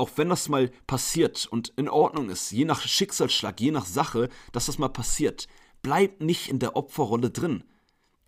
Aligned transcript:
auch 0.00 0.10
wenn 0.16 0.30
das 0.30 0.48
mal 0.48 0.70
passiert 0.86 1.46
und 1.46 1.72
in 1.76 1.88
Ordnung 1.88 2.30
ist, 2.30 2.50
je 2.50 2.64
nach 2.64 2.80
Schicksalsschlag, 2.80 3.60
je 3.60 3.70
nach 3.70 3.86
Sache, 3.86 4.30
dass 4.52 4.66
das 4.66 4.78
mal 4.78 4.88
passiert, 4.88 5.46
bleibt 5.82 6.22
nicht 6.22 6.48
in 6.48 6.58
der 6.58 6.74
Opferrolle 6.74 7.30
drin. 7.30 7.64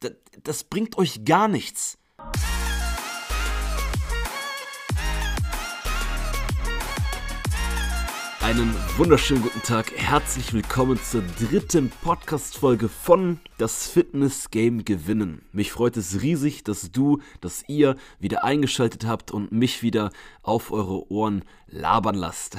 Das, 0.01 0.13
das 0.43 0.65
bringt 0.65 0.99
euch 0.99 1.25
gar 1.25 1.49
nichts. 1.49 1.99
Einen 8.43 8.75
wunderschönen 8.97 9.41
guten 9.41 9.63
Tag. 9.63 9.93
Herzlich 9.97 10.53
willkommen 10.53 10.99
zur 11.01 11.23
dritten 11.39 11.91
Podcast-Folge 12.03 12.89
von 12.89 13.39
Das 13.57 13.87
Fitness 13.87 14.51
Game 14.51 14.85
Gewinnen. 14.85 15.43
Mich 15.53 15.71
freut 15.71 15.97
es 15.97 16.23
riesig, 16.23 16.65
dass 16.65 16.91
du, 16.91 17.21
dass 17.41 17.63
ihr 17.69 17.95
wieder 18.19 18.43
eingeschaltet 18.43 19.07
habt 19.07 19.31
und 19.31 19.53
mich 19.53 19.85
wieder 19.85 20.11
auf 20.43 20.73
eure 20.73 21.09
Ohren 21.09 21.45
labern 21.69 22.17
lasst. 22.17 22.57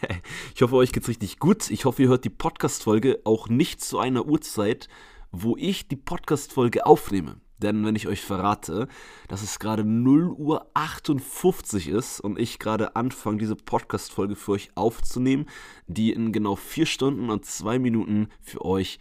ich 0.54 0.60
hoffe, 0.60 0.76
euch 0.76 0.92
geht's 0.92 1.08
richtig 1.08 1.38
gut. 1.38 1.70
Ich 1.70 1.86
hoffe, 1.86 2.02
ihr 2.02 2.08
hört 2.10 2.26
die 2.26 2.30
Podcast-Folge 2.30 3.20
auch 3.24 3.48
nicht 3.48 3.82
zu 3.82 3.98
einer 3.98 4.26
Uhrzeit, 4.26 4.88
wo 5.30 5.56
ich 5.56 5.88
die 5.88 5.96
Podcast-Folge 5.96 6.84
aufnehme. 6.84 7.41
Denn 7.62 7.84
wenn 7.84 7.96
ich 7.96 8.08
euch 8.08 8.20
verrate, 8.20 8.88
dass 9.28 9.42
es 9.42 9.58
gerade 9.58 9.84
0 9.84 10.28
Uhr 10.30 10.66
58 10.74 11.88
ist 11.88 12.20
und 12.20 12.38
ich 12.38 12.58
gerade 12.58 12.96
anfange, 12.96 13.38
diese 13.38 13.56
Podcast-Folge 13.56 14.36
für 14.36 14.52
euch 14.52 14.70
aufzunehmen, 14.74 15.46
die 15.86 16.12
in 16.12 16.32
genau 16.32 16.56
4 16.56 16.86
Stunden 16.86 17.30
und 17.30 17.44
2 17.46 17.78
Minuten 17.78 18.28
für 18.40 18.64
euch 18.64 18.98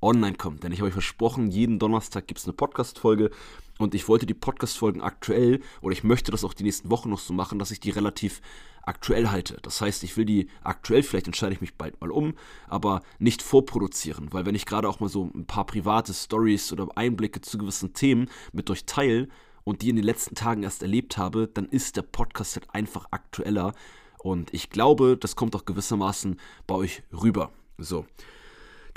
online 0.00 0.36
kommt. 0.36 0.62
Denn 0.62 0.72
ich 0.72 0.78
habe 0.80 0.88
euch 0.88 0.94
versprochen, 0.94 1.48
jeden 1.50 1.78
Donnerstag 1.78 2.26
gibt 2.26 2.40
es 2.40 2.46
eine 2.46 2.54
Podcast-Folge 2.54 3.30
und 3.78 3.94
ich 3.94 4.08
wollte 4.08 4.26
die 4.26 4.34
Podcast-Folgen 4.34 5.00
aktuell, 5.00 5.60
oder 5.80 5.92
ich 5.92 6.04
möchte 6.04 6.30
das 6.30 6.44
auch 6.44 6.52
die 6.52 6.64
nächsten 6.64 6.90
Wochen 6.90 7.10
noch 7.10 7.18
so 7.18 7.32
machen, 7.32 7.58
dass 7.58 7.70
ich 7.70 7.80
die 7.80 7.90
relativ 7.90 8.40
aktuell 8.82 9.28
halte. 9.28 9.58
Das 9.62 9.80
heißt, 9.80 10.02
ich 10.02 10.16
will 10.16 10.24
die 10.24 10.48
aktuell, 10.62 11.02
vielleicht 11.02 11.26
entscheide 11.26 11.54
ich 11.54 11.60
mich 11.60 11.76
bald 11.76 12.00
mal 12.00 12.10
um, 12.10 12.34
aber 12.66 13.02
nicht 13.18 13.42
vorproduzieren, 13.42 14.32
weil 14.32 14.46
wenn 14.46 14.54
ich 14.54 14.66
gerade 14.66 14.88
auch 14.88 15.00
mal 15.00 15.08
so 15.08 15.30
ein 15.34 15.46
paar 15.46 15.66
private 15.66 16.12
Stories 16.14 16.72
oder 16.72 16.88
Einblicke 16.96 17.40
zu 17.40 17.58
gewissen 17.58 17.92
Themen 17.92 18.28
mit 18.52 18.70
euch 18.70 18.84
teile 18.86 19.28
und 19.64 19.82
die 19.82 19.90
in 19.90 19.96
den 19.96 20.04
letzten 20.04 20.34
Tagen 20.34 20.62
erst 20.62 20.82
erlebt 20.82 21.18
habe, 21.18 21.48
dann 21.48 21.66
ist 21.66 21.96
der 21.96 22.02
Podcast 22.02 22.56
halt 22.56 22.68
einfach 22.74 23.06
aktueller 23.10 23.74
und 24.18 24.52
ich 24.52 24.70
glaube, 24.70 25.16
das 25.18 25.36
kommt 25.36 25.54
auch 25.54 25.64
gewissermaßen 25.64 26.40
bei 26.66 26.74
euch 26.74 27.02
rüber. 27.12 27.52
So. 27.76 28.06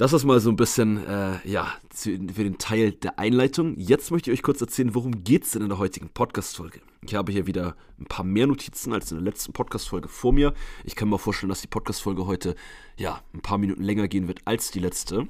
Das 0.01 0.13
ist 0.13 0.25
mal 0.25 0.39
so 0.39 0.49
ein 0.49 0.55
bisschen, 0.55 1.05
äh, 1.05 1.47
ja, 1.47 1.71
für 1.93 2.17
den 2.17 2.57
Teil 2.57 2.91
der 2.91 3.19
Einleitung. 3.19 3.77
Jetzt 3.77 4.09
möchte 4.09 4.31
ich 4.31 4.39
euch 4.39 4.41
kurz 4.41 4.59
erzählen, 4.59 4.95
worum 4.95 5.23
geht 5.23 5.43
es 5.43 5.51
denn 5.51 5.61
in 5.61 5.69
der 5.69 5.77
heutigen 5.77 6.09
Podcast-Folge. 6.09 6.81
Ich 7.05 7.13
habe 7.13 7.31
hier 7.31 7.45
wieder 7.45 7.75
ein 7.99 8.05
paar 8.05 8.25
mehr 8.25 8.47
Notizen 8.47 8.93
als 8.93 9.11
in 9.11 9.19
der 9.19 9.23
letzten 9.23 9.53
Podcast-Folge 9.53 10.07
vor 10.07 10.33
mir. 10.33 10.55
Ich 10.85 10.95
kann 10.95 11.07
mir 11.07 11.19
vorstellen, 11.19 11.49
dass 11.49 11.61
die 11.61 11.67
Podcast-Folge 11.67 12.25
heute, 12.25 12.55
ja, 12.97 13.21
ein 13.31 13.43
paar 13.43 13.59
Minuten 13.59 13.83
länger 13.83 14.07
gehen 14.07 14.27
wird 14.27 14.39
als 14.45 14.71
die 14.71 14.79
letzte. 14.79 15.27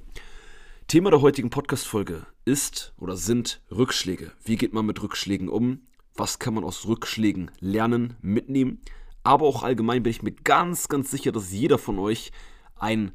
Thema 0.88 1.10
der 1.10 1.20
heutigen 1.20 1.50
Podcast-Folge 1.50 2.26
ist 2.46 2.94
oder 2.98 3.18
sind 3.18 3.60
Rückschläge. 3.72 4.32
Wie 4.46 4.56
geht 4.56 4.72
man 4.72 4.86
mit 4.86 5.04
Rückschlägen 5.04 5.50
um? 5.50 5.82
Was 6.16 6.40
kann 6.40 6.54
man 6.54 6.64
aus 6.64 6.88
Rückschlägen 6.88 7.52
lernen, 7.60 8.14
mitnehmen? 8.22 8.80
Aber 9.24 9.48
auch 9.48 9.64
allgemein 9.64 10.04
bin 10.04 10.12
ich 10.12 10.24
mir 10.24 10.32
ganz, 10.32 10.88
ganz 10.88 11.12
sicher, 11.12 11.34
dass 11.34 11.52
jeder 11.52 11.78
von 11.78 12.00
euch 12.00 12.32
ein 12.80 13.12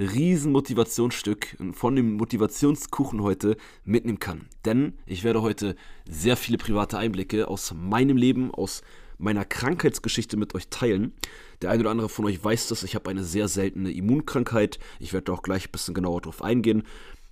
riesen 0.00 0.52
Motivationsstück 0.52 1.56
von 1.72 1.94
dem 1.94 2.14
Motivationskuchen 2.14 3.22
heute 3.22 3.56
mitnehmen 3.84 4.18
kann. 4.18 4.46
Denn 4.64 4.94
ich 5.06 5.24
werde 5.24 5.42
heute 5.42 5.76
sehr 6.08 6.36
viele 6.36 6.58
private 6.58 6.96
Einblicke 6.98 7.48
aus 7.48 7.74
meinem 7.74 8.16
Leben, 8.16 8.50
aus 8.52 8.82
meiner 9.18 9.44
Krankheitsgeschichte 9.44 10.38
mit 10.38 10.54
euch 10.54 10.68
teilen. 10.68 11.12
Der 11.60 11.70
eine 11.70 11.82
oder 11.82 11.90
andere 11.90 12.08
von 12.08 12.24
euch 12.24 12.42
weiß 12.42 12.68
das, 12.68 12.82
ich 12.82 12.94
habe 12.94 13.10
eine 13.10 13.24
sehr 13.24 13.48
seltene 13.48 13.92
Immunkrankheit. 13.92 14.78
Ich 14.98 15.12
werde 15.12 15.32
auch 15.32 15.42
gleich 15.42 15.68
ein 15.68 15.72
bisschen 15.72 15.94
genauer 15.94 16.22
darauf 16.22 16.42
eingehen. 16.42 16.84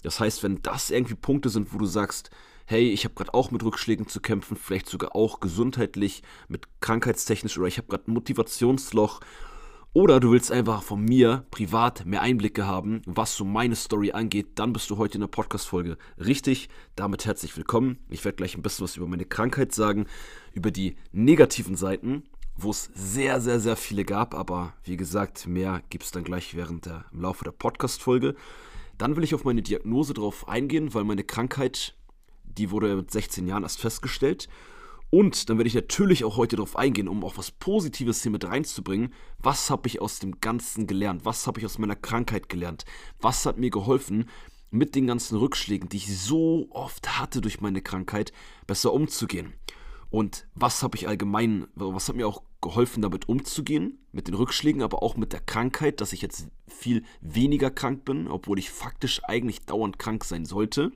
Das 0.03 0.21
heißt, 0.21 0.43
wenn 0.43 0.61
das 0.63 0.91
irgendwie 0.91 1.15
Punkte 1.15 1.49
sind, 1.49 1.73
wo 1.73 1.79
du 1.79 1.87
sagst, 1.87 2.31
hey, 2.67 2.91
ich 2.91 3.05
habe 3.05 3.15
gerade 3.15 3.33
auch 3.33 3.51
mit 3.51 3.65
Rückschlägen 3.65 4.09
zu 4.09 4.21
kämpfen, 4.21 4.57
vielleicht 4.57 4.91
sogar 4.91 5.17
auch 5.17 5.41
gesundheitlich, 5.41 6.23
mit 6.49 6.69
krankheitstechnisch 6.81 7.57
oder 7.57 7.67
ich 7.67 7.79
habe 7.79 7.89
gerade 7.89 8.11
ein 8.11 8.13
Motivationsloch 8.13 9.21
oder 9.99 10.21
du 10.21 10.31
willst 10.31 10.53
einfach 10.53 10.85
von 10.85 11.05
mir 11.05 11.45
privat 11.51 12.07
mehr 12.07 12.23
Einblicke 12.23 12.69
haben, 12.69 13.03
was 13.05 13.35
so 13.35 13.45
meine 13.45 13.75
Story 13.75 14.13
angeht, 14.13 14.51
dann 14.55 14.73
bist 14.73 14.89
du 14.91 14.97
heute 14.97 15.15
in 15.15 15.23
der 15.23 15.27
Podcast-Folge 15.27 15.99
richtig. 16.25 16.69
Damit 16.95 17.27
herzlich 17.27 17.57
willkommen. 17.57 17.99
Ich 18.09 18.25
werde 18.25 18.37
gleich 18.37 18.57
ein 18.57 18.63
bisschen 18.63 18.85
was 18.85 18.97
über 18.97 19.09
meine 19.09 19.25
Krankheit 19.25 19.75
sagen, 19.75 20.07
über 20.53 20.71
die 20.71 20.95
negativen 21.11 21.75
Seiten, 21.75 22.23
wo 22.55 22.71
es 22.71 22.91
sehr, 22.95 23.41
sehr, 23.41 23.59
sehr 23.59 23.75
viele 23.75 24.05
gab. 24.05 24.37
Aber 24.37 24.73
wie 24.85 24.97
gesagt, 24.97 25.49
mehr 25.49 25.83
gibt 25.91 26.05
es 26.05 26.13
dann 26.13 26.23
gleich 26.23 26.55
während 26.55 26.87
der, 26.87 27.05
im 27.13 27.23
Laufe 27.23 27.43
der 27.43 27.51
Podcast-Folge. 27.51 28.37
Dann 28.99 29.17
will 29.17 29.25
ich 29.25 29.35
auf 29.35 29.43
meine 29.43 29.63
Diagnose 29.63 30.15
drauf 30.15 30.47
eingehen, 30.47 30.95
weil 30.95 31.03
meine 31.03 31.25
Krankheit, 31.25 31.97
die 32.45 32.71
wurde 32.71 32.95
mit 32.95 33.11
16 33.11 33.49
Jahren 33.49 33.65
erst 33.65 33.81
festgestellt. 33.81 34.49
Und 35.11 35.49
dann 35.49 35.57
werde 35.57 35.69
ich 35.69 35.75
natürlich 35.75 36.25
auch 36.25 36.37
heute 36.37 36.57
darauf 36.57 36.77
eingehen, 36.77 37.09
um 37.09 37.25
auch 37.25 37.39
was 37.39 37.51
Positives 37.51 38.23
hier 38.23 38.31
mit 38.31 38.45
reinzubringen. 38.45 39.15
Was 39.39 39.71
habe 39.71 39.89
ich 39.89 40.01
aus 40.01 40.19
dem 40.19 40.41
Ganzen 40.41 40.87
gelernt? 40.87 41.25
Was 41.25 41.47
habe 41.47 41.61
ich 41.61 41.67
aus 41.67 41.79
meiner 41.79 41.97
Krankheit 41.97 42.49
gelernt? 42.49 42.85
Was 43.21 43.47
hat 43.47 43.59
mir 43.59 43.71
geholfen, 43.71 44.29
mit 44.71 44.95
den 44.95 45.07
ganzen 45.07 45.39
Rückschlägen, 45.39 45.89
die 45.89 45.97
ich 45.97 46.19
so 46.19 46.69
oft 46.71 47.19
hatte 47.19 47.41
durch 47.41 47.63
meine 47.63 47.81
Krankheit, 47.81 48.33
besser 48.67 48.93
umzugehen? 48.93 49.55
Und 50.11 50.47
was 50.55 50.83
habe 50.83 50.97
ich 50.97 51.09
allgemein, 51.09 51.69
was 51.75 52.09
hat 52.09 52.17
mir 52.17 52.29
auch 52.29 52.43
geholfen, 52.61 53.03
damit 53.03 53.29
umzugehen, 53.29 53.99
mit 54.13 54.27
den 54.27 54.35
Rückschlägen, 54.35 54.83
aber 54.83 55.03
auch 55.03 55.17
mit 55.17 55.33
der 55.33 55.41
Krankheit, 55.41 56.01
dass 56.01 56.13
ich 56.13 56.23
jetzt 56.23 56.49
viel 56.67 57.05
weniger 57.21 57.71
krank 57.71 58.05
bin, 58.05 58.27
obwohl 58.27 58.59
ich 58.59 58.71
faktisch 58.71 59.23
eigentlich 59.25 59.65
dauernd 59.65 59.99
krank 59.99 60.25
sein 60.25 60.45
sollte. 60.45 60.93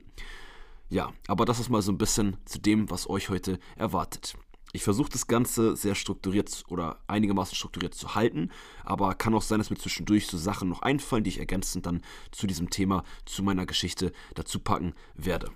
Ja, 0.93 1.11
aber 1.27 1.45
das 1.45 1.59
ist 1.59 1.69
mal 1.69 1.81
so 1.81 1.91
ein 1.91 1.97
bisschen 1.97 2.37
zu 2.45 2.59
dem, 2.59 2.91
was 2.91 3.09
euch 3.09 3.29
heute 3.29 3.57
erwartet. 3.77 4.35
Ich 4.73 4.83
versuche 4.83 5.09
das 5.09 5.25
Ganze 5.25 5.75
sehr 5.75 5.95
strukturiert 5.95 6.65
oder 6.67 6.99
einigermaßen 7.07 7.55
strukturiert 7.55 7.95
zu 7.95 8.13
halten, 8.13 8.51
aber 8.83 9.15
kann 9.15 9.33
auch 9.33 9.41
sein, 9.41 9.57
dass 9.57 9.71
mir 9.71 9.77
zwischendurch 9.77 10.27
so 10.27 10.37
Sachen 10.37 10.69
noch 10.69 10.83
einfallen, 10.83 11.23
die 11.23 11.31
ich 11.31 11.39
ergänzend 11.39 11.87
dann 11.87 12.03
zu 12.31 12.45
diesem 12.45 12.69
Thema, 12.69 13.03
zu 13.25 13.41
meiner 13.41 13.65
Geschichte 13.65 14.11
dazu 14.35 14.59
packen 14.59 14.93
werde. 15.15 15.49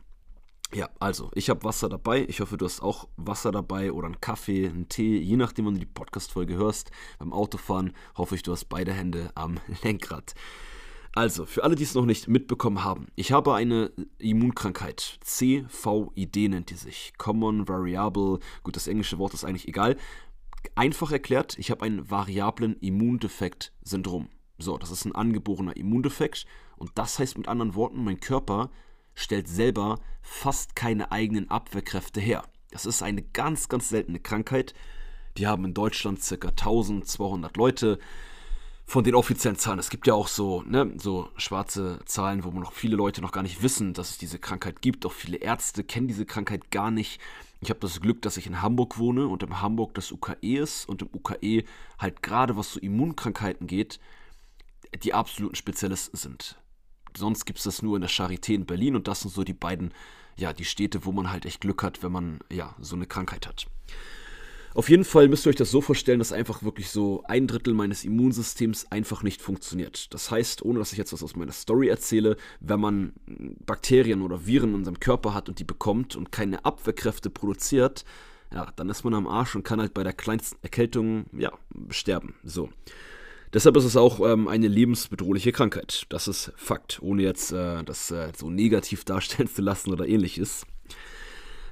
Ja, 0.74 0.90
also, 0.98 1.30
ich 1.36 1.52
habe 1.52 1.64
Wasser 1.64 1.88
dabei. 1.88 2.26
Ich 2.28 2.40
hoffe, 2.40 2.58
du 2.58 2.66
hast 2.66 2.82
auch 2.82 3.08
Wasser 3.16 3.52
dabei 3.52 3.92
oder 3.92 4.08
einen 4.08 4.20
Kaffee, 4.20 4.68
einen 4.68 4.90
Tee, 4.90 5.20
je 5.20 5.38
nachdem, 5.38 5.68
wann 5.68 5.76
du 5.76 5.82
die 5.82 5.86
Podcast-Folge 5.86 6.56
hörst. 6.56 6.90
Beim 7.20 7.32
Autofahren 7.32 7.94
hoffe 8.16 8.34
ich, 8.34 8.42
du 8.42 8.54
hast 8.54 8.66
beide 8.66 8.92
Hände 8.92 9.30
am 9.36 9.60
Lenkrad. 9.84 10.34
Also, 11.18 11.48
für 11.48 11.64
alle, 11.64 11.74
die 11.74 11.82
es 11.82 11.96
noch 11.96 12.06
nicht 12.06 12.28
mitbekommen 12.28 12.84
haben, 12.84 13.08
ich 13.16 13.32
habe 13.32 13.56
eine 13.56 13.92
Immunkrankheit. 14.20 15.18
CVID 15.22 16.36
nennt 16.48 16.70
die 16.70 16.76
sich. 16.76 17.14
Common 17.18 17.68
Variable. 17.68 18.38
Gut, 18.62 18.76
das 18.76 18.86
englische 18.86 19.18
Wort 19.18 19.34
ist 19.34 19.44
eigentlich 19.44 19.68
egal. 19.68 19.98
Einfach 20.76 21.12
erklärt, 21.12 21.58
ich 21.58 21.72
habe 21.72 21.84
einen 21.84 22.12
variablen 22.12 22.78
Immundefekt-Syndrom. 22.82 24.30
So, 24.60 24.78
das 24.78 24.92
ist 24.92 25.06
ein 25.06 25.16
angeborener 25.16 25.76
Immundefekt. 25.76 26.46
Und 26.76 26.92
das 26.94 27.18
heißt 27.18 27.36
mit 27.36 27.48
anderen 27.48 27.74
Worten, 27.74 28.04
mein 28.04 28.20
Körper 28.20 28.70
stellt 29.16 29.48
selber 29.48 30.00
fast 30.22 30.76
keine 30.76 31.12
eigenen 31.12 31.50
Abwehrkräfte 31.50 32.22
her. 32.22 32.44
Das 32.70 32.86
ist 32.86 33.02
eine 33.02 33.24
ganz, 33.24 33.70
ganz 33.70 33.90
seltene 33.90 34.20
Krankheit. 34.20 34.76
Die 35.38 35.48
haben 35.48 35.66
in 35.66 35.74
Deutschland 35.74 36.20
ca. 36.22 36.50
1200 36.50 37.58
Leute 37.58 37.98
von 38.88 39.04
den 39.04 39.16
offiziellen 39.16 39.58
Zahlen. 39.58 39.80
Es 39.80 39.90
gibt 39.90 40.08
ja 40.08 40.14
auch 40.14 40.30
so, 40.30 40.64
ne, 40.66 40.94
so 40.96 41.30
schwarze 41.36 42.00
Zahlen, 42.06 42.46
wo 42.46 42.52
noch 42.52 42.72
viele 42.72 42.96
Leute 42.96 43.22
noch 43.22 43.34
gar 43.34 43.44
nicht 43.44 43.62
wissen, 43.62 43.94
dass 43.94 44.12
es 44.12 44.18
diese 44.18 44.40
Krankheit 44.40 44.82
gibt. 44.82 45.06
Auch 45.06 45.12
viele 45.12 45.38
Ärzte 45.38 45.84
kennen 45.84 46.08
diese 46.08 46.26
Krankheit 46.26 46.72
gar 46.72 46.90
nicht. 46.90 47.20
Ich 47.60 47.70
habe 47.70 47.82
das 47.82 48.00
Glück, 48.00 48.22
dass 48.22 48.38
ich 48.38 48.48
in 48.48 48.62
Hamburg 48.62 48.98
wohne 48.98 49.28
und 49.28 49.44
im 49.44 49.62
Hamburg 49.62 49.94
das 49.94 50.14
UKE 50.14 50.58
ist 50.58 50.88
und 50.88 51.02
im 51.02 51.10
UKE 51.14 51.66
halt 52.00 52.24
gerade 52.24 52.56
was 52.56 52.72
so 52.72 52.80
Immunkrankheiten 52.80 53.68
geht, 53.68 54.00
die 55.04 55.14
absoluten 55.14 55.56
Spezialisten 55.56 56.16
sind. 56.16 56.58
Sonst 57.16 57.44
gibt 57.46 57.60
es 57.60 57.66
das 57.66 57.82
nur 57.82 57.98
in 57.98 58.02
der 58.02 58.10
Charité 58.10 58.54
in 58.54 58.66
Berlin 58.66 58.96
und 58.96 59.10
das 59.10 59.20
sind 59.22 59.34
so 59.34 59.44
die 59.44 59.54
beiden, 59.54 59.94
ja, 60.38 60.54
die 60.54 60.66
Städte, 60.66 61.04
wo 61.04 61.12
man 61.12 61.30
halt 61.30 61.46
echt 61.46 61.60
Glück 61.60 61.84
hat, 61.84 62.04
wenn 62.04 62.14
man, 62.14 62.40
ja, 62.50 62.74
so 62.80 62.96
eine 62.96 63.06
Krankheit 63.06 63.48
hat. 63.48 63.68
Auf 64.78 64.90
jeden 64.90 65.06
Fall 65.06 65.28
müsst 65.28 65.48
ihr 65.48 65.50
euch 65.50 65.56
das 65.56 65.72
so 65.72 65.82
vorstellen, 65.82 66.20
dass 66.20 66.32
einfach 66.32 66.62
wirklich 66.62 66.92
so 66.92 67.24
ein 67.28 67.48
Drittel 67.48 67.74
meines 67.74 68.04
Immunsystems 68.04 68.92
einfach 68.92 69.24
nicht 69.24 69.42
funktioniert. 69.42 70.14
Das 70.14 70.30
heißt, 70.30 70.64
ohne 70.64 70.78
dass 70.78 70.92
ich 70.92 71.00
jetzt 71.00 71.12
was 71.14 71.24
aus 71.24 71.36
meiner 71.36 71.52
Story 71.52 71.88
erzähle, 71.88 72.38
wenn 72.60 72.80
man 72.80 73.14
Bakterien 73.66 74.22
oder 74.22 74.46
Viren 74.46 74.70
in 74.70 74.76
unserem 74.76 75.00
Körper 75.00 75.34
hat 75.34 75.50
und 75.50 75.58
die 75.58 75.64
bekommt 75.64 76.16
und 76.16 76.32
keine 76.32 76.64
Abwehrkräfte 76.64 77.32
produziert, 77.32 78.06
ja, 78.54 78.68
dann 78.76 78.88
ist 78.92 79.04
man 79.04 79.16
am 79.16 79.26
Arsch 79.26 79.56
und 79.56 79.64
kann 79.64 79.82
halt 79.82 79.96
bei 79.96 80.04
der 80.04 80.14
kleinsten 80.14 80.60
Erkältung, 80.62 81.26
ja, 81.36 81.52
sterben. 81.90 82.36
So. 82.44 82.70
Deshalb 83.54 83.78
ist 83.78 83.86
es 83.86 83.98
auch 83.98 84.20
ähm, 84.20 84.48
eine 84.48 84.68
lebensbedrohliche 84.68 85.54
Krankheit. 85.54 86.06
Das 86.10 86.28
ist 86.28 86.54
Fakt, 86.56 87.00
ohne 87.02 87.24
jetzt 87.24 87.52
äh, 87.52 87.84
das 87.84 88.12
äh, 88.12 88.32
so 88.38 88.52
negativ 88.52 89.06
darstellen 89.06 89.50
zu 89.50 89.64
lassen 89.64 89.92
oder 89.92 90.08
ähnliches. 90.08 90.68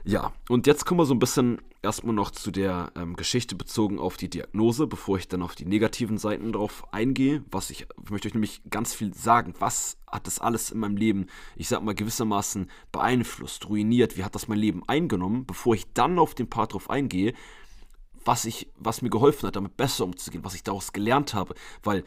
Ja, 0.08 0.34
und 0.50 0.68
jetzt 0.68 0.86
kommen 0.86 1.00
wir 1.00 1.06
so 1.06 1.16
ein 1.16 1.20
bisschen 1.20 1.60
erstmal 1.82 2.14
noch 2.14 2.30
zu 2.30 2.52
der 2.52 2.92
ähm, 2.96 3.16
Geschichte 3.16 3.56
bezogen 3.56 3.98
auf 3.98 4.18
die 4.18 4.30
Diagnose, 4.30 4.86
bevor 4.86 5.18
ich 5.18 5.28
dann 5.28 5.42
auf 5.42 5.56
die 5.56 5.66
negativen 5.66 6.20
Seiten 6.20 6.54
drauf 6.54 6.86
eingehe. 6.94 7.44
Was 7.50 7.72
ich, 7.72 7.88
ich 8.04 8.10
möchte 8.12 8.28
euch 8.28 8.36
nämlich 8.36 8.62
ganz 8.70 8.94
viel 8.94 9.16
sagen. 9.16 9.56
Was 9.58 9.98
hat 10.06 10.28
das 10.28 10.38
alles 10.38 10.70
in 10.70 10.78
meinem 10.78 10.96
Leben, 10.96 11.26
ich 11.56 11.70
sag 11.70 11.82
mal, 11.82 11.96
gewissermaßen 11.96 12.70
beeinflusst, 12.92 13.68
ruiniert? 13.68 14.16
Wie 14.16 14.24
hat 14.24 14.36
das 14.36 14.48
mein 14.48 14.60
Leben 14.60 14.84
eingenommen, 14.88 15.48
bevor 15.48 15.74
ich 15.74 15.92
dann 15.94 16.20
auf 16.20 16.36
den 16.36 16.52
Part 16.52 16.74
drauf 16.74 16.92
eingehe, 16.92 17.34
was 18.24 18.46
ich, 18.46 18.70
was 18.78 19.02
mir 19.02 19.10
geholfen 19.10 19.48
hat, 19.48 19.56
damit 19.56 19.76
besser 19.76 20.06
umzugehen, 20.06 20.46
was 20.46 20.54
ich 20.54 20.62
daraus 20.62 20.94
gelernt 20.94 21.34
habe. 21.34 21.56
Weil 21.82 22.04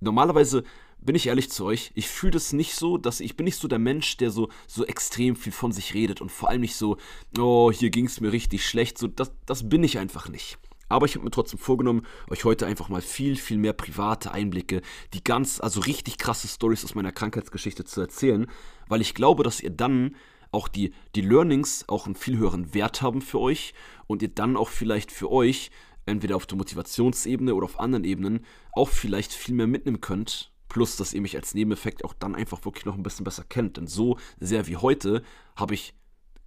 normalerweise 0.00 0.64
bin 1.04 1.16
ich 1.16 1.26
ehrlich 1.26 1.50
zu 1.50 1.64
euch, 1.64 1.90
ich 1.94 2.08
fühle 2.08 2.32
das 2.32 2.52
nicht 2.52 2.74
so, 2.74 2.96
dass 2.96 3.20
ich 3.20 3.36
bin 3.36 3.44
nicht 3.44 3.56
so 3.58 3.68
der 3.68 3.78
Mensch, 3.78 4.16
der 4.16 4.30
so, 4.30 4.48
so 4.66 4.84
extrem 4.84 5.36
viel 5.36 5.52
von 5.52 5.72
sich 5.72 5.94
redet 5.94 6.20
und 6.20 6.30
vor 6.30 6.48
allem 6.48 6.60
nicht 6.60 6.76
so, 6.76 6.96
oh, 7.38 7.72
hier 7.72 7.90
ging 7.90 8.06
es 8.06 8.20
mir 8.20 8.32
richtig 8.32 8.66
schlecht. 8.66 8.98
So, 8.98 9.08
das, 9.08 9.32
das 9.46 9.68
bin 9.68 9.82
ich 9.82 9.98
einfach 9.98 10.28
nicht. 10.28 10.58
Aber 10.88 11.06
ich 11.06 11.14
habe 11.14 11.24
mir 11.24 11.30
trotzdem 11.30 11.58
vorgenommen, 11.58 12.06
euch 12.28 12.44
heute 12.44 12.66
einfach 12.66 12.88
mal 12.88 13.00
viel, 13.00 13.36
viel 13.36 13.56
mehr 13.56 13.72
private 13.72 14.32
Einblicke, 14.32 14.82
die 15.14 15.24
ganz, 15.24 15.60
also 15.60 15.80
richtig 15.80 16.18
krasse 16.18 16.46
Stories 16.46 16.84
aus 16.84 16.94
meiner 16.94 17.12
Krankheitsgeschichte 17.12 17.84
zu 17.84 18.00
erzählen, 18.00 18.46
weil 18.88 19.00
ich 19.00 19.14
glaube, 19.14 19.42
dass 19.42 19.60
ihr 19.60 19.70
dann 19.70 20.14
auch 20.50 20.68
die, 20.68 20.92
die 21.14 21.22
Learnings 21.22 21.88
auch 21.88 22.04
einen 22.04 22.14
viel 22.14 22.36
höheren 22.36 22.74
Wert 22.74 23.00
haben 23.00 23.22
für 23.22 23.40
euch 23.40 23.72
und 24.06 24.20
ihr 24.20 24.28
dann 24.28 24.56
auch 24.56 24.68
vielleicht 24.68 25.10
für 25.10 25.32
euch, 25.32 25.70
entweder 26.04 26.36
auf 26.36 26.46
der 26.46 26.58
Motivationsebene 26.58 27.54
oder 27.54 27.64
auf 27.64 27.80
anderen 27.80 28.04
Ebenen, 28.04 28.44
auch 28.72 28.90
vielleicht 28.90 29.32
viel 29.32 29.54
mehr 29.54 29.66
mitnehmen 29.66 30.02
könnt 30.02 30.51
Plus, 30.72 30.96
dass 30.96 31.12
ihr 31.12 31.20
mich 31.20 31.36
als 31.36 31.52
Nebeneffekt 31.52 32.02
auch 32.02 32.14
dann 32.14 32.34
einfach 32.34 32.64
wirklich 32.64 32.86
noch 32.86 32.94
ein 32.94 33.02
bisschen 33.02 33.24
besser 33.24 33.44
kennt. 33.46 33.76
Denn 33.76 33.86
so 33.86 34.16
sehr 34.40 34.66
wie 34.68 34.78
heute 34.78 35.22
habe 35.54 35.74
ich, 35.74 35.92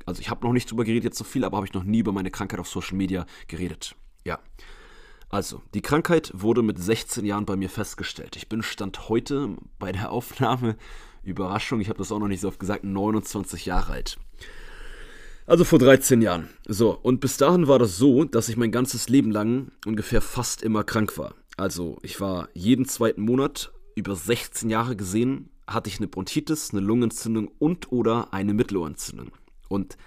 also 0.07 0.19
ich 0.19 0.31
habe 0.31 0.43
noch 0.43 0.51
nicht 0.51 0.71
drüber 0.71 0.83
geredet 0.83 1.03
jetzt 1.03 1.19
so 1.19 1.23
viel, 1.23 1.45
aber 1.45 1.57
habe 1.57 1.67
ich 1.67 1.75
noch 1.75 1.83
nie 1.83 1.99
über 1.99 2.11
meine 2.11 2.31
Krankheit 2.31 2.59
auf 2.59 2.67
Social 2.67 2.97
Media 2.97 3.27
geredet. 3.47 3.95
Ja. 4.23 4.39
Also, 5.29 5.61
die 5.75 5.83
Krankheit 5.83 6.31
wurde 6.33 6.63
mit 6.63 6.79
16 6.79 7.23
Jahren 7.23 7.45
bei 7.45 7.55
mir 7.55 7.69
festgestellt. 7.69 8.35
Ich 8.35 8.49
bin 8.49 8.63
Stand 8.63 9.09
heute 9.09 9.57
bei 9.77 9.91
der 9.91 10.11
Aufnahme, 10.11 10.75
Überraschung, 11.21 11.79
ich 11.79 11.89
habe 11.89 11.99
das 11.99 12.11
auch 12.11 12.17
noch 12.17 12.27
nicht 12.27 12.41
so 12.41 12.47
oft 12.47 12.59
gesagt, 12.59 12.83
29 12.83 13.67
Jahre 13.67 13.93
alt. 13.93 14.17
Also 15.45 15.65
vor 15.65 15.77
13 15.77 16.23
Jahren. 16.23 16.49
So, 16.67 16.97
und 16.99 17.19
bis 17.19 17.37
dahin 17.37 17.67
war 17.67 17.77
das 17.77 17.97
so, 17.97 18.23
dass 18.23 18.49
ich 18.49 18.57
mein 18.57 18.71
ganzes 18.71 19.07
Leben 19.07 19.29
lang 19.29 19.71
ungefähr 19.85 20.21
fast 20.21 20.63
immer 20.63 20.83
krank 20.83 21.15
war. 21.19 21.35
Also, 21.57 21.99
ich 22.01 22.19
war 22.19 22.49
jeden 22.55 22.85
zweiten 22.85 23.21
Monat 23.21 23.71
über 23.95 24.15
16 24.15 24.69
Jahre 24.69 24.95
gesehen 24.95 25.49
hatte 25.67 25.89
ich 25.89 25.97
eine 25.97 26.07
Bronchitis, 26.07 26.71
eine 26.71 26.81
Lungenentzündung 26.81 27.49
und 27.59 27.91
oder 27.91 28.33
eine 28.33 28.53
Mittelohrentzündung. 28.53 29.31
Und 29.67 29.97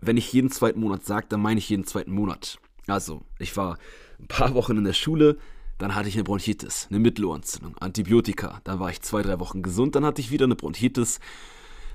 wenn 0.00 0.16
ich 0.16 0.32
jeden 0.32 0.50
zweiten 0.50 0.80
Monat 0.80 1.04
sage, 1.04 1.26
dann 1.28 1.42
meine 1.42 1.58
ich 1.58 1.68
jeden 1.68 1.84
zweiten 1.84 2.12
Monat. 2.12 2.58
Also, 2.86 3.22
ich 3.38 3.56
war 3.56 3.78
ein 4.18 4.28
paar 4.28 4.54
Wochen 4.54 4.76
in 4.76 4.84
der 4.84 4.92
Schule, 4.92 5.38
dann 5.78 5.94
hatte 5.94 6.08
ich 6.08 6.14
eine 6.14 6.24
Bronchitis, 6.24 6.86
eine 6.88 7.00
Mittelohrentzündung, 7.00 7.76
Antibiotika. 7.78 8.60
Dann 8.64 8.78
war 8.78 8.90
ich 8.90 9.02
zwei, 9.02 9.22
drei 9.22 9.40
Wochen 9.40 9.62
gesund, 9.62 9.96
dann 9.96 10.04
hatte 10.04 10.20
ich 10.20 10.30
wieder 10.30 10.44
eine 10.44 10.56
Bronchitis, 10.56 11.18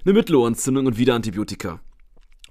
eine 0.03 0.13
Mittelohrentzündung 0.13 0.85
und 0.85 0.97
wieder 0.97 1.15
Antibiotika. 1.15 1.79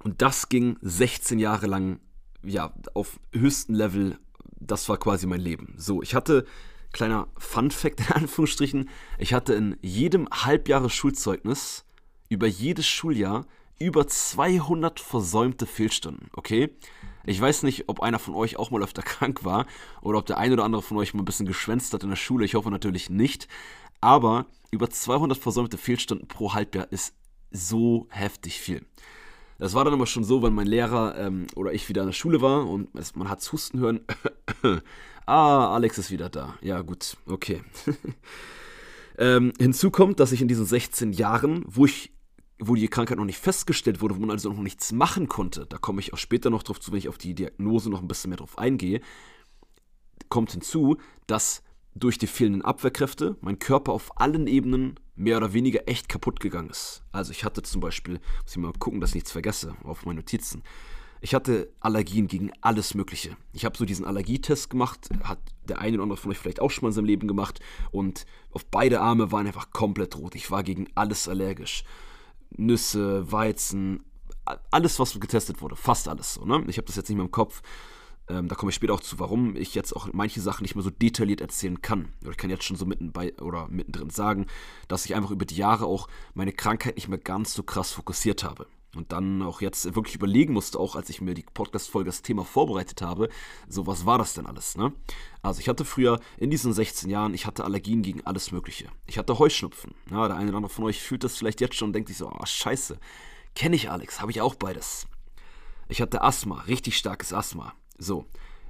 Und 0.03 0.21
das 0.21 0.49
ging 0.49 0.77
16 0.81 1.39
Jahre 1.39 1.67
lang, 1.67 1.99
ja, 2.43 2.73
auf 2.93 3.19
höchstem 3.33 3.75
Level. 3.75 4.17
Das 4.59 4.89
war 4.89 4.97
quasi 4.97 5.27
mein 5.27 5.41
Leben. 5.41 5.73
So, 5.77 6.01
ich 6.01 6.15
hatte 6.15 6.45
kleiner 6.91 7.27
Fun-Fact 7.37 7.99
in 8.01 8.15
Anführungsstrichen, 8.15 8.89
ich 9.17 9.33
hatte 9.33 9.53
in 9.53 9.77
jedem 9.81 10.27
Halbjahres-Schulzeugnis 10.31 11.85
über 12.29 12.47
jedes 12.47 12.87
Schuljahr 12.87 13.45
über 13.79 14.07
200 14.07 14.99
versäumte 14.99 15.65
Fehlstunden, 15.65 16.29
okay? 16.33 16.69
Ich 17.25 17.39
weiß 17.39 17.63
nicht, 17.63 17.87
ob 17.87 18.01
einer 18.01 18.19
von 18.19 18.33
euch 18.33 18.57
auch 18.57 18.71
mal 18.71 18.83
öfter 18.83 19.01
krank 19.03 19.45
war 19.45 19.65
oder 20.01 20.19
ob 20.19 20.25
der 20.25 20.37
ein 20.37 20.51
oder 20.51 20.63
andere 20.63 20.81
von 20.81 20.97
euch 20.97 21.13
mal 21.13 21.21
ein 21.21 21.25
bisschen 21.25 21.45
geschwänzt 21.45 21.93
hat 21.93 22.03
in 22.03 22.09
der 22.09 22.15
Schule. 22.15 22.45
Ich 22.45 22.55
hoffe 22.55 22.71
natürlich 22.71 23.09
nicht. 23.09 23.47
Aber 24.01 24.45
über 24.71 24.89
200 24.89 25.37
versäumte 25.37 25.77
Fehlstunden 25.77 26.27
pro 26.27 26.53
Halbjahr 26.53 26.91
ist 26.91 27.13
so 27.51 28.07
heftig 28.09 28.59
viel. 28.59 28.85
Das 29.59 29.73
war 29.73 29.83
dann 29.83 29.93
aber 29.93 30.07
schon 30.07 30.23
so, 30.23 30.41
wenn 30.41 30.53
mein 30.53 30.67
Lehrer 30.67 31.17
ähm, 31.17 31.45
oder 31.55 31.73
ich 31.73 31.87
wieder 31.89 32.01
in 32.01 32.07
der 32.07 32.13
Schule 32.13 32.41
war 32.41 32.67
und 32.67 32.87
es, 32.95 33.15
man 33.15 33.29
hat 33.29 33.47
Husten 33.51 33.79
hören. 33.79 34.01
Ah, 35.25 35.75
Alex 35.75 35.99
ist 35.99 36.09
wieder 36.09 36.27
da. 36.27 36.55
Ja, 36.59 36.81
gut, 36.81 37.15
okay. 37.27 37.61
ähm, 39.19 39.53
hinzu 39.59 39.91
kommt, 39.91 40.19
dass 40.19 40.31
ich 40.31 40.41
in 40.41 40.47
diesen 40.47 40.65
16 40.65 41.13
Jahren, 41.13 41.63
wo 41.67 41.85
ich 41.85 42.11
wo 42.59 42.73
die 42.73 42.87
Krankheit 42.87 43.19
noch 43.19 43.25
nicht 43.25 43.37
festgestellt 43.37 44.01
wurde, 44.01 44.15
wo 44.15 44.21
man 44.21 44.31
also 44.31 44.49
noch 44.49 44.59
nichts 44.59 44.91
machen 44.91 45.27
konnte, 45.27 45.67
da 45.67 45.77
komme 45.77 46.01
ich 46.01 46.13
auch 46.13 46.17
später 46.17 46.49
noch 46.49 46.63
drauf 46.63 46.79
zu, 46.79 46.91
wenn 46.91 46.97
ich 46.97 47.09
auf 47.09 47.19
die 47.19 47.35
Diagnose 47.35 47.91
noch 47.91 48.01
ein 48.01 48.07
bisschen 48.07 48.29
mehr 48.29 48.37
drauf 48.37 48.57
eingehe, 48.57 49.01
kommt 50.29 50.51
hinzu, 50.51 50.97
dass 51.27 51.61
durch 51.93 52.17
die 52.17 52.27
fehlenden 52.27 52.63
Abwehrkräfte 52.63 53.37
mein 53.41 53.59
Körper 53.59 53.93
auf 53.93 54.19
allen 54.19 54.47
Ebenen 54.47 54.99
mehr 55.19 55.37
oder 55.37 55.53
weniger 55.53 55.87
echt 55.87 56.07
kaputt 56.07 56.39
gegangen 56.39 56.69
ist. 56.69 57.03
Also 57.11 57.31
ich 57.31 57.43
hatte 57.43 57.61
zum 57.61 57.81
Beispiel, 57.81 58.15
muss 58.43 58.51
ich 58.51 58.57
mal 58.57 58.71
gucken, 58.79 59.01
dass 59.01 59.11
ich 59.11 59.15
nichts 59.15 59.31
vergesse, 59.31 59.75
auf 59.83 60.05
meine 60.05 60.21
Notizen. 60.21 60.63
Ich 61.21 61.33
hatte 61.35 61.69
Allergien 61.81 62.27
gegen 62.27 62.51
alles 62.61 62.93
Mögliche. 62.93 63.35
Ich 63.51 63.65
habe 63.65 63.77
so 63.77 63.83
diesen 63.83 64.05
Allergietest 64.05 64.69
gemacht, 64.69 65.09
hat 65.23 65.39
der 65.67 65.79
eine 65.79 65.97
oder 65.97 66.03
andere 66.03 66.17
von 66.17 66.31
euch 66.31 66.37
vielleicht 66.37 66.61
auch 66.61 66.71
schon 66.71 66.85
mal 66.85 66.89
in 66.89 66.93
seinem 66.93 67.05
Leben 67.05 67.27
gemacht 67.27 67.59
und 67.91 68.25
auf 68.51 68.65
beide 68.65 69.01
Arme 69.01 69.31
waren 69.33 69.45
einfach 69.45 69.71
komplett 69.71 70.15
rot. 70.15 70.35
Ich 70.35 70.49
war 70.51 70.63
gegen 70.63 70.87
alles 70.95 71.27
allergisch. 71.27 71.83
Nüsse, 72.51 73.29
Weizen, 73.29 74.05
alles, 74.71 74.99
was 74.99 75.19
getestet 75.19 75.61
wurde, 75.61 75.75
fast 75.75 76.07
alles 76.07 76.35
so. 76.35 76.45
Ne? 76.45 76.63
Ich 76.67 76.77
habe 76.77 76.87
das 76.87 76.95
jetzt 76.95 77.09
nicht 77.09 77.17
mehr 77.17 77.25
im 77.25 77.31
Kopf. 77.31 77.61
Ähm, 78.29 78.47
da 78.47 78.55
komme 78.55 78.69
ich 78.69 78.75
später 78.75 78.93
auch 78.93 78.99
zu, 78.99 79.19
warum 79.19 79.55
ich 79.55 79.73
jetzt 79.75 79.95
auch 79.95 80.07
manche 80.13 80.39
Sachen 80.39 80.63
nicht 80.63 80.75
mehr 80.75 80.83
so 80.83 80.91
detailliert 80.91 81.41
erzählen 81.41 81.81
kann. 81.81 82.09
Ich 82.29 82.37
kann 82.37 82.49
jetzt 82.49 82.63
schon 82.63 82.77
so 82.77 82.85
mitten 82.85 83.11
bei 83.11 83.33
oder 83.39 83.67
mittendrin 83.67 84.11
sagen, 84.11 84.45
dass 84.87 85.05
ich 85.05 85.15
einfach 85.15 85.31
über 85.31 85.45
die 85.45 85.55
Jahre 85.55 85.85
auch 85.85 86.07
meine 86.33 86.53
Krankheit 86.53 86.95
nicht 86.95 87.07
mehr 87.07 87.17
ganz 87.17 87.53
so 87.53 87.63
krass 87.63 87.91
fokussiert 87.91 88.43
habe. 88.43 88.67
Und 88.95 89.11
dann 89.11 89.43
auch 89.43 89.61
jetzt 89.61 89.95
wirklich 89.95 90.15
überlegen 90.15 90.53
musste, 90.53 90.79
auch 90.79 90.95
als 90.95 91.09
ich 91.11 91.21
mir 91.21 91.35
die 91.35 91.45
Podcast-Folge 91.53 92.09
das 92.09 92.23
Thema 92.23 92.43
vorbereitet 92.43 93.03
habe, 93.03 93.29
so 93.67 93.85
was 93.85 94.07
war 94.07 94.17
das 94.17 94.33
denn 94.33 94.47
alles, 94.47 94.77
ne? 94.77 94.93
Also 95.43 95.59
ich 95.59 95.69
hatte 95.69 95.85
früher 95.85 96.19
in 96.37 96.49
diesen 96.49 96.73
16 96.73 97.07
Jahren, 97.07 97.35
ich 97.35 97.45
hatte 97.45 97.65
Allergien 97.65 98.01
gegen 98.01 98.25
alles 98.25 98.51
Mögliche. 98.51 98.89
Ich 99.05 99.19
hatte 99.19 99.37
Heuschnupfen. 99.37 99.93
Ja, 100.09 100.27
der 100.27 100.37
eine 100.37 100.49
oder 100.49 100.57
andere 100.57 100.73
von 100.73 100.85
euch 100.85 101.03
fühlt 101.03 101.23
das 101.23 101.37
vielleicht 101.37 101.61
jetzt 101.61 101.75
schon 101.75 101.89
und 101.89 101.93
denkt 101.93 102.09
sich 102.09 102.17
so, 102.17 102.29
ah, 102.29 102.39
oh, 102.41 102.45
scheiße, 102.45 102.99
kenne 103.53 103.75
ich 103.75 103.91
Alex, 103.91 104.21
habe 104.21 104.31
ich 104.31 104.41
auch 104.41 104.55
beides. 104.55 105.05
Ich 105.87 106.01
hatte 106.01 106.23
Asthma, 106.23 106.61
richtig 106.61 106.97
starkes 106.97 107.31
Asthma. 107.31 107.75
So, 107.99 108.25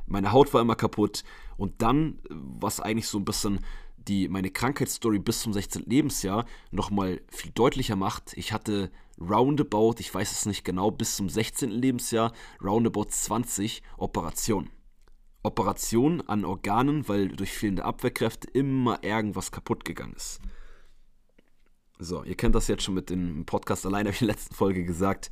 meine 0.06 0.32
Haut 0.32 0.54
war 0.54 0.62
immer 0.62 0.76
kaputt. 0.76 1.24
Und 1.58 1.82
dann, 1.82 2.20
was 2.30 2.80
eigentlich 2.80 3.08
so 3.08 3.18
ein 3.18 3.26
bisschen 3.26 3.60
die 4.08 4.28
meine 4.28 4.50
Krankheitsstory 4.50 5.20
bis 5.20 5.42
zum 5.42 5.54
16. 5.54 5.84
Lebensjahr 5.86 6.46
nochmal 6.72 7.22
viel 7.30 7.52
deutlicher 7.52 7.96
macht. 7.96 8.34
Ich 8.36 8.54
hatte 8.54 8.92
roundabout, 9.20 9.96
ich 10.00 10.14
weiß 10.14 10.32
es 10.32 10.46
nicht 10.46 10.64
genau, 10.64 10.92
bis 10.92 11.16
zum 11.16 11.30
16. 11.30 11.70
Lebensjahr 11.70 12.34
roundabout 12.64 13.06
20 13.10 13.84
Operationen. 13.98 14.72
Operationen 15.44 16.28
an 16.28 16.44
Organen, 16.44 17.08
weil 17.08 17.30
durch 17.30 17.52
fehlende 17.52 17.86
Abwehrkräfte 17.86 18.50
immer 18.50 19.04
irgendwas 19.04 19.52
kaputt 19.52 19.86
gegangen 19.86 20.14
ist. 20.14 20.40
So, 22.00 22.24
ihr 22.24 22.36
kennt 22.36 22.56
das 22.56 22.68
jetzt 22.68 22.84
schon 22.84 22.96
mit 22.96 23.10
dem 23.10 23.46
Podcast 23.46 23.86
allein, 23.86 24.06
habe 24.06 24.16
ich 24.16 24.22
in 24.22 24.28
der 24.28 24.36
letzten 24.36 24.56
Folge 24.56 24.84
gesagt 24.84 25.32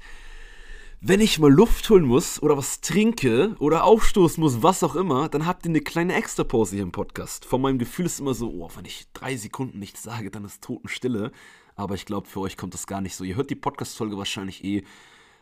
wenn 0.99 1.21
ich 1.21 1.37
mal 1.37 1.51
Luft 1.51 1.89
holen 1.89 2.05
muss 2.05 2.41
oder 2.41 2.57
was 2.57 2.81
trinke 2.81 3.55
oder 3.59 3.83
aufstoßen 3.83 4.41
muss, 4.41 4.63
was 4.63 4.83
auch 4.83 4.95
immer, 4.95 5.29
dann 5.29 5.45
habt 5.45 5.65
ihr 5.65 5.69
eine 5.69 5.81
kleine 5.81 6.15
Extrapause 6.15 6.75
hier 6.75 6.83
im 6.83 6.91
Podcast. 6.91 7.45
Von 7.45 7.61
meinem 7.61 7.77
Gefühl 7.77 8.07
ist 8.07 8.19
immer 8.19 8.33
so, 8.33 8.49
oh, 8.49 8.69
wenn 8.75 8.85
ich 8.85 9.05
drei 9.13 9.35
Sekunden 9.35 9.77
nichts 9.77 10.01
sage, 10.01 10.31
dann 10.31 10.43
ist 10.43 10.63
Totenstille. 10.63 11.31
Aber 11.75 11.93
ich 11.93 12.05
glaube, 12.05 12.27
für 12.27 12.39
euch 12.39 12.57
kommt 12.57 12.73
das 12.73 12.87
gar 12.87 13.01
nicht 13.01 13.15
so. 13.15 13.23
Ihr 13.23 13.35
hört 13.35 13.51
die 13.51 13.55
Podcast-Folge 13.55 14.17
wahrscheinlich 14.17 14.63
eh 14.63 14.83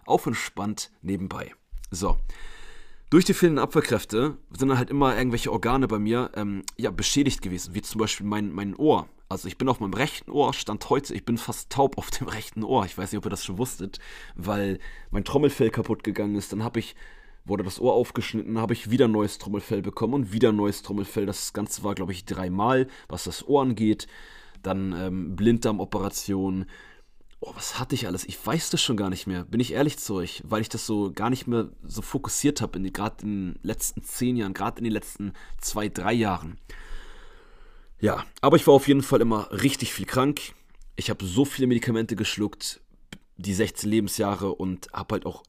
auf 0.06 0.26
entspannt 0.26 0.92
nebenbei. 1.02 1.54
So. 1.90 2.18
Durch 3.16 3.24
die 3.24 3.34
fehlenden 3.34 3.64
Abwehrkräfte 3.64 4.36
sind 4.52 4.68
dann 4.68 4.78
halt 4.78 4.90
immer 4.90 5.18
irgendwelche 5.18 5.50
Organe 5.50 5.88
bei 5.88 6.00
mir 6.00 6.32
ähm, 6.36 6.64
ja, 6.76 6.92
beschädigt 6.92 7.42
gewesen, 7.42 7.74
wie 7.74 7.82
zum 7.82 8.00
Beispiel 8.00 8.28
mein, 8.28 8.52
mein 8.52 8.76
Ohr. 8.76 9.08
Also 9.30 9.48
ich 9.48 9.58
bin 9.58 9.70
auf 9.70 9.80
meinem 9.80 9.94
rechten 9.94 10.30
Ohr, 10.30 10.54
stand 10.54 10.90
heute, 10.90 11.14
ich 11.14 11.24
bin 11.24 11.38
fast 11.38 11.70
taub 11.70 11.98
auf 11.98 12.12
dem 12.12 12.28
rechten 12.28 12.62
Ohr. 12.62 12.84
Ich 12.84 12.98
weiß 12.98 13.14
nicht, 13.14 13.20
ob 13.20 13.26
ihr 13.26 13.30
das 13.30 13.46
schon 13.46 13.58
wusstet, 13.58 14.00
weil 14.36 14.80
mein 15.12 15.24
Trommelfell 15.24 15.70
kaputt 15.70 16.04
gegangen 16.04 16.36
ist. 16.36 16.52
Dann 16.52 16.62
habe 16.62 16.80
ich, 16.80 16.98
wurde 17.46 17.64
das 17.64 17.80
Ohr 17.80 17.94
aufgeschnitten, 17.94 18.60
habe 18.60 18.74
ich 18.74 18.92
wieder 18.92 19.08
neues 19.08 19.38
Trommelfell 19.38 19.82
bekommen 19.82 20.14
und 20.14 20.34
wieder 20.34 20.52
neues 20.52 20.82
Trommelfell. 20.82 21.26
Das 21.26 21.54
Ganze 21.54 21.86
war, 21.86 21.96
glaube 21.96 22.12
ich, 22.12 22.26
dreimal, 22.26 22.86
was 23.08 23.24
das 23.24 23.48
Ohr 23.48 23.62
angeht. 23.62 24.08
Dann 24.62 24.92
ähm, 24.92 25.38
Blinddarmoperation. 25.38 26.66
Oh, 27.42 27.52
was 27.56 27.80
hatte 27.80 27.96
ich 27.96 28.08
alles? 28.08 28.26
Ich 28.26 28.44
weiß 28.44 28.70
das 28.70 28.82
schon 28.82 28.98
gar 28.98 29.10
nicht 29.10 29.28
mehr, 29.28 29.44
bin 29.46 29.60
ich 29.60 29.74
ehrlich 29.74 30.00
zu 30.00 30.16
euch, 30.16 30.42
weil 30.46 30.62
ich 30.62 30.70
das 30.70 30.86
so 30.86 31.12
gar 31.12 31.30
nicht 31.30 31.48
mehr 31.48 31.70
so 31.84 32.02
fokussiert 32.02 32.62
habe, 32.62 32.80
gerade 32.92 33.24
in 33.24 33.54
den 33.54 33.60
letzten 33.62 34.04
zehn 34.04 34.36
Jahren, 34.38 34.54
gerade 34.54 34.80
in 34.80 34.86
den 34.86 34.94
letzten 34.94 35.34
zwei, 35.60 35.90
drei 35.90 36.14
Jahren. 36.14 36.58
Ja, 38.00 38.26
aber 38.42 38.56
ich 38.58 38.66
war 38.68 38.74
auf 38.74 38.88
jeden 38.88 39.04
Fall 39.04 39.22
immer 39.22 39.52
richtig 39.52 39.94
viel 39.94 40.06
krank. 40.06 40.54
Ich 40.96 41.10
habe 41.10 41.26
so 41.26 41.46
viele 41.46 41.68
Medikamente 41.68 42.16
geschluckt, 42.16 42.82
die 43.38 43.54
16 43.54 43.90
Lebensjahre 43.90 44.54
und 44.54 44.88
habe 44.94 45.14
halt 45.14 45.26
auch 45.26 45.44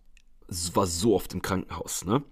war 0.74 0.86
so 0.86 1.14
oft 1.14 1.32
im 1.34 1.42
Krankenhaus. 1.42 2.04
Ne? 2.04 2.22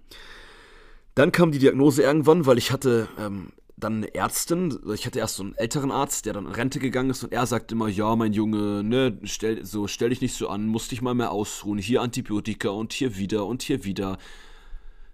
Dann 1.15 1.31
kam 1.31 1.51
die 1.51 1.59
Diagnose 1.59 2.01
irgendwann, 2.03 2.45
weil 2.45 2.57
ich 2.57 2.71
hatte 2.71 3.07
ähm, 3.19 3.51
dann 3.77 3.97
eine 3.97 4.15
Ärztin, 4.15 4.79
ich 4.93 5.05
hatte 5.05 5.19
erst 5.19 5.35
so 5.35 5.43
einen 5.43 5.55
älteren 5.55 5.91
Arzt, 5.91 6.25
der 6.25 6.33
dann 6.33 6.45
in 6.45 6.53
Rente 6.53 6.79
gegangen 6.79 7.09
ist 7.09 7.23
und 7.23 7.33
er 7.33 7.45
sagt 7.45 7.71
immer, 7.71 7.89
ja, 7.89 8.15
mein 8.15 8.31
Junge, 8.31 8.83
ne, 8.83 9.17
stell, 9.23 9.65
so, 9.65 9.87
stell 9.87 10.09
dich 10.09 10.21
nicht 10.21 10.35
so 10.35 10.47
an, 10.47 10.65
musst 10.67 10.91
dich 10.91 11.01
mal 11.01 11.13
mehr 11.13 11.31
ausruhen, 11.31 11.77
hier 11.77 12.01
Antibiotika 12.01 12.69
und 12.69 12.93
hier 12.93 13.17
wieder 13.17 13.45
und 13.45 13.63
hier 13.63 13.83
wieder. 13.83 14.17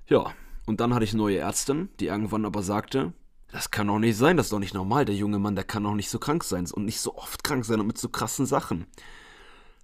Ja, 0.07 0.33
und 0.67 0.79
dann 0.79 0.93
hatte 0.93 1.05
ich 1.05 1.11
eine 1.11 1.23
neue 1.23 1.39
Ärztin, 1.39 1.89
die 1.99 2.07
irgendwann 2.07 2.45
aber 2.45 2.61
sagte, 2.61 3.13
das 3.51 3.71
kann 3.71 3.87
doch 3.87 3.99
nicht 3.99 4.15
sein, 4.15 4.37
das 4.37 4.47
ist 4.47 4.53
doch 4.53 4.59
nicht 4.59 4.75
normal, 4.75 5.05
der 5.05 5.15
junge 5.15 5.39
Mann, 5.39 5.55
der 5.55 5.63
kann 5.63 5.83
doch 5.83 5.95
nicht 5.95 6.09
so 6.09 6.19
krank 6.19 6.43
sein 6.43 6.67
und 6.71 6.85
nicht 6.85 7.01
so 7.01 7.15
oft 7.15 7.43
krank 7.43 7.65
sein 7.65 7.79
und 7.79 7.87
mit 7.87 7.97
so 7.97 8.09
krassen 8.09 8.45
Sachen. 8.45 8.85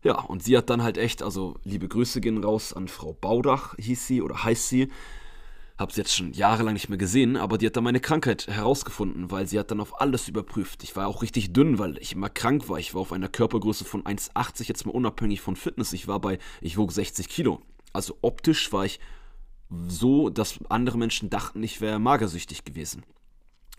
Ja, 0.04 0.20
und 0.22 0.44
sie 0.44 0.56
hat 0.56 0.70
dann 0.70 0.84
halt 0.84 0.98
echt, 0.98 1.24
also 1.24 1.56
liebe 1.64 1.88
Grüße 1.88 2.22
gehen 2.22 2.44
raus 2.44 2.74
an 2.74 2.88
Frau 2.88 3.14
Baudach, 3.14 3.76
hieß 3.78 4.06
sie 4.06 4.22
oder 4.22 4.44
heißt 4.44 4.70
sie, 4.70 4.90
habe 5.78 5.94
sie 5.94 6.02
jetzt 6.02 6.16
schon 6.16 6.34
jahrelang 6.34 6.74
nicht 6.74 6.90
mehr 6.90 6.98
gesehen, 6.98 7.38
aber 7.38 7.58
die 7.58 7.68
hat 7.68 7.76
dann 7.76 7.84
meine 7.84 8.00
Krankheit 8.00 8.48
herausgefunden, 8.48 9.30
weil 9.30 9.48
sie 9.48 9.60
hat 9.60 9.70
dann 9.70 9.80
auf 9.80 10.02
alles 10.02 10.28
überprüft. 10.28 10.84
Ich 10.84 10.96
war 10.96 11.08
auch 11.08 11.22
richtig 11.22 11.54
dünn, 11.54 11.78
weil 11.78 11.98
ich 12.00 12.14
immer 12.14 12.30
krank 12.30 12.68
war. 12.68 12.80
Ich 12.80 12.94
war 12.94 13.02
auf 13.02 13.14
einer 13.14 13.30
Körpergröße 13.30 13.86
von 13.86 14.04
1,80, 14.04 14.68
jetzt 14.68 14.86
mal 14.86 14.92
unabhängig 14.94 15.42
von 15.42 15.56
Fitness. 15.56 15.94
Ich 15.94 16.08
war 16.08 16.20
bei, 16.20 16.40
ich 16.62 16.78
wog 16.78 16.92
60 16.92 17.30
Kilo. 17.30 17.62
Also 17.94 18.18
optisch 18.22 18.72
war 18.74 18.86
ich 18.86 19.00
so, 19.88 20.30
dass 20.30 20.60
andere 20.70 20.98
Menschen 20.98 21.30
dachten, 21.30 21.62
ich 21.62 21.82
wäre 21.82 22.00
magersüchtig 22.00 22.64
gewesen. 22.64 23.04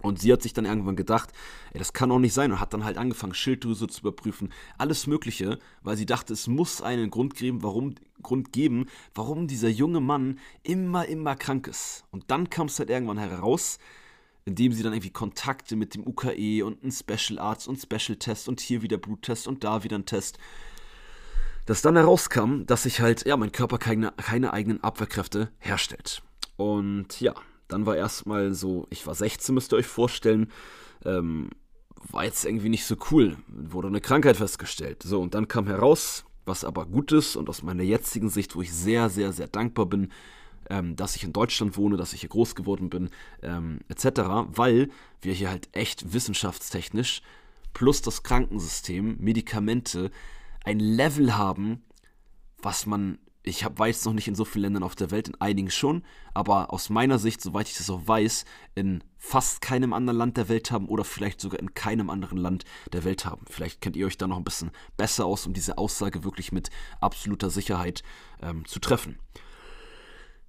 Und 0.01 0.21
sie 0.21 0.33
hat 0.33 0.43
sich 0.43 0.53
dann 0.53 0.65
irgendwann 0.65 0.95
gedacht, 0.95 1.31
ey, 1.73 1.79
das 1.79 1.93
kann 1.93 2.11
doch 2.11 2.21
nicht 2.21 2.33
sein 2.33 2.53
und 2.53 2.61
hat 2.61 2.73
dann 2.73 2.85
halt 2.85 2.99
angefangen, 2.99 3.35
Schilddrüse 3.35 3.89
zu 3.89 4.01
überprüfen, 4.01 4.53
alles 4.79 5.09
Mögliche, 5.09 5.59
weil 5.83 5.97
sie 5.97 6.07
dachte, 6.07 6.33
es 6.33 6.47
muss 6.47 6.81
einen 6.81 7.11
Grund 7.11 7.35
geben, 7.35 7.65
warum, 7.65 7.97
Grund 8.23 8.53
geben, 8.53 8.87
warum 9.15 9.49
dieser 9.49 9.69
junge 9.69 10.01
Mann 10.01 10.39
immer, 10.63 11.07
immer 11.07 11.35
krank 11.35 11.67
ist. 11.67 12.05
Und 12.13 12.31
dann 12.31 12.49
kam 12.49 12.69
es 12.69 12.79
halt 12.79 12.91
irgendwann 12.91 13.19
heraus, 13.19 13.79
indem 14.45 14.73
sie 14.73 14.85
dann 14.85 14.93
irgendwie 14.93 15.11
Kontakte 15.11 15.75
mit 15.75 15.95
dem 15.95 16.07
UKE 16.07 16.65
und 16.65 16.83
einen 16.83 16.93
Special 16.93 17.41
Arzt 17.41 17.67
und 17.67 17.81
Special 17.81 18.17
Test 18.17 18.49
und 18.49 18.61
hier 18.61 18.83
wieder 18.83 18.99
Bluttest 18.99 19.49
und 19.49 19.65
da 19.65 19.83
wieder 19.83 19.99
ein 19.99 20.07
Test, 20.07 20.39
dass 21.67 21.83
dann 21.83 21.97
herauskam, 21.97 22.65
dass 22.67 22.85
sich 22.85 23.01
halt, 23.01 23.27
ja, 23.27 23.37
mein 23.37 23.53
Körper 23.53 23.79
keine, 23.79 24.13
keine 24.13 24.53
eigenen 24.53 24.83
Abwehrkräfte 24.83 25.51
herstellt. 25.59 26.23
Und 26.57 27.21
ja, 27.21 27.35
dann 27.69 27.87
war 27.87 27.97
erstmal 27.97 28.55
so, 28.55 28.87
ich 28.91 29.07
war 29.07 29.15
16, 29.15 29.55
müsst 29.55 29.73
ihr 29.73 29.77
euch 29.77 29.87
vorstellen, 29.87 30.51
ähm, 31.05 31.51
war 32.11 32.25
jetzt 32.25 32.45
irgendwie 32.45 32.69
nicht 32.69 32.85
so 32.85 32.97
cool, 33.11 33.37
wurde 33.49 33.89
eine 33.89 34.01
Krankheit 34.01 34.37
festgestellt. 34.37 35.03
So, 35.03 35.21
und 35.21 35.35
dann 35.35 35.49
kam 35.49 35.67
heraus, 35.67 36.25
was 36.45 36.65
aber 36.65 36.87
gut 36.87 37.13
ist 37.13 37.37
und 37.37 37.49
aus 37.49 37.63
meiner 37.63 37.83
jetzigen 37.83 38.31
Sicht, 38.31 38.57
wo 38.57 38.63
ich 38.63 38.73
sehr, 38.73 39.11
sehr, 39.11 39.33
sehr 39.33 39.49
dankbar 39.49 39.87
bin, 39.87 40.11
ähm, 40.71 40.97
dass 40.97 41.17
ich 41.17 41.25
in 41.25 41.33
Deutschland 41.33 41.77
wohne, 41.77 41.97
dass 41.97 42.13
ich 42.13 42.21
hier 42.21 42.29
groß 42.31 42.55
geworden 42.55 42.91
bin, 42.91 43.11
ähm, 43.43 43.81
etc., 43.89 44.21
weil 44.49 44.91
wir 45.21 45.33
hier 45.33 45.51
halt 45.51 45.69
echt 45.73 46.13
wissenschaftstechnisch 46.13 47.23
plus 47.75 48.03
das 48.03 48.23
Krankensystem, 48.23 49.17
Medikamente, 49.21 50.11
ein 50.65 50.81
Level 50.81 51.37
haben, 51.37 51.83
was 52.61 52.87
man 52.87 53.19
ich 53.49 53.65
hab, 53.65 53.79
weiß 53.79 54.05
noch 54.05 54.13
nicht 54.13 54.29
in 54.29 54.35
so 54.35 54.45
vielen 54.45 54.63
Ländern 54.63 54.83
auf 54.83 54.95
der 54.95 55.11
Welt, 55.11 55.29
in 55.29 55.41
einigen 55.41 55.71
schon, 55.71 56.03
aber 56.35 56.73
aus 56.73 56.91
meiner 56.91 57.19
Sicht, 57.19 57.41
soweit 57.41 57.69
ich 57.69 57.77
das 57.77 57.91
auch 57.91 58.07
weiß, 58.07 58.45
in 58.75 59.03
fast 59.17 59.61
keinem 59.61 59.93
anderen 59.93 60.19
Land 60.19 60.37
der 60.37 60.49
Welt 60.49 60.71
haben 60.71 60.89
oder 60.89 61.05
vielleicht 61.05 61.41
sogar 61.41 61.61
in 61.61 61.75
keinem 61.75 62.11
anderen 62.11 62.39
Land 62.39 62.65
der 62.93 63.05
Welt 63.05 63.25
haben. 63.25 63.45
Vielleicht 63.49 63.81
kennt 63.81 63.97
ihr 63.97 64.07
euch 64.07 64.19
da 64.19 64.27
noch 64.27 64.37
ein 64.37 64.45
bisschen 64.45 64.71
besser 64.97 65.27
aus, 65.27 65.47
um 65.47 65.53
diese 65.53 65.79
Aussage 65.79 66.25
wirklich 66.25 66.53
mit 66.53 66.71
absoluter 67.01 67.51
Sicherheit 67.51 68.03
ähm, 68.43 68.65
zu 68.67 68.79
treffen. 68.79 69.19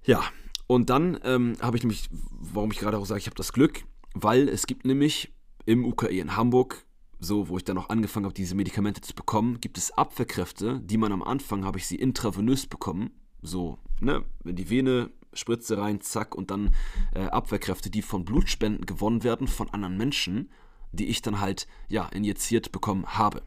Ja, 0.04 0.22
und 0.66 0.88
dann 0.90 1.18
ähm, 1.24 1.56
habe 1.60 1.76
ich 1.76 1.82
nämlich, 1.82 2.08
warum 2.10 2.70
ich 2.70 2.78
gerade 2.78 2.98
auch 2.98 3.06
sage, 3.06 3.20
ich 3.20 3.26
habe 3.26 3.36
das 3.36 3.52
Glück, 3.52 3.84
weil 4.14 4.48
es 4.48 4.66
gibt 4.66 4.84
nämlich 4.84 5.32
im 5.66 5.84
UKE 5.84 6.20
in 6.20 6.36
Hamburg 6.36 6.86
so, 7.20 7.48
wo 7.48 7.58
ich 7.58 7.64
dann 7.64 7.78
auch 7.78 7.90
angefangen 7.90 8.24
habe, 8.24 8.34
diese 8.34 8.54
Medikamente 8.54 9.02
zu 9.02 9.14
bekommen, 9.14 9.60
gibt 9.60 9.78
es 9.78 9.92
Abwehrkräfte, 9.92 10.80
die 10.80 10.96
man 10.96 11.12
am 11.12 11.22
Anfang 11.22 11.64
habe 11.64 11.78
ich 11.78 11.86
sie 11.86 11.96
intravenös 11.96 12.66
bekommen. 12.66 13.10
So, 13.42 13.78
ne, 14.00 14.24
in 14.44 14.56
die 14.56 14.70
Vene, 14.70 15.10
Spritze 15.32 15.78
rein, 15.78 16.00
zack, 16.00 16.34
und 16.34 16.50
dann 16.50 16.74
äh, 17.14 17.26
Abwehrkräfte, 17.26 17.90
die 17.90 18.02
von 18.02 18.24
Blutspenden 18.24 18.86
gewonnen 18.86 19.22
werden 19.22 19.46
von 19.46 19.70
anderen 19.70 19.96
Menschen, 19.96 20.50
die 20.92 21.06
ich 21.06 21.22
dann 21.22 21.40
halt, 21.40 21.68
ja, 21.88 22.06
injiziert 22.06 22.72
bekommen 22.72 23.06
habe. 23.06 23.42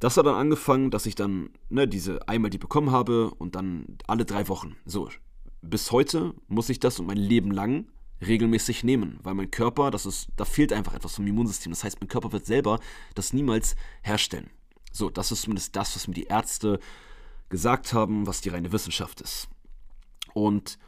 Das 0.00 0.16
hat 0.16 0.26
dann 0.26 0.34
angefangen, 0.34 0.90
dass 0.90 1.06
ich 1.06 1.14
dann, 1.14 1.50
ne, 1.68 1.86
diese 1.86 2.26
einmal 2.28 2.50
die 2.50 2.58
bekommen 2.58 2.90
habe 2.90 3.30
und 3.34 3.54
dann 3.54 3.98
alle 4.06 4.24
drei 4.24 4.48
Wochen. 4.48 4.76
So, 4.86 5.10
bis 5.60 5.92
heute 5.92 6.34
muss 6.48 6.70
ich 6.70 6.80
das 6.80 6.98
und 6.98 7.06
mein 7.06 7.18
Leben 7.18 7.50
lang 7.50 7.86
regelmäßig 8.26 8.84
nehmen, 8.84 9.18
weil 9.22 9.34
mein 9.34 9.50
Körper, 9.50 9.90
das 9.90 10.06
ist, 10.06 10.28
da 10.36 10.44
fehlt 10.44 10.72
einfach 10.72 10.94
etwas 10.94 11.14
vom 11.16 11.26
Immunsystem. 11.26 11.72
Das 11.72 11.84
heißt, 11.84 12.00
mein 12.00 12.08
Körper 12.08 12.32
wird 12.32 12.46
selber 12.46 12.80
das 13.14 13.32
niemals 13.32 13.76
herstellen. 14.02 14.50
So, 14.92 15.08
das 15.08 15.32
ist 15.32 15.42
zumindest 15.42 15.76
das, 15.76 15.94
was 15.94 16.08
mir 16.08 16.14
die 16.14 16.24
Ärzte 16.24 16.80
gesagt 17.48 17.92
haben, 17.92 18.26
was 18.26 18.40
die 18.40 18.48
reine 18.48 18.72
Wissenschaft 18.72 19.20
ist. 19.20 19.48
Und 20.34 20.78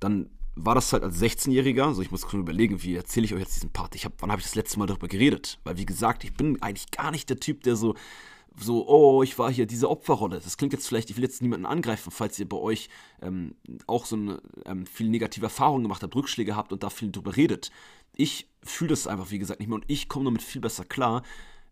dann 0.00 0.30
war 0.56 0.74
das 0.74 0.92
halt 0.92 1.02
als 1.02 1.20
16-Jähriger, 1.20 1.86
also 1.86 2.02
ich 2.02 2.10
muss 2.10 2.28
schon 2.28 2.40
überlegen, 2.40 2.82
wie 2.82 2.96
erzähle 2.96 3.24
ich 3.24 3.34
euch 3.34 3.40
jetzt 3.40 3.56
diesen 3.56 3.70
Part. 3.70 3.94
Ich 3.94 4.04
hab, 4.04 4.14
wann 4.18 4.30
habe 4.30 4.40
ich 4.40 4.46
das 4.46 4.54
letzte 4.54 4.78
Mal 4.78 4.86
darüber 4.86 5.08
geredet? 5.08 5.58
Weil 5.64 5.78
wie 5.78 5.86
gesagt, 5.86 6.24
ich 6.24 6.34
bin 6.34 6.60
eigentlich 6.60 6.90
gar 6.90 7.10
nicht 7.10 7.30
der 7.30 7.38
Typ, 7.38 7.62
der 7.62 7.76
so 7.76 7.94
so, 8.56 8.86
oh, 8.88 9.22
ich 9.22 9.38
war 9.38 9.50
hier 9.50 9.66
diese 9.66 9.88
Opferrolle. 9.88 10.40
Das 10.40 10.56
klingt 10.56 10.72
jetzt 10.72 10.88
vielleicht, 10.88 11.10
ich 11.10 11.16
will 11.16 11.24
jetzt 11.24 11.42
niemanden 11.42 11.66
angreifen, 11.66 12.10
falls 12.10 12.38
ihr 12.38 12.48
bei 12.48 12.56
euch 12.56 12.88
ähm, 13.22 13.54
auch 13.86 14.06
so 14.06 14.16
eine 14.16 14.42
ähm, 14.64 14.86
viel 14.86 15.08
negative 15.08 15.46
Erfahrungen 15.46 15.84
gemacht 15.84 16.02
habt, 16.02 16.14
Rückschläge 16.14 16.56
habt 16.56 16.72
und 16.72 16.82
da 16.82 16.90
viel 16.90 17.10
drüber 17.10 17.36
redet. 17.36 17.70
Ich 18.16 18.48
fühle 18.62 18.90
das 18.90 19.06
einfach, 19.06 19.30
wie 19.30 19.38
gesagt, 19.38 19.60
nicht 19.60 19.68
mehr 19.68 19.76
und 19.76 19.84
ich 19.88 20.08
komme 20.08 20.26
damit 20.26 20.42
viel 20.42 20.60
besser 20.60 20.84
klar, 20.84 21.22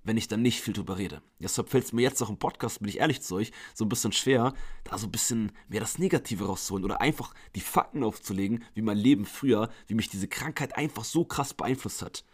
wenn 0.05 0.17
ich 0.17 0.29
dann 0.29 0.41
nicht 0.41 0.61
viel 0.61 0.73
drüber 0.73 0.97
rede. 0.97 1.21
Deshalb 1.39 1.69
fällt 1.69 1.85
es 1.85 1.93
mir 1.93 2.03
jetzt 2.03 2.23
auch 2.23 2.31
im 2.31 2.39
Podcast, 2.39 2.81
bin 2.81 2.89
ich 2.89 2.99
ehrlich 2.99 3.21
zu 3.21 3.35
euch, 3.35 3.53
so 3.75 3.85
ein 3.85 3.89
bisschen 3.89 4.13
schwer, 4.13 4.55
da 4.85 4.97
so 4.97 5.07
ein 5.07 5.13
bisschen 5.13 5.53
mehr 5.69 5.81
das 5.81 5.99
Negative 5.99 6.47
rauszuholen 6.47 6.85
oder 6.85 7.01
einfach 7.01 7.35
die 7.55 7.61
Fakten 7.61 8.03
aufzulegen, 8.03 8.65
wie 8.75 8.83
mein 8.83 8.97
Leben 8.97 9.27
früher, 9.27 9.69
wie 9.87 9.95
mich 9.95 10.09
diese 10.09 10.29
Krankheit 10.29 10.77
einfach 10.77 11.05
so 11.05 11.25
krass 11.25 11.53
beeinflusst 11.53 12.03
hat. 12.03 12.25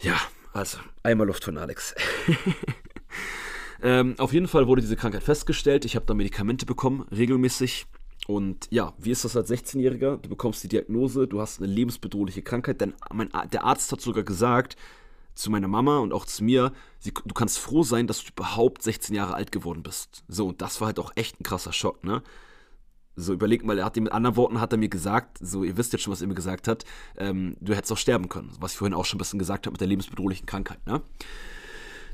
Ja, 0.00 0.18
also, 0.52 0.78
einmal 1.02 1.26
Luft 1.26 1.44
von 1.44 1.58
Alex. 1.58 1.94
ähm, 3.82 4.14
auf 4.18 4.32
jeden 4.32 4.48
Fall 4.48 4.66
wurde 4.66 4.82
diese 4.82 4.96
Krankheit 4.96 5.22
festgestellt. 5.22 5.84
Ich 5.84 5.96
habe 5.96 6.06
da 6.06 6.14
Medikamente 6.14 6.66
bekommen, 6.66 7.06
regelmäßig. 7.10 7.86
Und 8.28 8.68
ja, 8.70 8.92
wie 8.98 9.10
ist 9.10 9.24
das 9.24 9.36
als 9.36 9.50
16-Jähriger? 9.50 10.18
Du 10.18 10.28
bekommst 10.28 10.62
die 10.62 10.68
Diagnose, 10.68 11.26
du 11.26 11.40
hast 11.40 11.58
eine 11.60 11.72
lebensbedrohliche 11.72 12.42
Krankheit. 12.42 12.80
Denn 12.80 12.94
mein, 13.12 13.30
der 13.52 13.64
Arzt 13.64 13.90
hat 13.90 14.00
sogar 14.00 14.22
gesagt 14.22 14.76
zu 15.34 15.50
meiner 15.50 15.68
Mama 15.68 15.98
und 15.98 16.12
auch 16.12 16.26
zu 16.26 16.44
mir, 16.44 16.72
sie, 16.98 17.12
du 17.12 17.34
kannst 17.34 17.58
froh 17.58 17.82
sein, 17.82 18.06
dass 18.06 18.22
du 18.22 18.30
überhaupt 18.30 18.82
16 18.82 19.14
Jahre 19.14 19.34
alt 19.34 19.50
geworden 19.50 19.82
bist. 19.82 20.24
So, 20.28 20.48
und 20.48 20.60
das 20.60 20.80
war 20.80 20.86
halt 20.88 20.98
auch 20.98 21.12
echt 21.16 21.40
ein 21.40 21.44
krasser 21.44 21.72
Schock, 21.72 22.04
ne? 22.04 22.22
So, 23.14 23.34
überleg 23.34 23.62
mal, 23.62 23.78
er 23.78 23.84
hat 23.84 23.96
ihm 23.98 24.04
mit 24.04 24.12
anderen 24.12 24.36
Worten 24.36 24.60
hat 24.60 24.72
er 24.72 24.78
mir 24.78 24.88
gesagt, 24.88 25.36
so, 25.38 25.64
ihr 25.64 25.76
wisst 25.76 25.92
jetzt 25.92 26.02
schon, 26.02 26.12
was 26.12 26.22
er 26.22 26.28
mir 26.28 26.34
gesagt 26.34 26.66
hat, 26.66 26.84
ähm, 27.18 27.56
du 27.60 27.74
hättest 27.74 27.92
auch 27.92 27.98
sterben 27.98 28.30
können. 28.30 28.50
Was 28.58 28.72
ich 28.72 28.78
vorhin 28.78 28.94
auch 28.94 29.04
schon 29.04 29.18
ein 29.18 29.18
bisschen 29.18 29.38
gesagt 29.38 29.66
habe 29.66 29.72
mit 29.72 29.80
der 29.82 29.88
lebensbedrohlichen 29.88 30.46
Krankheit, 30.46 30.86
ne? 30.86 31.02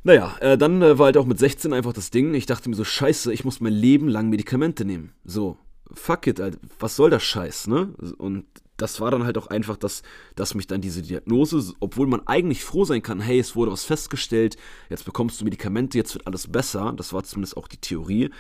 Naja, 0.03 0.37
äh, 0.41 0.57
dann 0.57 0.83
äh, 0.83 0.99
war 0.99 1.07
halt 1.07 1.17
auch 1.17 1.27
mit 1.27 1.39
16 1.39 1.73
einfach 1.73 1.93
das 1.93 2.11
Ding. 2.11 2.35
Ich 2.35 2.47
dachte 2.47 2.69
mir 2.69 2.77
so, 2.77 2.85
scheiße, 2.85 3.33
ich 3.33 3.45
muss 3.45 3.61
mein 3.61 3.73
Leben 3.73 4.09
lang 4.09 4.29
Medikamente 4.29 4.85
nehmen. 4.85 5.13
So, 5.25 5.59
fuck 5.93 6.27
it, 6.27 6.41
Alter, 6.41 6.59
was 6.79 6.97
soll 6.97 7.11
das 7.11 7.23
Scheiß, 7.23 7.67
ne? 7.67 7.95
Und 8.19 8.45
das 8.77 9.01
war 9.01 9.11
dann 9.11 9.25
halt 9.25 9.37
auch 9.37 9.49
einfach, 9.49 9.77
dass, 9.77 10.03
dass 10.37 10.55
mich 10.55 10.69
dann 10.69 10.81
diese 10.81 11.03
Diagnose, 11.03 11.75
obwohl 11.81 12.07
man 12.07 12.27
eigentlich 12.27 12.65
froh 12.65 12.85
sein 12.85 13.03
kann, 13.03 13.21
hey, 13.21 13.39
es 13.39 13.57
wurde 13.57 13.73
was 13.73 13.85
festgestellt, 13.85 14.57
jetzt 14.89 15.05
bekommst 15.05 15.41
du 15.41 15.45
Medikamente, 15.45 15.99
jetzt 15.99 16.15
wird 16.15 16.27
alles 16.27 16.47
besser, 16.47 16.95
das 16.97 17.13
war 17.13 17.25
zumindest 17.25 17.57
auch 17.57 17.67
die 17.67 17.81
Theorie, 17.81 18.31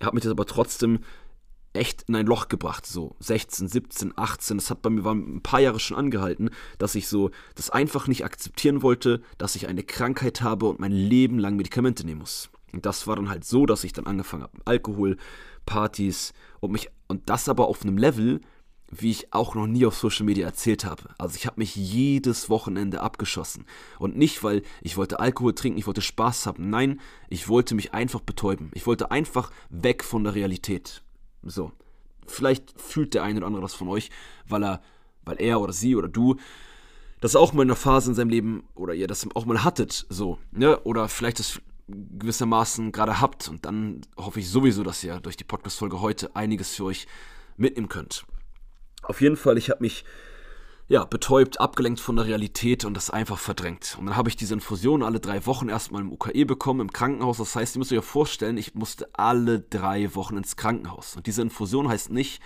hat 0.00 0.14
mich 0.14 0.22
das 0.22 0.32
aber 0.32 0.46
trotzdem 0.46 1.00
echt 1.74 2.02
in 2.08 2.16
ein 2.16 2.26
Loch 2.26 2.48
gebracht, 2.48 2.86
so 2.86 3.16
16, 3.20 3.68
17, 3.68 4.12
18. 4.16 4.56
Das 4.56 4.70
hat 4.70 4.82
bei 4.82 4.90
mir 4.90 5.04
war 5.04 5.14
ein 5.14 5.42
paar 5.42 5.60
Jahre 5.60 5.80
schon 5.80 5.96
angehalten, 5.96 6.50
dass 6.78 6.94
ich 6.94 7.08
so 7.08 7.30
das 7.54 7.70
einfach 7.70 8.06
nicht 8.06 8.24
akzeptieren 8.24 8.82
wollte, 8.82 9.20
dass 9.38 9.56
ich 9.56 9.68
eine 9.68 9.82
Krankheit 9.82 10.40
habe 10.40 10.66
und 10.66 10.80
mein 10.80 10.92
Leben 10.92 11.38
lang 11.38 11.56
Medikamente 11.56 12.06
nehmen 12.06 12.20
muss. 12.20 12.50
Und 12.72 12.86
das 12.86 13.06
war 13.06 13.16
dann 13.16 13.28
halt 13.28 13.44
so, 13.44 13.66
dass 13.66 13.84
ich 13.84 13.92
dann 13.92 14.06
angefangen 14.06 14.44
habe, 14.44 14.58
Alkohol, 14.64 15.16
Partys 15.66 16.32
und 16.60 16.72
mich 16.72 16.88
und 17.06 17.28
das 17.28 17.48
aber 17.48 17.68
auf 17.68 17.82
einem 17.82 17.98
Level, 17.98 18.40
wie 18.90 19.10
ich 19.10 19.32
auch 19.32 19.54
noch 19.54 19.66
nie 19.66 19.86
auf 19.86 19.96
Social 19.96 20.24
Media 20.24 20.46
erzählt 20.46 20.84
habe. 20.84 21.02
Also 21.18 21.36
ich 21.36 21.46
habe 21.46 21.60
mich 21.60 21.74
jedes 21.74 22.48
Wochenende 22.50 23.00
abgeschossen. 23.00 23.66
Und 23.98 24.16
nicht, 24.16 24.42
weil 24.42 24.62
ich 24.82 24.96
wollte 24.96 25.20
Alkohol 25.20 25.54
trinken, 25.54 25.78
ich 25.78 25.86
wollte 25.86 26.02
Spaß 26.02 26.46
haben. 26.46 26.70
Nein, 26.70 27.00
ich 27.28 27.48
wollte 27.48 27.74
mich 27.74 27.94
einfach 27.94 28.20
betäuben. 28.20 28.70
Ich 28.74 28.86
wollte 28.86 29.10
einfach 29.10 29.50
weg 29.70 30.04
von 30.04 30.24
der 30.24 30.34
Realität. 30.34 31.03
So. 31.44 31.72
Vielleicht 32.26 32.80
fühlt 32.80 33.14
der 33.14 33.22
eine 33.22 33.38
oder 33.38 33.46
andere 33.46 33.62
das 33.62 33.74
von 33.74 33.88
euch, 33.88 34.10
weil 34.48 34.64
er, 34.64 34.82
weil 35.24 35.40
er 35.40 35.60
oder 35.60 35.72
sie 35.72 35.94
oder 35.96 36.08
du 36.08 36.36
das 37.20 37.36
auch 37.36 37.52
mal 37.52 37.62
in 37.62 37.68
einer 37.68 37.76
Phase 37.76 38.10
in 38.10 38.14
seinem 38.14 38.28
Leben 38.28 38.68
oder 38.74 38.92
ihr 38.92 39.06
das 39.06 39.26
auch 39.34 39.46
mal 39.46 39.64
hattet, 39.64 40.06
so, 40.10 40.38
ne? 40.52 40.78
Oder 40.80 41.08
vielleicht 41.08 41.38
das 41.38 41.60
gewissermaßen 41.88 42.92
gerade 42.92 43.20
habt. 43.20 43.48
Und 43.48 43.64
dann 43.64 44.02
hoffe 44.16 44.40
ich 44.40 44.50
sowieso, 44.50 44.82
dass 44.82 45.02
ihr 45.04 45.20
durch 45.20 45.36
die 45.36 45.44
Podcast-Folge 45.44 46.00
heute 46.00 46.34
einiges 46.36 46.74
für 46.74 46.84
euch 46.84 47.06
mitnehmen 47.56 47.88
könnt. 47.88 48.26
Auf 49.02 49.20
jeden 49.20 49.36
Fall, 49.36 49.58
ich 49.58 49.70
habe 49.70 49.82
mich 49.82 50.04
ja, 50.86 51.04
betäubt, 51.04 51.60
abgelenkt 51.60 52.00
von 52.00 52.16
der 52.16 52.26
Realität 52.26 52.84
und 52.84 52.94
das 52.94 53.10
einfach 53.10 53.38
verdrängt. 53.38 53.96
Und 53.98 54.06
dann 54.06 54.16
habe 54.16 54.28
ich 54.28 54.36
diese 54.36 54.54
Infusion 54.54 55.02
alle 55.02 55.18
drei 55.18 55.46
Wochen 55.46 55.68
erstmal 55.68 56.02
im 56.02 56.12
UKE 56.12 56.44
bekommen, 56.44 56.80
im 56.80 56.92
Krankenhaus. 56.92 57.38
Das 57.38 57.56
heißt, 57.56 57.76
ihr 57.76 57.78
müsst 57.78 57.92
euch 57.92 57.96
ja 57.96 58.02
vorstellen, 58.02 58.58
ich 58.58 58.74
musste 58.74 59.08
alle 59.14 59.60
drei 59.60 60.14
Wochen 60.14 60.36
ins 60.36 60.56
Krankenhaus. 60.56 61.16
Und 61.16 61.26
diese 61.26 61.42
Infusion 61.42 61.88
heißt 61.88 62.10
nicht, 62.10 62.42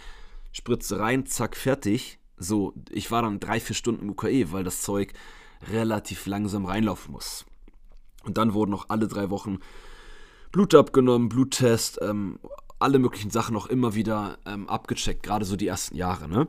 Spritze 0.52 1.00
rein, 1.00 1.26
zack, 1.26 1.56
fertig. 1.56 2.20
So, 2.36 2.74
ich 2.90 3.10
war 3.10 3.22
dann 3.22 3.40
drei, 3.40 3.58
vier 3.58 3.74
Stunden 3.74 4.02
im 4.02 4.10
UKE, 4.10 4.52
weil 4.52 4.62
das 4.62 4.82
Zeug 4.82 5.12
relativ 5.72 6.26
langsam 6.26 6.64
reinlaufen 6.64 7.12
muss. 7.12 7.44
Und 8.22 8.38
dann 8.38 8.54
wurden 8.54 8.70
noch 8.70 8.88
alle 8.88 9.08
drei 9.08 9.30
Wochen 9.30 9.58
Blut 10.52 10.74
abgenommen, 10.74 11.28
Bluttest, 11.28 11.98
ähm, 12.00 12.38
alle 12.78 13.00
möglichen 13.00 13.30
Sachen 13.30 13.56
auch 13.56 13.66
immer 13.66 13.94
wieder 13.94 14.38
ähm, 14.46 14.68
abgecheckt, 14.68 15.24
gerade 15.24 15.44
so 15.44 15.56
die 15.56 15.66
ersten 15.66 15.96
Jahre, 15.96 16.28
ne? 16.28 16.46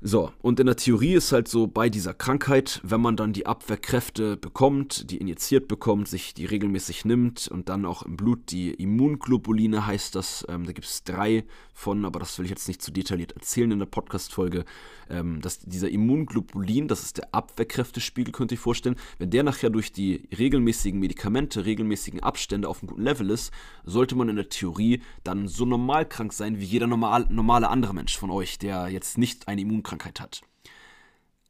So, 0.00 0.30
und 0.42 0.60
in 0.60 0.66
der 0.66 0.76
Theorie 0.76 1.14
ist 1.14 1.32
halt 1.32 1.48
so 1.48 1.66
bei 1.66 1.88
dieser 1.88 2.14
Krankheit, 2.14 2.80
wenn 2.84 3.00
man 3.00 3.16
dann 3.16 3.32
die 3.32 3.46
Abwehrkräfte 3.46 4.36
bekommt, 4.36 5.10
die 5.10 5.16
injiziert 5.16 5.66
bekommt, 5.66 6.06
sich 6.06 6.34
die 6.34 6.44
regelmäßig 6.44 7.04
nimmt 7.04 7.48
und 7.48 7.68
dann 7.68 7.84
auch 7.84 8.04
im 8.04 8.16
Blut 8.16 8.52
die 8.52 8.70
Immunglobuline 8.74 9.88
heißt 9.88 10.14
das, 10.14 10.46
ähm, 10.48 10.66
da 10.66 10.72
gibt 10.72 10.86
es 10.86 11.02
drei 11.02 11.44
von, 11.78 12.04
aber 12.04 12.18
das 12.18 12.38
will 12.38 12.46
ich 12.46 12.50
jetzt 12.50 12.68
nicht 12.68 12.82
zu 12.82 12.90
detailliert 12.90 13.32
erzählen 13.32 13.70
in 13.70 13.78
der 13.78 13.86
Podcast-Folge, 13.86 14.64
ähm, 15.08 15.40
dass 15.40 15.60
dieser 15.60 15.88
Immunglobulin, 15.88 16.88
das 16.88 17.02
ist 17.02 17.18
der 17.18 17.34
Abwehrkräftespiegel, 17.34 18.32
könnt 18.32 18.50
ihr 18.50 18.56
euch 18.56 18.60
vorstellen, 18.60 18.96
wenn 19.18 19.30
der 19.30 19.42
nachher 19.42 19.70
durch 19.70 19.92
die 19.92 20.28
regelmäßigen 20.36 20.98
Medikamente, 20.98 21.64
regelmäßigen 21.64 22.22
Abstände 22.22 22.68
auf 22.68 22.82
einem 22.82 22.88
guten 22.88 23.02
Level 23.02 23.30
ist, 23.30 23.52
sollte 23.84 24.16
man 24.16 24.28
in 24.28 24.36
der 24.36 24.48
Theorie 24.48 25.02
dann 25.22 25.48
so 25.48 25.64
normal 25.64 26.08
krank 26.08 26.32
sein 26.32 26.58
wie 26.58 26.64
jeder 26.64 26.86
normal, 26.86 27.26
normale 27.28 27.68
andere 27.68 27.94
Mensch 27.94 28.18
von 28.18 28.30
euch, 28.30 28.58
der 28.58 28.88
jetzt 28.88 29.18
nicht 29.18 29.46
eine 29.48 29.60
Immunkrankheit 29.60 29.98
Krankheit 29.98 30.20
hat. 30.20 30.42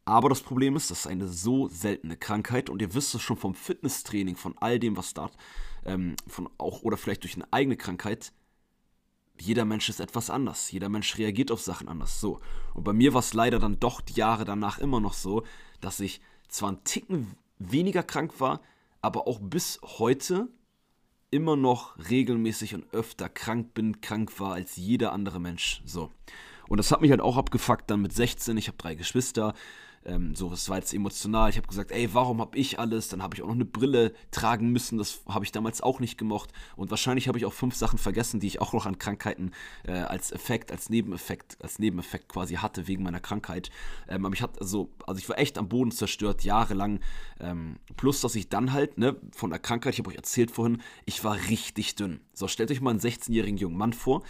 Aber 0.05 0.31
das 0.31 0.41
Problem 0.41 0.75
ist, 0.75 0.91
das 0.91 1.01
ist 1.01 1.07
eine 1.07 1.29
so 1.29 1.69
seltene 1.69 2.17
Krankheit 2.17 2.71
und 2.71 2.81
ihr 2.81 2.95
wisst 2.95 3.15
es 3.15 3.21
schon 3.21 3.37
vom 3.37 3.55
Fitnesstraining, 3.55 4.37
von 4.37 4.57
all 4.59 4.79
dem, 4.79 4.97
was 4.97 5.13
da, 5.13 5.31
ähm, 5.85 6.17
von 6.27 6.49
auch 6.57 6.83
oder 6.83 6.97
vielleicht 6.97 7.25
durch 7.25 7.35
eine 7.35 7.53
eigene 7.53 7.77
Krankheit. 7.77 8.33
Jeder 9.41 9.65
Mensch 9.65 9.89
ist 9.89 10.01
etwas 10.01 10.31
anders. 10.31 10.71
Jeder 10.71 10.89
Mensch 10.89 11.17
reagiert 11.19 11.51
auf 11.51 11.61
Sachen 11.61 11.89
anders. 11.89 12.21
So. 12.21 12.41
Und 12.75 12.85
bei 12.85 12.93
mir 12.93 13.15
war 13.15 13.21
es 13.21 13.35
leider 13.35 13.59
dann 13.59 13.81
doch 13.81 14.01
die 14.01 14.15
Jahre 14.15 14.45
danach 14.45 14.79
immer 14.79 15.01
noch 15.01 15.15
so, 15.15 15.45
dass 15.81 16.01
ich 16.01 16.21
zwar 16.49 16.71
einen 16.71 16.85
Ticken 16.85 17.35
weniger 17.59 18.03
krank 18.03 18.41
war, 18.41 18.61
aber 19.03 19.27
auch 19.27 19.39
bis 19.41 19.81
heute 19.83 20.49
immer 21.31 21.57
noch 21.57 21.97
regelmäßig 22.11 22.75
und 22.75 22.93
öfter 22.93 23.29
krank 23.29 23.75
bin, 23.75 24.01
krank 24.01 24.41
war 24.41 24.55
als 24.55 24.77
jeder 24.77 25.13
andere 25.13 25.41
Mensch. 25.41 25.83
So. 25.85 26.11
Und 26.69 26.79
das 26.79 26.91
hat 26.91 27.01
mich 27.01 27.11
halt 27.11 27.21
auch 27.21 27.37
abgefuckt 27.37 27.91
dann 27.91 28.03
mit 28.03 28.13
16. 28.13 28.57
Ich 28.57 28.69
habe 28.69 28.79
drei 28.79 28.95
Geschwister. 28.95 29.55
Ähm, 30.09 30.35
so, 30.35 30.51
es 30.53 30.69
war 30.71 30.79
jetzt 30.79 30.95
emotional. 30.95 31.51
Ich 31.51 31.59
habe 31.59 31.69
gesagt, 31.69 31.93
ey, 31.93 32.15
warum 32.15 32.41
habe 32.41 32.57
ich 32.57 32.79
alles? 32.79 33.09
Dann 33.09 33.23
habe 33.23 33.37
ich 33.37 33.43
auch 33.43 33.47
noch 33.47 33.55
eine 33.55 33.67
Brille 33.67 34.15
tragen 34.31 34.71
müssen. 34.71 34.97
Das 34.97 35.21
habe 35.29 35.45
ich 35.45 35.53
damals 35.53 35.83
auch 35.83 36.01
nicht 36.01 36.17
gemocht. 36.17 36.51
Und 36.77 36.91
wahrscheinlich 36.91 37.29
habe 37.29 37.37
ich 37.37 37.45
auch 37.45 37.53
fünf 37.53 37.75
Sachen 37.75 37.99
vergessen, 37.99 38.41
die 38.41 38.47
ich 38.47 38.61
auch 38.61 38.73
noch 38.73 38.87
an 38.87 38.99
Krankheiten 38.99 39.53
äh, 39.85 39.93
als 39.93 40.33
Effekt, 40.33 40.73
als 40.73 40.89
Nebeneffekt, 40.89 41.59
als 41.63 41.79
Nebeneffekt 41.79 42.29
quasi 42.29 42.55
hatte 42.55 42.89
wegen 42.89 43.03
meiner 43.03 43.21
Krankheit. 43.21 43.71
Ähm, 44.09 44.25
aber 44.25 44.35
ich 44.35 44.41
hatte 44.41 44.61
also, 44.61 44.91
also 45.07 45.19
ich 45.19 45.29
war 45.29 45.39
echt 45.39 45.59
am 45.59 45.69
Boden 45.69 45.91
zerstört 45.91 46.43
jahrelang. 46.43 47.01
Ähm, 47.39 47.77
plus, 47.97 48.23
dass 48.23 48.35
ich 48.35 48.49
dann 48.49 48.73
halt 48.73 48.97
ne, 48.97 49.17
von 49.33 49.51
der 49.51 49.59
Krankheit, 49.59 49.93
ich 49.93 49.99
habe 49.99 50.09
euch 50.09 50.17
erzählt 50.17 50.51
vorhin, 50.51 50.81
ich 51.05 51.23
war 51.23 51.37
richtig 51.51 51.97
dünn. 51.97 52.21
So, 52.33 52.49
stellt 52.49 52.71
euch 52.71 52.81
mal 52.81 52.91
einen 52.91 53.01
16-jährigen 53.01 53.59
jungen 53.59 53.77
Mann 53.77 53.93
vor. 53.93 54.23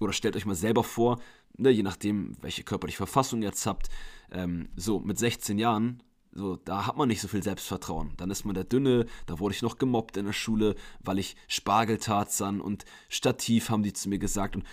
Oder 0.00 0.12
stellt 0.12 0.34
euch 0.34 0.46
mal 0.46 0.56
selber 0.56 0.82
vor, 0.82 1.20
ne, 1.56 1.70
je 1.70 1.82
nachdem, 1.82 2.32
welche 2.40 2.64
körperliche 2.64 2.96
Verfassung 2.96 3.42
ihr 3.42 3.48
jetzt 3.48 3.66
habt, 3.66 3.88
ähm, 4.32 4.68
so 4.76 5.00
mit 5.00 5.18
16 5.18 5.58
Jahren, 5.58 6.02
so, 6.34 6.56
da 6.56 6.86
hat 6.86 6.96
man 6.96 7.08
nicht 7.08 7.20
so 7.20 7.28
viel 7.28 7.42
Selbstvertrauen. 7.42 8.12
Dann 8.16 8.30
ist 8.30 8.44
man 8.44 8.54
der 8.54 8.64
Dünne, 8.64 9.06
da 9.26 9.38
wurde 9.38 9.54
ich 9.54 9.62
noch 9.62 9.76
gemobbt 9.76 10.16
in 10.16 10.24
der 10.24 10.32
Schule, 10.32 10.76
weil 11.00 11.18
ich 11.18 11.36
Spargeltarzan 11.46 12.60
und 12.60 12.84
Stativ 13.10 13.68
haben 13.68 13.82
die 13.82 13.92
zu 13.92 14.08
mir 14.08 14.18
gesagt. 14.18 14.56
Und 14.56 14.64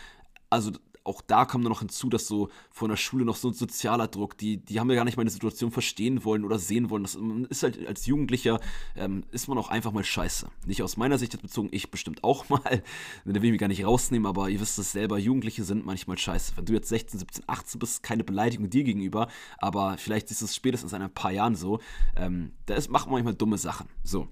also 0.50 0.72
auch 1.10 1.22
da 1.22 1.46
dann 1.46 1.62
noch 1.64 1.80
hinzu, 1.80 2.10
dass 2.10 2.28
so 2.28 2.50
von 2.72 2.90
der 2.90 2.98
Schule 2.98 3.26
noch 3.26 3.36
so 3.36 3.50
ein 3.50 3.54
sozialer 3.54 4.08
Druck, 4.08 4.38
die, 4.38 4.58
die 4.58 4.80
haben 4.80 4.90
ja 4.90 4.96
gar 4.96 5.06
nicht 5.06 5.18
meine 5.18 5.30
Situation 5.30 5.72
verstehen 5.72 6.24
wollen 6.24 6.46
oder 6.46 6.60
sehen 6.60 6.90
wollen. 6.90 7.04
Das 7.04 7.18
ist 7.50 7.64
halt 7.64 7.88
als 7.88 8.06
Jugendlicher, 8.06 8.60
ähm, 8.96 9.24
ist 9.32 9.48
man 9.48 9.58
auch 9.58 9.70
einfach 9.70 9.92
mal 9.92 10.04
scheiße. 10.04 10.48
Nicht 10.66 10.84
aus 10.84 10.98
meiner 10.98 11.18
Sicht 11.18 11.34
jetzt 11.34 11.42
bezogen, 11.42 11.70
ich 11.72 11.92
bestimmt 11.92 12.24
auch 12.24 12.48
mal. 12.50 12.84
Da 13.26 13.34
will 13.34 13.46
ich 13.46 13.52
mich 13.52 13.60
gar 13.60 13.68
nicht 13.68 13.86
rausnehmen, 13.86 14.28
aber 14.28 14.50
ihr 14.50 14.60
wisst 14.62 14.78
es 14.78 14.92
selber, 14.92 15.18
Jugendliche 15.18 15.64
sind 15.64 15.86
manchmal 15.86 16.18
scheiße. 16.18 16.54
Wenn 16.56 16.66
du 16.66 16.74
jetzt 16.74 16.90
16, 16.90 17.20
17, 17.20 17.44
18 17.48 17.80
bist, 17.80 18.04
keine 18.04 18.24
Beleidigung 18.24 18.70
dir 18.70 18.84
gegenüber, 18.84 19.28
aber 19.58 19.98
vielleicht 19.98 20.30
ist 20.32 20.42
es 20.42 20.56
spätestens 20.56 20.94
in 20.94 21.02
ein 21.02 21.14
paar 21.14 21.32
Jahren 21.32 21.56
so. 21.56 21.80
Ähm, 22.16 22.54
da 22.68 22.76
ist, 22.76 22.90
macht 22.90 23.08
man 23.08 23.14
manchmal 23.14 23.34
dumme 23.36 23.58
Sachen. 23.58 23.88
So. 24.04 24.28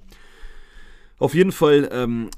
Auf 1.17 1.33
jeden 1.33 1.51
Fall 1.51 1.89
ähm, 1.91 2.29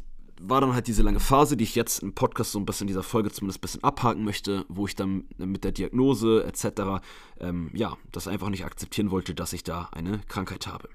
war 0.42 0.62
dann 0.62 0.74
halt 0.74 0.88
diese 0.88 1.04
lange 1.04 1.20
Phase, 1.20 1.58
die 1.58 1.66
ich 1.66 1.76
jetzt 1.76 2.02
im 2.02 2.14
Podcast 2.14 2.54
so 2.54 2.60
ein 2.60 2.66
bisschen 2.66 2.86
in 2.86 2.90
dieser 2.90 3.04
Folge 3.04 3.30
zumindest 3.30 3.60
ein 3.60 3.62
bisschen 3.62 3.84
abhaken 3.84 4.24
möchte, 4.24 4.66
wo 4.70 4.86
ich 4.86 4.96
dann 4.96 5.26
mit 5.38 5.64
der 5.64 5.74
Diagnose 5.74 6.46
etc. 6.46 7.04
Ähm, 7.40 7.70
ja, 7.74 7.98
das 8.12 8.28
einfach 8.28 8.50
nicht 8.50 8.66
akzeptieren 8.66 9.12
wollte, 9.12 9.36
dass 9.36 9.54
ich 9.54 9.64
da 9.64 9.90
eine 9.92 10.20
Krankheit 10.28 10.68
habe. 10.68 10.90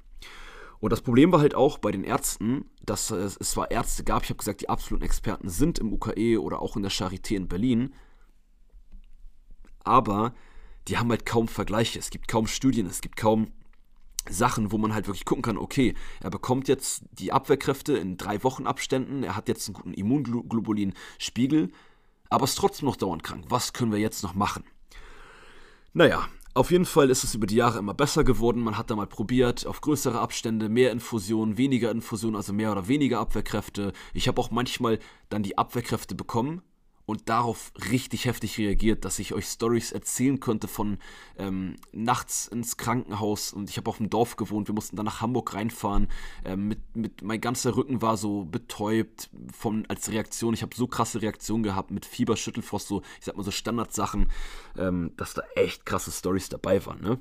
Und 0.80 0.90
das 0.90 1.02
Problem 1.02 1.30
war 1.32 1.40
halt 1.40 1.54
auch 1.54 1.78
bei 1.78 1.92
den 1.92 2.04
Ärzten, 2.04 2.70
dass 2.84 3.10
es, 3.10 3.36
es 3.36 3.52
zwar 3.52 3.70
Ärzte 3.70 4.04
gab, 4.04 4.24
ich 4.24 4.30
habe 4.30 4.38
gesagt, 4.38 4.62
die 4.62 4.68
absoluten 4.68 5.04
Experten 5.04 5.48
sind 5.48 5.78
im 5.78 5.92
UKE 5.92 6.42
oder 6.42 6.60
auch 6.60 6.76
in 6.76 6.82
der 6.82 6.92
Charité 6.92 7.36
in 7.36 7.48
Berlin, 7.48 7.94
aber 9.82 10.34
die 10.88 10.98
haben 10.98 11.10
halt 11.10 11.24
kaum 11.24 11.48
Vergleiche, 11.48 11.98
es 11.98 12.10
gibt 12.10 12.28
kaum 12.28 12.46
Studien, 12.46 12.86
es 12.86 13.00
gibt 13.00 13.16
kaum 13.16 13.48
Sachen, 14.28 14.72
wo 14.72 14.78
man 14.78 14.94
halt 14.94 15.06
wirklich 15.06 15.24
gucken 15.24 15.42
kann, 15.42 15.58
okay, 15.58 15.94
er 16.20 16.30
bekommt 16.30 16.68
jetzt 16.68 17.04
die 17.12 17.32
Abwehrkräfte 17.32 17.96
in 17.96 18.16
drei 18.16 18.42
Wochen 18.42 18.66
Abständen, 18.66 19.22
er 19.22 19.36
hat 19.36 19.48
jetzt 19.48 19.68
einen 19.68 19.74
guten 19.74 19.94
Immunglobulin-Spiegel, 19.94 21.70
aber 22.30 22.44
ist 22.44 22.56
trotzdem 22.56 22.86
noch 22.86 22.96
dauernd 22.96 23.22
krank. 23.22 23.44
Was 23.48 23.72
können 23.72 23.92
wir 23.92 23.98
jetzt 23.98 24.22
noch 24.22 24.34
machen? 24.34 24.64
Naja, 25.92 26.26
auf 26.54 26.70
jeden 26.70 26.86
Fall 26.86 27.10
ist 27.10 27.24
es 27.24 27.34
über 27.34 27.46
die 27.46 27.56
Jahre 27.56 27.78
immer 27.78 27.94
besser 27.94 28.22
geworden. 28.22 28.62
Man 28.62 28.78
hat 28.78 28.90
da 28.90 28.96
mal 28.96 29.06
probiert, 29.06 29.66
auf 29.66 29.80
größere 29.80 30.20
Abstände, 30.20 30.68
mehr 30.68 30.92
Infusionen, 30.92 31.58
weniger 31.58 31.90
Infusionen, 31.90 32.36
also 32.36 32.52
mehr 32.52 32.70
oder 32.70 32.86
weniger 32.86 33.18
Abwehrkräfte. 33.18 33.92
Ich 34.12 34.28
habe 34.28 34.40
auch 34.40 34.50
manchmal 34.50 35.00
dann 35.28 35.42
die 35.42 35.58
Abwehrkräfte 35.58 36.14
bekommen, 36.14 36.62
und 37.06 37.28
darauf 37.28 37.72
richtig 37.90 38.24
heftig 38.24 38.58
reagiert, 38.58 39.04
dass 39.04 39.18
ich 39.18 39.34
euch 39.34 39.46
Stories 39.46 39.92
erzählen 39.92 40.40
konnte 40.40 40.68
von 40.68 40.98
ähm, 41.38 41.76
nachts 41.92 42.46
ins 42.46 42.76
Krankenhaus 42.76 43.52
und 43.52 43.68
ich 43.68 43.76
habe 43.76 43.90
auf 43.90 43.98
dem 43.98 44.10
Dorf 44.10 44.36
gewohnt, 44.36 44.68
wir 44.68 44.74
mussten 44.74 44.96
dann 44.96 45.04
nach 45.04 45.20
Hamburg 45.20 45.54
reinfahren, 45.54 46.08
ähm, 46.44 46.68
mit, 46.68 46.96
mit, 46.96 47.22
mein 47.22 47.40
ganzer 47.40 47.76
Rücken 47.76 48.00
war 48.00 48.16
so 48.16 48.44
betäubt 48.44 49.28
von, 49.52 49.84
als 49.88 50.10
Reaktion, 50.10 50.54
ich 50.54 50.62
habe 50.62 50.74
so 50.74 50.86
krasse 50.86 51.20
Reaktionen 51.20 51.62
gehabt 51.62 51.90
mit 51.90 52.06
Fieber, 52.06 52.36
Schüttelfrost, 52.36 52.88
so, 52.88 53.02
ich 53.18 53.26
sag 53.26 53.36
mal 53.36 53.42
so 53.42 53.50
Standardsachen, 53.50 54.30
ähm, 54.78 55.12
dass 55.16 55.34
da 55.34 55.42
echt 55.56 55.84
krasse 55.84 56.10
Stories 56.10 56.48
dabei 56.48 56.84
waren, 56.86 57.02
ne? 57.02 57.18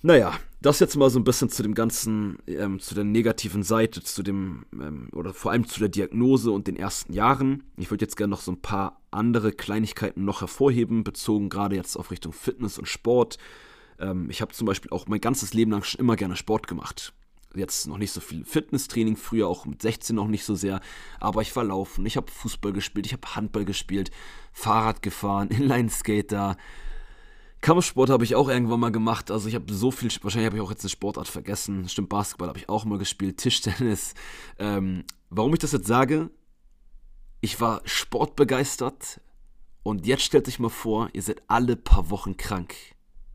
Naja, 0.00 0.38
das 0.60 0.78
jetzt 0.78 0.96
mal 0.96 1.10
so 1.10 1.18
ein 1.18 1.24
bisschen 1.24 1.50
zu 1.50 1.62
dem 1.62 1.74
ganzen, 1.74 2.38
ähm, 2.46 2.78
zu 2.78 2.94
der 2.94 3.04
negativen 3.04 3.64
Seite, 3.64 4.02
zu 4.02 4.22
dem, 4.22 4.64
ähm, 4.72 5.08
oder 5.12 5.34
vor 5.34 5.50
allem 5.50 5.66
zu 5.66 5.80
der 5.80 5.88
Diagnose 5.88 6.52
und 6.52 6.68
den 6.68 6.76
ersten 6.76 7.12
Jahren. 7.12 7.64
Ich 7.76 7.90
würde 7.90 8.04
jetzt 8.04 8.16
gerne 8.16 8.30
noch 8.30 8.40
so 8.40 8.52
ein 8.52 8.62
paar 8.62 9.00
andere 9.10 9.52
Kleinigkeiten 9.52 10.24
noch 10.24 10.40
hervorheben, 10.40 11.02
bezogen 11.02 11.48
gerade 11.48 11.74
jetzt 11.74 11.96
auf 11.96 12.10
Richtung 12.10 12.32
Fitness 12.32 12.78
und 12.78 12.86
Sport. 12.86 13.38
Ähm, 13.98 14.30
ich 14.30 14.40
habe 14.40 14.52
zum 14.52 14.66
Beispiel 14.66 14.90
auch 14.92 15.08
mein 15.08 15.20
ganzes 15.20 15.52
Leben 15.52 15.72
lang 15.72 15.82
schon 15.82 16.00
immer 16.00 16.16
gerne 16.16 16.36
Sport 16.36 16.68
gemacht. 16.68 17.12
Jetzt 17.54 17.88
noch 17.88 17.98
nicht 17.98 18.12
so 18.12 18.20
viel 18.20 18.44
Fitnesstraining, 18.44 19.16
früher 19.16 19.48
auch 19.48 19.66
mit 19.66 19.82
16 19.82 20.14
noch 20.14 20.28
nicht 20.28 20.44
so 20.44 20.54
sehr, 20.54 20.80
aber 21.18 21.40
ich 21.42 21.56
war 21.56 21.64
laufen, 21.64 22.04
ich 22.04 22.16
habe 22.16 22.30
Fußball 22.30 22.72
gespielt, 22.72 23.06
ich 23.06 23.14
habe 23.14 23.34
Handball 23.34 23.64
gespielt, 23.64 24.10
Fahrrad 24.52 25.02
gefahren, 25.02 25.48
Inline-Skater, 25.50 26.56
Kampfsport 27.60 28.10
habe 28.10 28.24
ich 28.24 28.34
auch 28.36 28.48
irgendwann 28.48 28.80
mal 28.80 28.92
gemacht. 28.92 29.30
Also 29.30 29.48
ich 29.48 29.54
habe 29.54 29.72
so 29.72 29.90
viel, 29.90 30.10
wahrscheinlich 30.22 30.46
habe 30.46 30.56
ich 30.56 30.62
auch 30.62 30.70
jetzt 30.70 30.84
eine 30.84 30.90
Sportart 30.90 31.28
vergessen. 31.28 31.88
Stimmt, 31.88 32.08
Basketball 32.08 32.48
habe 32.48 32.58
ich 32.58 32.68
auch 32.68 32.84
mal 32.84 32.98
gespielt, 32.98 33.38
Tischtennis. 33.38 34.14
Ähm, 34.58 35.04
warum 35.30 35.52
ich 35.52 35.58
das 35.58 35.72
jetzt 35.72 35.86
sage, 35.86 36.30
ich 37.40 37.60
war 37.60 37.80
sportbegeistert 37.84 39.20
und 39.82 40.06
jetzt 40.06 40.22
stellt 40.22 40.48
euch 40.48 40.58
mal 40.58 40.68
vor, 40.68 41.08
ihr 41.12 41.22
seid 41.22 41.42
alle 41.48 41.76
paar 41.76 42.10
Wochen 42.10 42.36
krank. 42.36 42.74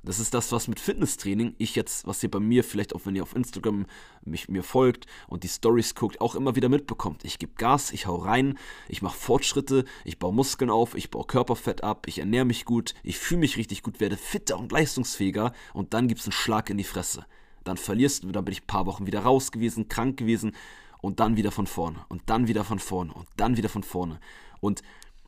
Das 0.06 0.20
ist 0.20 0.34
das, 0.34 0.52
was 0.52 0.68
mit 0.68 0.82
Fitnesstraining 0.82 1.56
ich 1.58 1.76
jetzt, 1.76 2.06
was 2.06 2.22
ihr 2.24 2.30
bei 2.30 2.42
mir 2.42 2.66
vielleicht 2.66 2.94
auch, 2.94 3.06
wenn 3.06 3.16
ihr 3.16 3.24
auf 3.24 3.36
Instagram 3.36 3.86
mich, 4.26 4.50
mir 4.50 4.62
folgt 4.62 5.06
und 5.28 5.44
die 5.46 5.48
Stories 5.48 5.96
guckt, 5.96 6.20
auch 6.20 6.36
immer 6.36 6.58
wieder 6.58 6.68
mitbekommt. 6.68 7.24
Ich 7.24 7.39
gebe 7.39 7.54
Gas, 7.56 7.92
ich 7.92 8.06
hau 8.06 8.18
rein, 8.18 8.58
ich 8.89 9.02
mache 9.02 9.18
Fortschritte, 9.18 9.86
ich 10.04 10.20
baue 10.20 10.34
Muskeln 10.34 10.70
auf, 10.70 10.96
ich 10.96 11.10
baue 11.10 11.26
Körperfett 11.26 11.86
ab, 11.86 12.06
ich 12.08 12.20
ernähre 12.20 12.44
mich 12.44 12.66
gut, 12.66 12.94
ich 13.02 13.18
fühle 13.18 13.39
mich 13.39 13.56
richtig 13.56 13.82
gut, 13.82 14.02
werde 14.02 14.18
fitter 14.18 14.60
und 14.60 14.74
leistungsfähiger 14.74 15.54
und 15.74 15.94
dann 15.94 16.10
gibt 16.10 16.20
es 16.20 16.28
einen 16.28 16.34
Schlag 16.34 16.70
in 16.70 16.78
die 16.78 16.84
Fresse. 16.84 17.26
Dann 17.63 17.78
verlierst 17.78 18.24
du, 18.26 18.32
dann 18.34 18.44
bin 18.44 18.52
ich 18.52 18.63
ein 18.63 18.68
paar 18.68 18.86
Wochen 18.86 19.08
wieder 19.08 19.22
raus 19.22 19.54
gewesen, 19.54 19.88
krank 19.88 20.18
gewesen 20.18 20.54
und 21.00 21.22
dann 21.22 21.38
wieder 21.38 21.52
von 21.52 21.66
vorne 21.66 22.04
und 22.10 22.24
dann 22.26 22.50
wieder 22.50 22.66
von 22.66 22.80
vorne 22.80 23.13
und 23.13 23.28
dann 23.38 23.56
wieder 23.56 23.70
von 23.70 23.84
vorne. 23.84 24.20
Und 24.60 24.82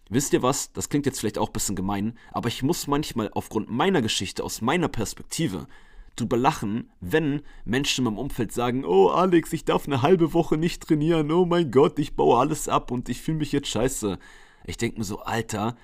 wisst 0.10 0.34
ihr 0.34 0.44
was? 0.44 0.72
Das 0.74 0.90
klingt 0.90 1.06
jetzt 1.06 1.20
vielleicht 1.20 1.38
auch 1.38 1.50
ein 1.50 1.54
bisschen 1.54 1.76
gemein, 1.76 2.18
aber 2.32 2.48
ich 2.48 2.64
muss 2.64 2.88
manchmal 2.88 3.30
aufgrund 3.34 3.70
meiner 3.70 4.02
Geschichte, 4.02 4.44
aus 4.44 4.62
meiner 4.62 4.88
Perspektive, 4.88 5.68
drüber 6.16 6.38
lachen, 6.38 6.90
wenn 7.02 7.42
Menschen 7.66 8.06
in 8.06 8.14
meinem 8.14 8.20
Umfeld 8.20 8.52
sagen, 8.52 8.86
oh 8.86 9.10
Alex, 9.10 9.52
ich 9.54 9.66
darf 9.66 9.86
eine 9.86 10.02
halbe 10.02 10.34
Woche 10.34 10.58
nicht 10.58 10.88
trainieren, 10.88 11.32
oh 11.32 11.46
mein 11.46 11.72
Gott, 11.72 12.00
ich 12.00 12.16
baue 12.16 12.40
alles 12.40 12.70
ab 12.70 12.92
und 12.92 13.10
ich 13.10 13.22
fühle 13.22 13.40
mich 13.40 13.52
jetzt 13.52 13.68
scheiße. 13.68 14.18
Ich 14.66 14.78
denke 14.78 14.98
mir 14.98 15.04
so, 15.04 15.20
Alter, 15.20 15.76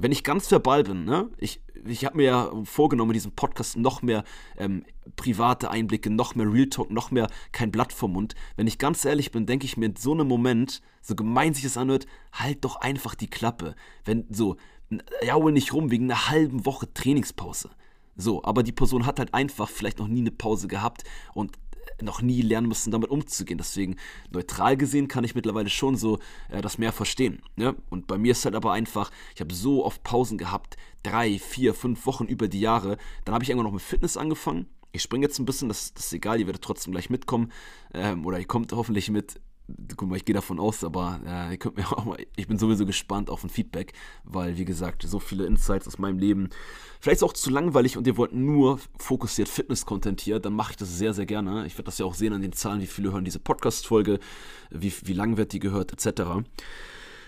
wenn 0.00 0.12
ich 0.12 0.24
ganz 0.24 0.50
verbal 0.50 0.84
bin, 0.84 1.04
ne, 1.04 1.28
ich, 1.38 1.60
ich 1.84 2.04
habe 2.04 2.16
mir 2.16 2.24
ja 2.24 2.52
vorgenommen, 2.64 3.10
in 3.10 3.14
diesem 3.14 3.32
Podcast 3.32 3.76
noch 3.76 4.02
mehr 4.02 4.24
ähm, 4.56 4.84
private 5.16 5.70
Einblicke, 5.70 6.10
noch 6.10 6.34
mehr 6.34 6.50
Real 6.50 6.68
Talk, 6.68 6.90
noch 6.90 7.10
mehr 7.10 7.28
kein 7.52 7.70
Blatt 7.70 7.92
vom 7.92 8.12
Mund. 8.12 8.34
Wenn 8.56 8.66
ich 8.66 8.78
ganz 8.78 9.04
ehrlich 9.04 9.32
bin, 9.32 9.46
denke 9.46 9.66
ich 9.66 9.76
mir 9.76 9.86
in 9.86 9.96
so 9.96 10.12
einem 10.12 10.28
Moment, 10.28 10.82
so 11.02 11.14
gemein 11.14 11.54
sich 11.54 11.64
das 11.64 11.76
anhört, 11.76 12.06
halt 12.32 12.64
doch 12.64 12.76
einfach 12.76 13.14
die 13.14 13.28
Klappe. 13.28 13.74
Wenn 14.04 14.26
so, 14.30 14.56
jaul 15.24 15.52
nicht 15.52 15.72
rum 15.72 15.90
wegen 15.90 16.04
einer 16.04 16.28
halben 16.28 16.64
Woche 16.64 16.92
Trainingspause. 16.92 17.70
So, 18.16 18.42
aber 18.44 18.62
die 18.62 18.72
Person 18.72 19.06
hat 19.06 19.18
halt 19.18 19.34
einfach 19.34 19.68
vielleicht 19.68 19.98
noch 19.98 20.08
nie 20.08 20.20
eine 20.20 20.32
Pause 20.32 20.68
gehabt 20.68 21.04
und 21.34 21.56
noch 22.02 22.22
nie 22.22 22.42
lernen 22.42 22.68
müssen, 22.68 22.90
damit 22.90 23.10
umzugehen. 23.10 23.58
Deswegen, 23.58 23.96
neutral 24.30 24.76
gesehen, 24.76 25.08
kann 25.08 25.24
ich 25.24 25.34
mittlerweile 25.34 25.70
schon 25.70 25.96
so 25.96 26.18
äh, 26.48 26.60
das 26.60 26.78
mehr 26.78 26.92
verstehen. 26.92 27.42
Ne? 27.56 27.74
Und 27.90 28.06
bei 28.06 28.18
mir 28.18 28.32
ist 28.32 28.44
halt 28.44 28.54
aber 28.54 28.72
einfach, 28.72 29.10
ich 29.34 29.40
habe 29.40 29.54
so 29.54 29.84
oft 29.84 30.02
Pausen 30.02 30.38
gehabt, 30.38 30.76
drei, 31.02 31.38
vier, 31.38 31.74
fünf 31.74 32.06
Wochen 32.06 32.24
über 32.24 32.48
die 32.48 32.60
Jahre. 32.60 32.98
Dann 33.24 33.34
habe 33.34 33.44
ich 33.44 33.50
irgendwann 33.50 33.66
noch 33.66 33.72
mit 33.72 33.82
Fitness 33.82 34.16
angefangen. 34.16 34.66
Ich 34.92 35.02
springe 35.02 35.26
jetzt 35.26 35.38
ein 35.38 35.44
bisschen, 35.44 35.68
das, 35.68 35.92
das, 35.92 36.06
ist 36.06 36.12
egal, 36.14 36.40
ihr 36.40 36.46
werdet 36.46 36.62
trotzdem 36.62 36.92
gleich 36.92 37.10
mitkommen. 37.10 37.52
Ähm, 37.92 38.24
oder 38.24 38.38
ihr 38.38 38.46
kommt 38.46 38.72
hoffentlich 38.72 39.10
mit 39.10 39.40
guck 39.96 40.08
mal, 40.08 40.16
ich 40.16 40.24
gehe 40.24 40.34
davon 40.34 40.58
aus, 40.58 40.82
aber 40.84 41.20
äh, 41.26 41.52
ihr 41.52 41.58
könnt 41.58 41.76
mir 41.76 41.90
auch 41.96 42.04
mal, 42.04 42.18
ich 42.36 42.48
bin 42.48 42.58
sowieso 42.58 42.86
gespannt 42.86 43.30
auf 43.30 43.44
ein 43.44 43.50
Feedback, 43.50 43.92
weil, 44.24 44.56
wie 44.56 44.64
gesagt, 44.64 45.02
so 45.06 45.18
viele 45.18 45.46
Insights 45.46 45.86
aus 45.86 45.98
meinem 45.98 46.18
Leben, 46.18 46.48
vielleicht 47.00 47.18
ist 47.18 47.22
auch 47.22 47.32
zu 47.32 47.50
langweilig 47.50 47.96
und 47.96 48.06
ihr 48.06 48.16
wollt 48.16 48.32
nur 48.32 48.80
fokussiert 48.98 49.48
Fitness-Content 49.48 50.20
hier, 50.20 50.40
dann 50.40 50.54
mache 50.54 50.72
ich 50.72 50.76
das 50.76 50.96
sehr, 50.96 51.14
sehr 51.14 51.26
gerne. 51.26 51.66
Ich 51.66 51.74
werde 51.74 51.84
das 51.84 51.98
ja 51.98 52.06
auch 52.06 52.14
sehen 52.14 52.32
an 52.32 52.42
den 52.42 52.52
Zahlen, 52.52 52.80
wie 52.80 52.86
viele 52.86 53.12
hören 53.12 53.24
diese 53.24 53.40
Podcast-Folge, 53.40 54.18
wie, 54.70 54.92
wie 55.04 55.12
lang 55.12 55.36
wird 55.36 55.52
die 55.52 55.60
gehört, 55.60 55.92
etc. 55.92 56.22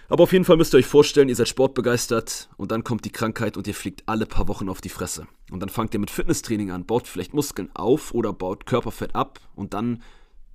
Aber 0.09 0.24
auf 0.24 0.33
jeden 0.33 0.44
Fall 0.44 0.57
müsst 0.57 0.74
ihr 0.74 0.79
euch 0.79 0.87
vorstellen, 0.87 1.29
ihr 1.29 1.37
seid 1.37 1.46
sportbegeistert 1.46 2.48
und 2.57 2.72
dann 2.72 2.83
kommt 2.83 3.05
die 3.05 3.12
Krankheit 3.12 3.57
und 3.57 3.68
ihr 3.68 3.74
fliegt 3.74 4.03
alle 4.07 4.26
paar 4.26 4.48
Wochen 4.48 4.68
auf 4.68 4.81
die 4.81 4.88
Fresse. 4.88 5.29
Und 5.53 5.61
dann 5.61 5.68
fangt 5.68 5.94
ihr 5.94 6.00
mit 6.00 6.11
Fitnesstraining 6.11 6.72
an, 6.72 6.85
baut 6.85 7.07
vielleicht 7.07 7.33
Muskeln 7.33 7.70
auf 7.74 8.12
oder 8.12 8.33
baut 8.33 8.66
Körperfett 8.66 9.14
ab 9.14 9.38
und 9.55 9.72
dann 9.72 10.03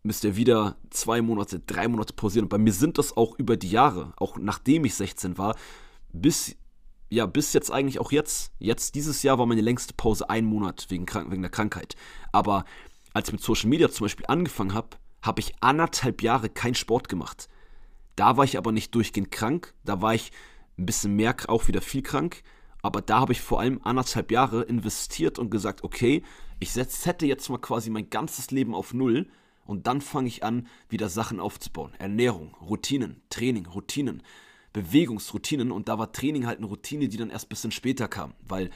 müsst 0.05 0.23
ihr 0.23 0.35
wieder 0.35 0.77
zwei 0.91 1.21
Monate, 1.21 1.59
drei 1.59 1.87
Monate 1.87 2.13
pausieren. 2.13 2.45
Und 2.45 2.49
bei 2.49 2.57
mir 2.57 2.71
sind 2.71 2.97
das 2.97 3.17
auch 3.17 3.37
über 3.37 3.57
die 3.57 3.71
Jahre, 3.71 4.13
auch 4.17 4.37
nachdem 4.37 4.85
ich 4.85 4.93
16 4.95 5.37
war, 5.37 5.55
bis, 6.13 6.55
ja, 7.09 7.25
bis 7.25 7.53
jetzt 7.53 7.71
eigentlich 7.71 7.99
auch 7.99 8.11
jetzt. 8.11 8.53
Jetzt, 8.59 8.95
dieses 8.95 9.23
Jahr 9.23 9.39
war 9.39 9.45
meine 9.47 9.61
längste 9.61 9.93
Pause 9.95 10.29
ein 10.29 10.45
Monat 10.45 10.85
wegen, 10.89 11.07
wegen 11.07 11.41
der 11.41 11.51
Krankheit. 11.51 11.95
Aber 12.31 12.65
als 13.13 13.29
ich 13.29 13.33
mit 13.33 13.41
Social 13.41 13.69
Media 13.69 13.89
zum 13.89 14.05
Beispiel 14.05 14.27
angefangen 14.27 14.73
habe, 14.73 14.89
habe 15.21 15.41
ich 15.41 15.55
anderthalb 15.61 16.21
Jahre 16.21 16.49
keinen 16.49 16.75
Sport 16.75 17.09
gemacht. 17.09 17.49
Da 18.15 18.37
war 18.37 18.45
ich 18.45 18.57
aber 18.57 18.71
nicht 18.71 18.93
durchgehend 18.93 19.31
krank, 19.31 19.73
da 19.83 20.01
war 20.01 20.13
ich 20.13 20.31
ein 20.77 20.85
bisschen 20.85 21.15
mehr, 21.15 21.35
auch 21.47 21.67
wieder 21.67 21.81
viel 21.81 22.03
krank. 22.03 22.43
Aber 22.81 23.01
da 23.01 23.21
habe 23.21 23.33
ich 23.33 23.41
vor 23.41 23.59
allem 23.59 23.81
anderthalb 23.83 24.29
Jahre 24.29 24.61
investiert 24.61 25.39
und 25.39 25.49
gesagt, 25.49 25.83
okay, 25.83 26.21
ich 26.59 26.71
setze 26.71 27.25
jetzt 27.25 27.49
mal 27.49 27.57
quasi 27.57 27.89
mein 27.89 28.11
ganzes 28.11 28.51
Leben 28.51 28.75
auf 28.75 28.93
Null 28.93 29.27
und 29.65 29.87
dann 29.87 30.01
fange 30.01 30.27
ich 30.27 30.43
an, 30.43 30.67
wieder 30.89 31.09
Sachen 31.09 31.39
aufzubauen. 31.39 31.93
Ernährung, 31.97 32.55
Routinen, 32.61 33.21
Training, 33.29 33.65
Routinen, 33.65 34.23
Bewegungsroutinen. 34.73 35.71
Und 35.71 35.89
da 35.89 35.97
war 35.97 36.11
Training 36.11 36.45
halt 36.45 36.59
eine 36.59 36.67
Routine, 36.67 37.07
die 37.09 37.17
dann 37.17 37.31
erst 37.31 37.47
ein 37.47 37.49
bisschen 37.49 37.71
später 37.71 38.07
kam. 38.07 38.33
Weil 38.47 38.69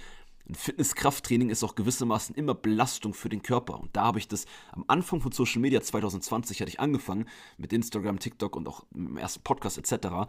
ein 0.49 0.55
Fitness-Krafttraining 0.55 1.51
ist 1.51 1.63
auch 1.63 1.75
gewissermaßen 1.75 2.35
immer 2.35 2.55
Belastung 2.55 3.13
für 3.13 3.29
den 3.29 3.43
Körper. 3.43 3.79
Und 3.79 3.95
da 3.95 4.05
habe 4.05 4.17
ich 4.17 4.27
das 4.27 4.45
am 4.71 4.83
Anfang 4.87 5.21
von 5.21 5.31
Social 5.31 5.61
Media 5.61 5.79
2020 5.79 6.59
hatte 6.59 6.69
ich 6.69 6.79
angefangen 6.79 7.27
mit 7.57 7.71
Instagram, 7.71 8.19
TikTok 8.19 8.55
und 8.55 8.67
auch 8.67 8.83
im 8.93 9.17
ersten 9.17 9.43
Podcast 9.43 9.77
etc. 9.77 10.27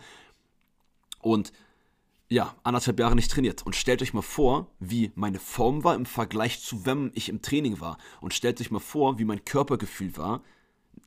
Und 1.21 1.53
ja, 2.31 2.55
anderthalb 2.63 2.99
Jahre 3.01 3.17
nicht 3.17 3.31
trainiert. 3.31 3.67
Und 3.67 3.75
stellt 3.75 4.03
euch 4.03 4.15
mal 4.15 4.23
vor, 4.23 4.69
wie 4.79 5.11
meine 5.17 5.41
Form 5.41 5.83
war 5.83 5.97
im 5.97 6.07
Vergleich 6.07 6.63
zu 6.63 6.87
wenn 6.87 7.11
ich 7.15 7.29
im 7.29 7.43
Training 7.43 7.81
war. 7.81 7.99
Und 8.21 8.33
stellt 8.33 8.61
euch 8.61 8.71
mal 8.71 8.79
vor, 8.79 9.19
wie 9.19 9.25
mein 9.25 9.45
Körpergefühl 9.45 10.17
war 10.17 10.43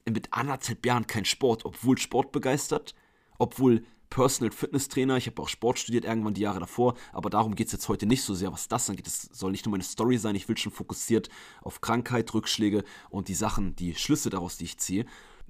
mit 0.05 0.33
anderthalb 0.33 0.86
Jahren 0.86 1.07
kein 1.07 1.23
Sport, 1.23 1.63
obwohl 1.63 1.97
sportbegeistert, 1.97 2.93
obwohl 3.38 3.86
Personal 4.09 4.51
Fitness 4.51 4.89
Trainer. 4.89 5.15
Ich 5.15 5.27
habe 5.27 5.41
auch 5.41 5.47
Sport 5.47 5.79
studiert 5.79 6.03
irgendwann 6.03 6.33
die 6.33 6.41
Jahre 6.41 6.59
davor, 6.59 6.95
aber 7.13 7.29
darum 7.29 7.55
geht 7.55 7.67
es 7.67 7.73
jetzt 7.73 7.88
heute 7.88 8.05
nicht 8.05 8.21
so 8.21 8.36
sehr, 8.36 8.51
was 8.51 8.67
das 8.67 8.89
angeht. 8.89 9.07
Es 9.07 9.23
soll 9.31 9.51
nicht 9.51 9.65
nur 9.65 9.71
meine 9.71 9.83
Story 9.83 10.17
sein, 10.17 10.36
ich 10.36 10.47
will 10.47 10.57
schon 10.57 10.71
fokussiert 10.71 11.29
auf 11.62 11.81
Krankheit, 11.81 12.33
Rückschläge 12.33 12.83
und 13.09 13.27
die 13.27 13.33
Sachen, 13.33 13.75
die 13.75 13.95
Schlüsse 13.95 14.29
daraus, 14.29 14.57
die 14.57 14.65
ich 14.65 14.77
ziehe 14.77 15.05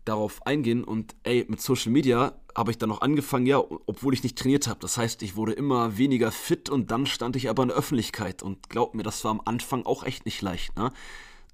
darauf 0.05 0.45
eingehen 0.45 0.83
und 0.83 1.15
ey, 1.23 1.45
mit 1.47 1.61
Social 1.61 1.91
Media 1.91 2.33
habe 2.55 2.71
ich 2.71 2.77
dann 2.77 2.89
noch 2.89 3.01
angefangen, 3.01 3.45
ja, 3.45 3.57
obwohl 3.59 4.13
ich 4.13 4.23
nicht 4.23 4.37
trainiert 4.37 4.67
habe. 4.67 4.79
Das 4.79 4.97
heißt, 4.97 5.23
ich 5.23 5.35
wurde 5.35 5.53
immer 5.53 5.97
weniger 5.97 6.31
fit 6.31 6.69
und 6.69 6.91
dann 6.91 7.05
stand 7.05 7.35
ich 7.35 7.49
aber 7.49 7.63
in 7.63 7.69
der 7.69 7.77
Öffentlichkeit 7.77 8.43
und 8.43 8.69
glaubt 8.69 8.95
mir, 8.95 9.03
das 9.03 9.23
war 9.23 9.31
am 9.31 9.41
Anfang 9.45 9.85
auch 9.85 10.03
echt 10.03 10.25
nicht 10.25 10.41
leicht, 10.41 10.75
ne? 10.77 10.91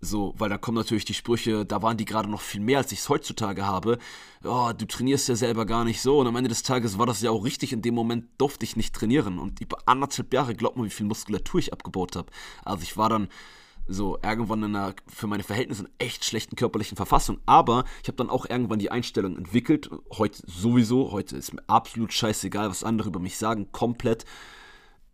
So, 0.01 0.33
weil 0.37 0.47
da 0.47 0.57
kommen 0.57 0.77
natürlich 0.77 1.03
die 1.03 1.13
Sprüche, 1.13 1.65
da 1.65 1.81
waren 1.81 1.97
die 1.97 2.05
gerade 2.05 2.29
noch 2.29 2.39
viel 2.39 2.61
mehr, 2.61 2.77
als 2.77 2.91
ich 2.93 2.99
es 2.99 3.09
heutzutage 3.09 3.67
habe. 3.67 3.97
Oh, 4.45 4.71
du 4.75 4.87
trainierst 4.87 5.27
ja 5.27 5.35
selber 5.35 5.65
gar 5.65 5.83
nicht 5.83 6.01
so. 6.01 6.19
Und 6.19 6.27
am 6.27 6.37
Ende 6.37 6.47
des 6.47 6.63
Tages 6.63 6.97
war 6.97 7.05
das 7.05 7.21
ja 7.21 7.31
auch 7.31 7.43
richtig. 7.43 7.73
In 7.73 7.81
dem 7.81 7.95
Moment 7.95 8.25
durfte 8.37 8.63
ich 8.63 8.77
nicht 8.77 8.95
trainieren. 8.95 9.39
Und 9.39 9.59
über 9.59 9.77
anderthalb 9.87 10.33
Jahre, 10.33 10.55
glaubt 10.55 10.77
mir, 10.77 10.85
wie 10.85 10.89
viel 10.89 11.05
Muskulatur 11.05 11.59
ich 11.59 11.73
abgebaut 11.73 12.15
habe. 12.15 12.31
Also 12.63 12.83
ich 12.83 12.95
war 12.95 13.09
dann 13.09 13.27
so 13.89 14.19
irgendwann 14.23 14.63
in 14.63 14.75
einer 14.75 14.93
für 15.07 15.27
meine 15.27 15.43
Verhältnisse 15.43 15.83
in 15.83 15.89
echt 15.97 16.23
schlechten 16.23 16.55
körperlichen 16.55 16.95
Verfassung. 16.95 17.39
Aber 17.45 17.85
ich 18.01 18.07
habe 18.07 18.17
dann 18.17 18.29
auch 18.29 18.45
irgendwann 18.47 18.79
die 18.79 18.91
Einstellung 18.91 19.35
entwickelt. 19.35 19.89
Heute 20.11 20.43
sowieso, 20.45 21.11
heute 21.11 21.35
ist 21.35 21.53
mir 21.53 21.63
absolut 21.67 22.13
scheißegal, 22.13 22.69
was 22.69 22.83
andere 22.83 23.09
über 23.09 23.19
mich 23.19 23.37
sagen, 23.37 23.71
komplett. 23.71 24.25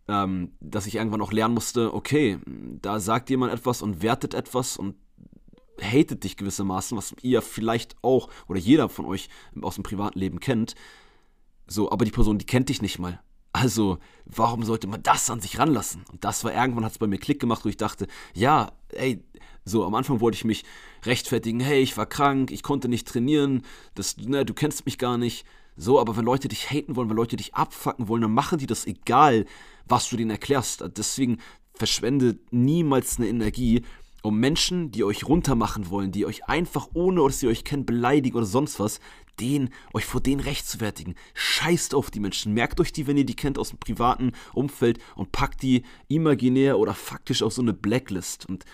Ähm, 0.07 0.51
dass 0.59 0.85
ich 0.85 0.95
irgendwann 0.95 1.21
auch 1.21 1.31
lernen 1.31 1.55
musste, 1.55 1.91
okay, 1.91 2.37
da 2.45 2.99
sagt 2.99 3.31
jemand 3.31 3.51
etwas 3.51 3.81
und 3.81 4.03
wertet 4.03 4.35
etwas 4.35 4.77
und 4.77 4.95
hatet 5.81 6.23
dich 6.23 6.37
gewissermaßen, 6.37 6.95
was 6.95 7.15
ihr 7.23 7.41
vielleicht 7.41 7.95
auch 8.03 8.29
oder 8.47 8.59
jeder 8.59 8.87
von 8.87 9.05
euch 9.05 9.29
aus 9.61 9.75
dem 9.75 9.83
privaten 9.83 10.19
Leben 10.19 10.39
kennt. 10.39 10.75
So, 11.65 11.91
aber 11.91 12.05
die 12.05 12.11
Person, 12.11 12.37
die 12.37 12.45
kennt 12.45 12.69
dich 12.69 12.83
nicht 12.83 12.99
mal. 12.99 13.19
Also, 13.55 13.99
warum 14.25 14.63
sollte 14.63 14.85
man 14.85 15.01
das 15.01 15.29
an 15.29 15.39
sich 15.39 15.57
ranlassen? 15.57 16.03
Und 16.11 16.25
das 16.25 16.43
war 16.43 16.53
irgendwann, 16.53 16.83
hat 16.83 16.91
es 16.91 16.97
bei 16.97 17.07
mir 17.07 17.17
Klick 17.17 17.39
gemacht, 17.39 17.63
wo 17.63 17.69
ich 17.69 17.77
dachte, 17.77 18.05
ja, 18.33 18.73
ey, 18.89 19.23
so 19.63 19.85
am 19.85 19.95
Anfang 19.95 20.19
wollte 20.19 20.35
ich 20.35 20.43
mich 20.43 20.65
rechtfertigen, 21.05 21.61
hey, 21.61 21.79
ich 21.79 21.95
war 21.95 22.05
krank, 22.05 22.51
ich 22.51 22.63
konnte 22.63 22.89
nicht 22.89 23.07
trainieren, 23.07 23.61
das, 23.93 24.17
ne, 24.17 24.43
du 24.43 24.53
kennst 24.53 24.85
mich 24.85 24.97
gar 24.97 25.17
nicht. 25.17 25.45
So, 25.77 26.01
aber 26.01 26.17
wenn 26.17 26.25
Leute 26.25 26.49
dich 26.49 26.69
haten 26.69 26.97
wollen, 26.97 27.09
wenn 27.09 27.15
Leute 27.15 27.37
dich 27.37 27.55
abfacken 27.55 28.09
wollen, 28.09 28.23
dann 28.23 28.33
machen 28.33 28.57
die 28.57 28.67
das 28.67 28.85
egal, 28.85 29.45
was 29.87 30.09
du 30.09 30.17
denen 30.17 30.31
erklärst. 30.31 30.83
Deswegen 30.97 31.37
verschwende 31.75 32.37
niemals 32.51 33.17
eine 33.17 33.29
Energie, 33.29 33.83
um 34.25 34.39
Menschen, 34.39 34.91
die 34.91 35.03
euch 35.03 35.27
runtermachen 35.27 35.89
wollen, 35.89 36.11
die 36.11 36.25
euch 36.25 36.47
einfach 36.49 36.89
ohne, 36.93 37.21
dass 37.23 37.39
sie 37.39 37.47
euch 37.47 37.63
kennen, 37.63 37.85
beleidigen 37.85 38.37
oder 38.37 38.45
sonst 38.45 38.79
was, 38.79 38.99
den, 39.39 39.69
euch 39.93 40.05
vor 40.05 40.21
denen 40.21 40.39
rechtfertigen. 40.39 41.15
Scheißt 41.33 41.93
auf 41.93 42.11
die 42.11 42.19
Menschen. 42.19 42.53
Merkt 42.53 42.79
euch 42.79 42.91
die, 42.91 43.07
wenn 43.07 43.17
ihr 43.17 43.25
die 43.25 43.35
kennt 43.35 43.57
aus 43.57 43.69
dem 43.69 43.79
privaten 43.79 44.31
Umfeld 44.53 44.99
und 45.15 45.31
packt 45.31 45.61
die 45.61 45.83
imaginär 46.07 46.79
oder 46.79 46.93
faktisch 46.93 47.43
auf 47.43 47.53
so 47.53 47.61
eine 47.61 47.73
Blacklist. 47.73 48.45
Und 48.45 48.65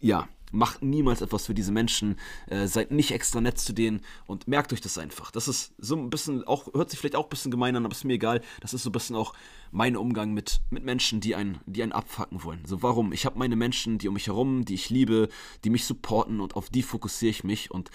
ja, 0.00 0.28
macht 0.54 0.82
niemals 0.82 1.20
etwas 1.20 1.46
für 1.46 1.54
diese 1.54 1.72
Menschen, 1.72 2.16
äh, 2.46 2.66
seid 2.66 2.90
nicht 2.90 3.10
extra 3.10 3.40
nett 3.40 3.58
zu 3.58 3.72
denen 3.72 4.00
und 4.26 4.48
merkt 4.48 4.72
euch 4.72 4.80
das 4.80 4.98
einfach. 4.98 5.30
Das 5.30 5.48
ist 5.48 5.74
so 5.78 5.96
ein 5.96 6.10
bisschen, 6.10 6.44
auch 6.44 6.72
hört 6.72 6.90
sich 6.90 6.98
vielleicht 6.98 7.16
auch 7.16 7.24
ein 7.24 7.30
bisschen 7.30 7.50
gemein 7.50 7.76
an, 7.76 7.84
aber 7.84 7.92
ist 7.92 8.04
mir 8.04 8.14
egal. 8.14 8.40
Das 8.60 8.72
ist 8.72 8.84
so 8.84 8.90
ein 8.90 8.92
bisschen 8.92 9.16
auch 9.16 9.34
mein 9.70 9.96
Umgang 9.96 10.32
mit, 10.32 10.60
mit 10.70 10.84
Menschen, 10.84 11.20
die 11.20 11.34
einen, 11.34 11.58
die 11.66 11.82
einen 11.82 11.92
abfacken 11.92 12.44
wollen. 12.44 12.64
So, 12.64 12.82
warum? 12.82 13.12
Ich 13.12 13.26
habe 13.26 13.38
meine 13.38 13.56
Menschen, 13.56 13.98
die 13.98 14.08
um 14.08 14.14
mich 14.14 14.28
herum, 14.28 14.64
die 14.64 14.74
ich 14.74 14.90
liebe, 14.90 15.28
die 15.64 15.70
mich 15.70 15.84
supporten 15.84 16.40
und 16.40 16.56
auf 16.56 16.70
die 16.70 16.82
fokussiere 16.82 17.30
ich 17.30 17.44
mich 17.44 17.70
und 17.70 17.90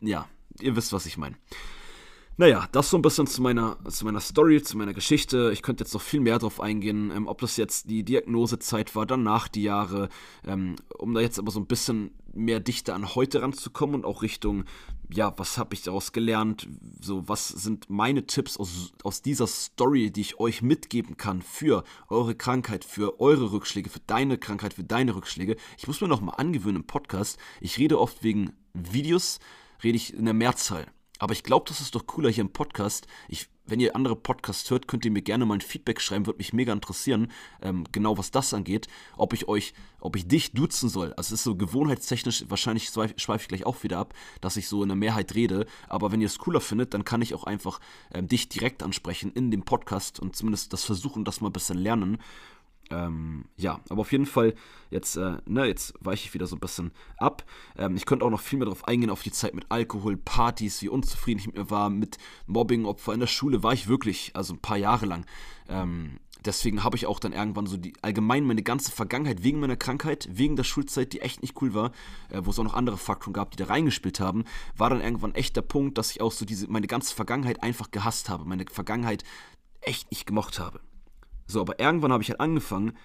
ja, 0.00 0.28
ihr 0.60 0.76
wisst, 0.76 0.92
was 0.92 1.06
ich 1.06 1.18
meine. 1.18 1.36
Naja, 2.38 2.66
das 2.72 2.88
so 2.88 2.96
ein 2.96 3.02
bisschen 3.02 3.26
zu 3.26 3.42
meiner, 3.42 3.76
zu 3.88 4.06
meiner 4.06 4.20
Story, 4.20 4.62
zu 4.62 4.78
meiner 4.78 4.94
Geschichte. 4.94 5.50
Ich 5.52 5.60
könnte 5.60 5.84
jetzt 5.84 5.92
noch 5.92 6.00
viel 6.00 6.20
mehr 6.20 6.38
drauf 6.38 6.60
eingehen, 6.60 7.12
ähm, 7.14 7.26
ob 7.26 7.42
das 7.42 7.58
jetzt 7.58 7.90
die 7.90 8.04
Diagnosezeit 8.04 8.96
war, 8.96 9.04
danach 9.04 9.48
die 9.48 9.62
Jahre, 9.62 10.08
ähm, 10.46 10.76
um 10.96 11.12
da 11.12 11.20
jetzt 11.20 11.38
aber 11.38 11.50
so 11.50 11.60
ein 11.60 11.66
bisschen 11.66 12.12
mehr 12.32 12.58
dichter 12.58 12.94
an 12.94 13.14
heute 13.14 13.42
ranzukommen 13.42 13.96
und 13.96 14.04
auch 14.06 14.22
Richtung, 14.22 14.64
ja, 15.12 15.34
was 15.36 15.58
habe 15.58 15.74
ich 15.74 15.82
daraus 15.82 16.12
gelernt, 16.12 16.66
so, 17.02 17.28
was 17.28 17.48
sind 17.48 17.90
meine 17.90 18.26
Tipps 18.26 18.56
aus, 18.56 18.94
aus 19.04 19.20
dieser 19.20 19.46
Story, 19.46 20.10
die 20.10 20.22
ich 20.22 20.40
euch 20.40 20.62
mitgeben 20.62 21.18
kann 21.18 21.42
für 21.42 21.84
eure 22.08 22.34
Krankheit, 22.34 22.86
für 22.86 23.20
eure 23.20 23.52
Rückschläge, 23.52 23.90
für 23.90 24.00
deine 24.06 24.38
Krankheit, 24.38 24.72
für 24.72 24.84
deine 24.84 25.14
Rückschläge. 25.14 25.56
Ich 25.76 25.86
muss 25.86 26.00
mir 26.00 26.08
noch 26.08 26.22
mal 26.22 26.32
angewöhnen 26.32 26.76
im 26.76 26.86
Podcast, 26.86 27.38
ich 27.60 27.76
rede 27.76 28.00
oft 28.00 28.22
wegen 28.24 28.54
Videos, 28.72 29.38
rede 29.84 29.96
ich 29.96 30.14
in 30.14 30.24
der 30.24 30.34
Mehrzahl. 30.34 30.86
Aber 31.22 31.34
ich 31.34 31.44
glaube, 31.44 31.66
das 31.68 31.80
ist 31.80 31.94
doch 31.94 32.08
cooler 32.08 32.30
hier 32.30 32.40
im 32.40 32.52
Podcast. 32.52 33.06
Ich, 33.28 33.46
wenn 33.64 33.78
ihr 33.78 33.94
andere 33.94 34.16
Podcasts 34.16 34.68
hört, 34.72 34.88
könnt 34.88 35.04
ihr 35.04 35.12
mir 35.12 35.22
gerne 35.22 35.46
mal 35.46 35.54
ein 35.54 35.60
Feedback 35.60 36.00
schreiben, 36.00 36.26
würde 36.26 36.38
mich 36.38 36.52
mega 36.52 36.72
interessieren, 36.72 37.30
ähm, 37.62 37.84
genau 37.92 38.18
was 38.18 38.32
das 38.32 38.52
angeht, 38.52 38.88
ob 39.16 39.32
ich 39.32 39.46
euch, 39.46 39.72
ob 40.00 40.16
ich 40.16 40.26
dich 40.26 40.50
duzen 40.50 40.88
soll. 40.88 41.12
Also 41.12 41.32
es 41.32 41.38
ist 41.38 41.44
so 41.44 41.54
gewohnheitstechnisch, 41.54 42.46
wahrscheinlich 42.48 42.88
schweife 42.88 43.42
ich 43.42 43.46
gleich 43.46 43.64
auch 43.64 43.84
wieder 43.84 43.98
ab, 43.98 44.14
dass 44.40 44.56
ich 44.56 44.66
so 44.66 44.82
in 44.82 44.88
der 44.88 44.96
Mehrheit 44.96 45.36
rede. 45.36 45.66
Aber 45.88 46.10
wenn 46.10 46.20
ihr 46.20 46.26
es 46.26 46.38
cooler 46.38 46.60
findet, 46.60 46.92
dann 46.92 47.04
kann 47.04 47.22
ich 47.22 47.34
auch 47.34 47.44
einfach 47.44 47.78
ähm, 48.12 48.26
dich 48.26 48.48
direkt 48.48 48.82
ansprechen 48.82 49.30
in 49.32 49.52
dem 49.52 49.62
Podcast 49.62 50.18
und 50.18 50.34
zumindest 50.34 50.72
das 50.72 50.82
versuchen, 50.82 51.24
das 51.24 51.40
mal 51.40 51.50
ein 51.50 51.52
bisschen 51.52 51.78
lernen. 51.78 52.18
Ähm, 52.92 53.46
ja, 53.56 53.80
aber 53.88 54.02
auf 54.02 54.12
jeden 54.12 54.26
Fall, 54.26 54.54
jetzt, 54.90 55.16
äh, 55.16 55.38
ne, 55.46 55.64
jetzt 55.66 55.94
weiche 56.00 56.26
ich 56.26 56.34
wieder 56.34 56.46
so 56.46 56.56
ein 56.56 56.60
bisschen 56.60 56.92
ab. 57.16 57.44
Ähm, 57.76 57.96
ich 57.96 58.04
könnte 58.04 58.24
auch 58.24 58.30
noch 58.30 58.40
viel 58.40 58.58
mehr 58.58 58.66
darauf 58.66 58.86
eingehen, 58.86 59.10
auf 59.10 59.22
die 59.22 59.32
Zeit 59.32 59.54
mit 59.54 59.64
Alkohol, 59.70 60.18
Partys, 60.18 60.82
wie 60.82 60.88
unzufrieden 60.88 61.40
ich 61.40 61.46
mit 61.46 61.56
mir 61.56 61.70
war, 61.70 61.88
mit 61.88 62.18
Mobbing-Opfer 62.46 63.14
in 63.14 63.20
der 63.20 63.26
Schule 63.26 63.62
war 63.62 63.72
ich 63.72 63.88
wirklich, 63.88 64.32
also 64.34 64.52
ein 64.52 64.60
paar 64.60 64.76
Jahre 64.76 65.06
lang. 65.06 65.24
Ähm, 65.68 66.18
deswegen 66.44 66.84
habe 66.84 66.96
ich 66.96 67.06
auch 67.06 67.18
dann 67.18 67.32
irgendwann 67.32 67.66
so 67.66 67.78
die 67.78 67.94
allgemein 68.02 68.44
meine 68.44 68.62
ganze 68.62 68.92
Vergangenheit 68.92 69.42
wegen 69.42 69.60
meiner 69.60 69.76
Krankheit, 69.76 70.28
wegen 70.30 70.56
der 70.56 70.64
Schulzeit, 70.64 71.14
die 71.14 71.22
echt 71.22 71.40
nicht 71.40 71.60
cool 71.62 71.72
war, 71.72 71.92
äh, 72.28 72.42
wo 72.42 72.50
es 72.50 72.58
auch 72.58 72.64
noch 72.64 72.74
andere 72.74 72.98
Faktoren 72.98 73.32
gab, 73.32 73.52
die 73.52 73.56
da 73.56 73.66
reingespielt 73.66 74.20
haben, 74.20 74.44
war 74.76 74.90
dann 74.90 75.00
irgendwann 75.00 75.34
echt 75.34 75.56
der 75.56 75.62
Punkt, 75.62 75.96
dass 75.96 76.10
ich 76.10 76.20
auch 76.20 76.32
so 76.32 76.44
diese 76.44 76.70
meine 76.70 76.88
ganze 76.88 77.14
Vergangenheit 77.14 77.62
einfach 77.62 77.90
gehasst 77.90 78.28
habe, 78.28 78.44
meine 78.44 78.66
Vergangenheit 78.70 79.24
echt 79.80 80.10
nicht 80.10 80.26
gemocht 80.26 80.58
habe. 80.58 80.80
So, 81.52 81.60
aber 81.60 81.78
irgendwann 81.78 82.12
habe 82.12 82.22
ich 82.22 82.30
halt 82.30 82.40
angefangen, 82.40 82.96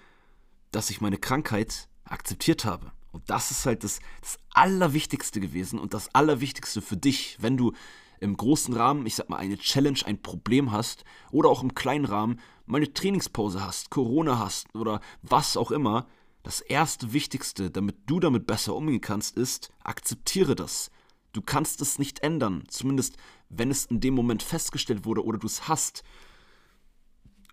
dass 0.72 0.90
ich 0.90 1.02
meine 1.02 1.18
Krankheit 1.18 1.90
akzeptiert 2.06 2.66
habe. 2.66 2.92
Und 3.12 3.30
das 3.30 3.52
ist 3.52 3.66
halt 3.66 3.84
das, 3.84 4.00
das 4.22 4.38
Allerwichtigste 4.52 5.40
gewesen 5.40 5.80
und 5.80 5.94
das 5.94 6.14
Allerwichtigste 6.14 6.82
für 6.82 6.98
dich, 6.98 7.38
wenn 7.40 7.58
du 7.58 7.74
im 8.20 8.36
großen 8.36 8.74
Rahmen, 8.74 9.06
ich 9.06 9.16
sag 9.16 9.30
mal, 9.30 9.38
eine 9.38 9.58
Challenge, 9.58 10.00
ein 10.06 10.22
Problem 10.22 10.72
hast 10.72 11.04
oder 11.32 11.50
auch 11.50 11.62
im 11.62 11.76
kleinen 11.76 12.06
Rahmen 12.06 12.40
mal 12.66 12.78
eine 12.78 12.94
Trainingspause 12.94 13.64
hast, 13.64 13.90
Corona 13.92 14.40
hast 14.40 14.74
oder 14.76 15.02
was 15.22 15.58
auch 15.58 15.72
immer. 15.72 16.08
Das 16.44 16.62
erste 16.62 17.14
Wichtigste, 17.14 17.70
damit 17.70 17.98
du 18.06 18.20
damit 18.20 18.48
besser 18.48 18.76
umgehen 18.76 19.02
kannst, 19.02 19.36
ist, 19.38 19.72
akzeptiere 19.84 20.56
das. 20.56 20.90
Du 21.34 21.42
kannst 21.42 21.82
es 21.82 22.00
nicht 22.00 22.20
ändern, 22.20 22.64
zumindest 22.70 23.18
wenn 23.50 23.70
es 23.70 23.86
in 23.86 24.00
dem 24.00 24.14
Moment 24.14 24.42
festgestellt 24.42 25.06
wurde 25.06 25.24
oder 25.24 25.38
du 25.38 25.48
es 25.48 25.68
hast 25.68 26.04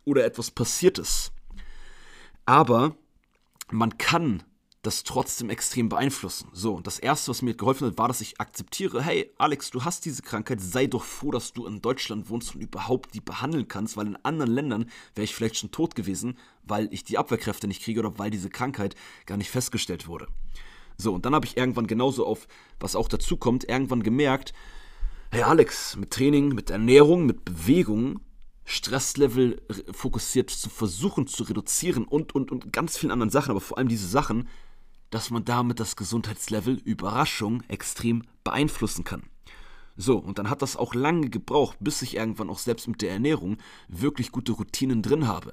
oder 0.05 0.25
etwas 0.25 0.51
passiert 0.51 0.99
ist. 0.99 1.33
Aber 2.47 2.97
man 3.71 3.97
kann 3.99 4.43
das 4.85 5.03
trotzdem 5.03 5.51
extrem 5.51 5.89
beeinflussen. 5.89 6.49
So, 6.53 6.75
und 6.75 6.87
das 6.87 6.99
erste, 6.99 7.31
was 7.31 7.43
mir 7.43 7.55
geholfen 7.55 7.87
hat, 7.87 7.99
war, 7.99 8.09
dass 8.09 8.21
ich 8.21 8.41
akzeptiere, 8.41 9.03
hey, 9.03 9.33
Alex, 9.39 9.71
du 9.71 9.85
hast 9.85 10.05
diese 10.05 10.23
Krankheit, 10.23 10.61
sei 10.61 10.87
doch 10.87 11.05
froh, 11.05 11.31
dass 11.31 11.53
du 11.53 11.67
in 11.67 11.81
Deutschland 11.81 12.29
wohnst 12.29 12.55
und 12.55 12.61
überhaupt 12.61 13.15
die 13.15 13.21
behandeln 13.21 13.67
kannst, 13.67 13.97
weil 13.97 14.07
in 14.07 14.19
anderen 14.23 14.53
Ländern 14.53 14.91
wäre 15.15 15.25
ich 15.25 15.35
vielleicht 15.35 15.57
schon 15.57 15.71
tot 15.71 15.95
gewesen, 15.95 16.39
weil 16.63 16.93
ich 16.93 17.03
die 17.03 17.19
Abwehrkräfte 17.19 17.67
nicht 17.67 17.83
kriege 17.83 18.01
oder 18.01 18.19
weil 18.19 18.31
diese 18.31 18.51
Krankheit 18.51 18.95
gar 19.27 19.39
nicht 19.39 19.51
festgestellt 19.51 20.07
wurde. 20.07 20.29
So, 20.97 21.15
und 21.15 21.25
dann 21.25 21.35
habe 21.35 21.47
ich 21.47 21.57
irgendwann 21.57 21.87
genauso 21.87 22.27
auf, 22.27 22.47
was 22.79 22.95
auch 22.95 23.09
dazu 23.09 23.37
kommt, 23.37 23.69
irgendwann 23.69 24.03
gemerkt, 24.03 24.53
hey 25.31 25.43
Alex, 25.43 25.97
mit 25.97 26.11
Training, 26.11 26.49
mit 26.51 26.71
Ernährung, 26.71 27.27
mit 27.27 27.45
Bewegung 27.45 28.21
Stresslevel 28.65 29.61
fokussiert 29.93 30.51
zu 30.51 30.71
versuchen 30.71 31.27
zu 31.27 31.45
reduzieren 31.45 32.05
und, 32.05 32.35
und, 32.35 32.51
und 32.51 32.73
ganz 32.73 32.97
vielen 32.97 33.13
anderen 33.13 33.31
Sachen, 33.31 33.51
aber 33.51 33.61
vor 33.61 33.79
allem 33.79 33.89
diese 33.89 34.09
Sachen, 34.09 34.49
dass 35.11 35.31
man 35.31 35.45
damit 35.45 35.81
das 35.81 35.97
Gesundheitslevel, 35.97 36.81
Überraschung, 36.85 37.63
extrem 37.69 38.23
beeinflussen 38.43 39.05
kann. 39.05 39.23
So, 39.97 40.19
und 40.19 40.39
dann 40.39 40.51
hat 40.51 40.63
das 40.63 40.77
auch 40.77 40.95
lange 40.95 41.31
gebraucht, 41.31 41.77
bis 41.79 42.03
ich 42.03 42.17
irgendwann 42.17 42.51
auch 42.51 42.59
selbst 42.59 42.89
mit 42.89 43.01
der 43.01 43.13
Ernährung 43.13 43.59
wirklich 43.89 44.33
gute 44.33 44.53
Routinen 44.53 45.03
drin 45.03 45.29
habe. 45.29 45.53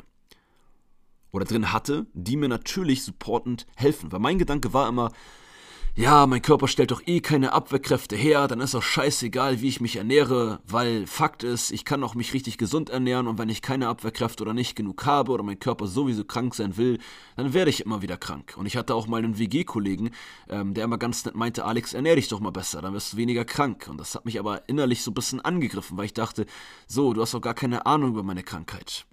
Oder 1.32 1.46
drin 1.46 1.72
hatte, 1.72 2.08
die 2.14 2.38
mir 2.38 2.50
natürlich 2.50 3.04
supportend 3.04 3.68
helfen. 3.76 4.12
Weil 4.12 4.20
mein 4.20 4.40
Gedanke 4.40 4.74
war 4.74 4.90
immer, 4.90 5.12
ja, 5.94 6.26
mein 6.26 6.42
Körper 6.42 6.70
stellt 6.70 6.92
doch 6.92 7.02
eh 7.06 7.20
keine 7.20 7.52
Abwehrkräfte 7.52 8.16
her, 8.16 8.48
dann 8.48 8.62
ist 8.62 8.76
auch 8.76 8.82
scheißegal, 8.82 9.60
wie 9.60 9.68
ich 9.68 9.82
mich 9.82 9.98
ernähre, 9.98 10.62
weil 10.66 11.06
Fakt 11.06 11.44
ist, 11.44 11.70
ich 11.72 11.84
kann 11.84 12.02
auch 12.06 12.16
mich 12.16 12.34
richtig 12.34 12.58
gesund 12.58 12.90
ernähren 12.90 13.28
und 13.28 13.38
wenn 13.38 13.50
ich 13.50 13.62
keine 13.62 13.90
Abwehrkräfte 13.90 14.42
oder 14.42 14.54
nicht 14.54 14.78
genug 14.78 15.06
habe 15.06 15.34
oder 15.34 15.44
mein 15.44 15.60
Körper 15.60 15.88
sowieso 15.88 16.24
krank 16.24 16.56
sein 16.56 16.78
will, 16.78 16.98
dann 17.36 17.54
werde 17.54 17.70
ich 17.70 17.82
immer 17.86 18.02
wieder 18.02 18.16
krank. 18.16 18.56
Und 18.58 18.68
ich 18.68 18.78
hatte 18.78 18.96
auch 18.96 19.08
mal 19.08 19.18
einen 19.18 19.38
WG-Kollegen, 19.38 20.12
ähm, 20.48 20.74
der 20.74 20.86
immer 20.86 20.98
ganz 20.98 21.26
nett 21.26 21.36
meinte, 21.36 21.66
Alex, 21.66 21.94
ernähr 21.94 22.16
dich 22.16 22.30
doch 22.30 22.40
mal 22.40 22.52
besser, 22.52 22.82
dann 22.82 22.94
wirst 22.94 23.12
du 23.12 23.18
weniger 23.18 23.44
krank. 23.44 23.88
Und 23.90 23.98
das 23.98 24.16
hat 24.16 24.24
mich 24.24 24.40
aber 24.40 24.70
innerlich 24.70 25.04
so 25.04 25.12
ein 25.12 25.16
bisschen 25.16 25.42
angegriffen, 25.42 25.98
weil 25.98 26.06
ich 26.06 26.14
dachte, 26.14 26.46
so, 26.88 27.12
du 27.12 27.22
hast 27.22 27.34
doch 27.34 27.42
gar 27.42 27.54
keine 27.54 27.86
Ahnung 27.86 28.12
über 28.12 28.24
meine 28.24 28.44
Krankheit. 28.44 29.06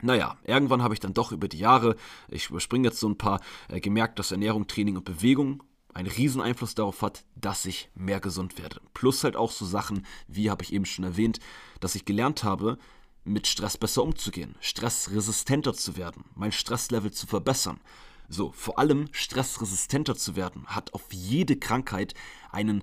Naja, 0.00 0.36
irgendwann 0.42 0.82
habe 0.82 0.94
ich 0.94 1.00
dann 1.00 1.14
doch 1.14 1.30
über 1.30 1.46
die 1.46 1.58
Jahre, 1.58 1.94
ich 2.28 2.50
überspringe 2.50 2.88
jetzt 2.88 2.98
so 2.98 3.08
ein 3.08 3.18
paar, 3.18 3.40
äh, 3.68 3.78
gemerkt, 3.78 4.18
dass 4.18 4.32
Ernährung, 4.32 4.66
Training 4.66 4.96
und 4.96 5.04
Bewegung 5.04 5.62
einen 5.94 6.08
riesen 6.08 6.40
Einfluss 6.40 6.74
darauf 6.74 7.02
hat, 7.02 7.24
dass 7.34 7.66
ich 7.66 7.90
mehr 7.94 8.20
gesund 8.20 8.58
werde. 8.58 8.80
Plus 8.94 9.24
halt 9.24 9.36
auch 9.36 9.50
so 9.50 9.64
Sachen, 9.64 10.06
wie 10.28 10.50
habe 10.50 10.62
ich 10.64 10.72
eben 10.72 10.86
schon 10.86 11.04
erwähnt, 11.04 11.38
dass 11.80 11.94
ich 11.94 12.04
gelernt 12.04 12.44
habe, 12.44 12.78
mit 13.24 13.46
Stress 13.46 13.76
besser 13.76 14.02
umzugehen, 14.02 14.56
stressresistenter 14.60 15.74
zu 15.74 15.96
werden, 15.96 16.24
mein 16.34 16.52
Stresslevel 16.52 17.12
zu 17.12 17.26
verbessern. 17.26 17.80
So, 18.28 18.52
vor 18.52 18.78
allem 18.78 19.08
stressresistenter 19.12 20.16
zu 20.16 20.36
werden, 20.36 20.66
hat 20.66 20.94
auf 20.94 21.12
jede 21.12 21.56
Krankheit 21.56 22.14
einen 22.50 22.82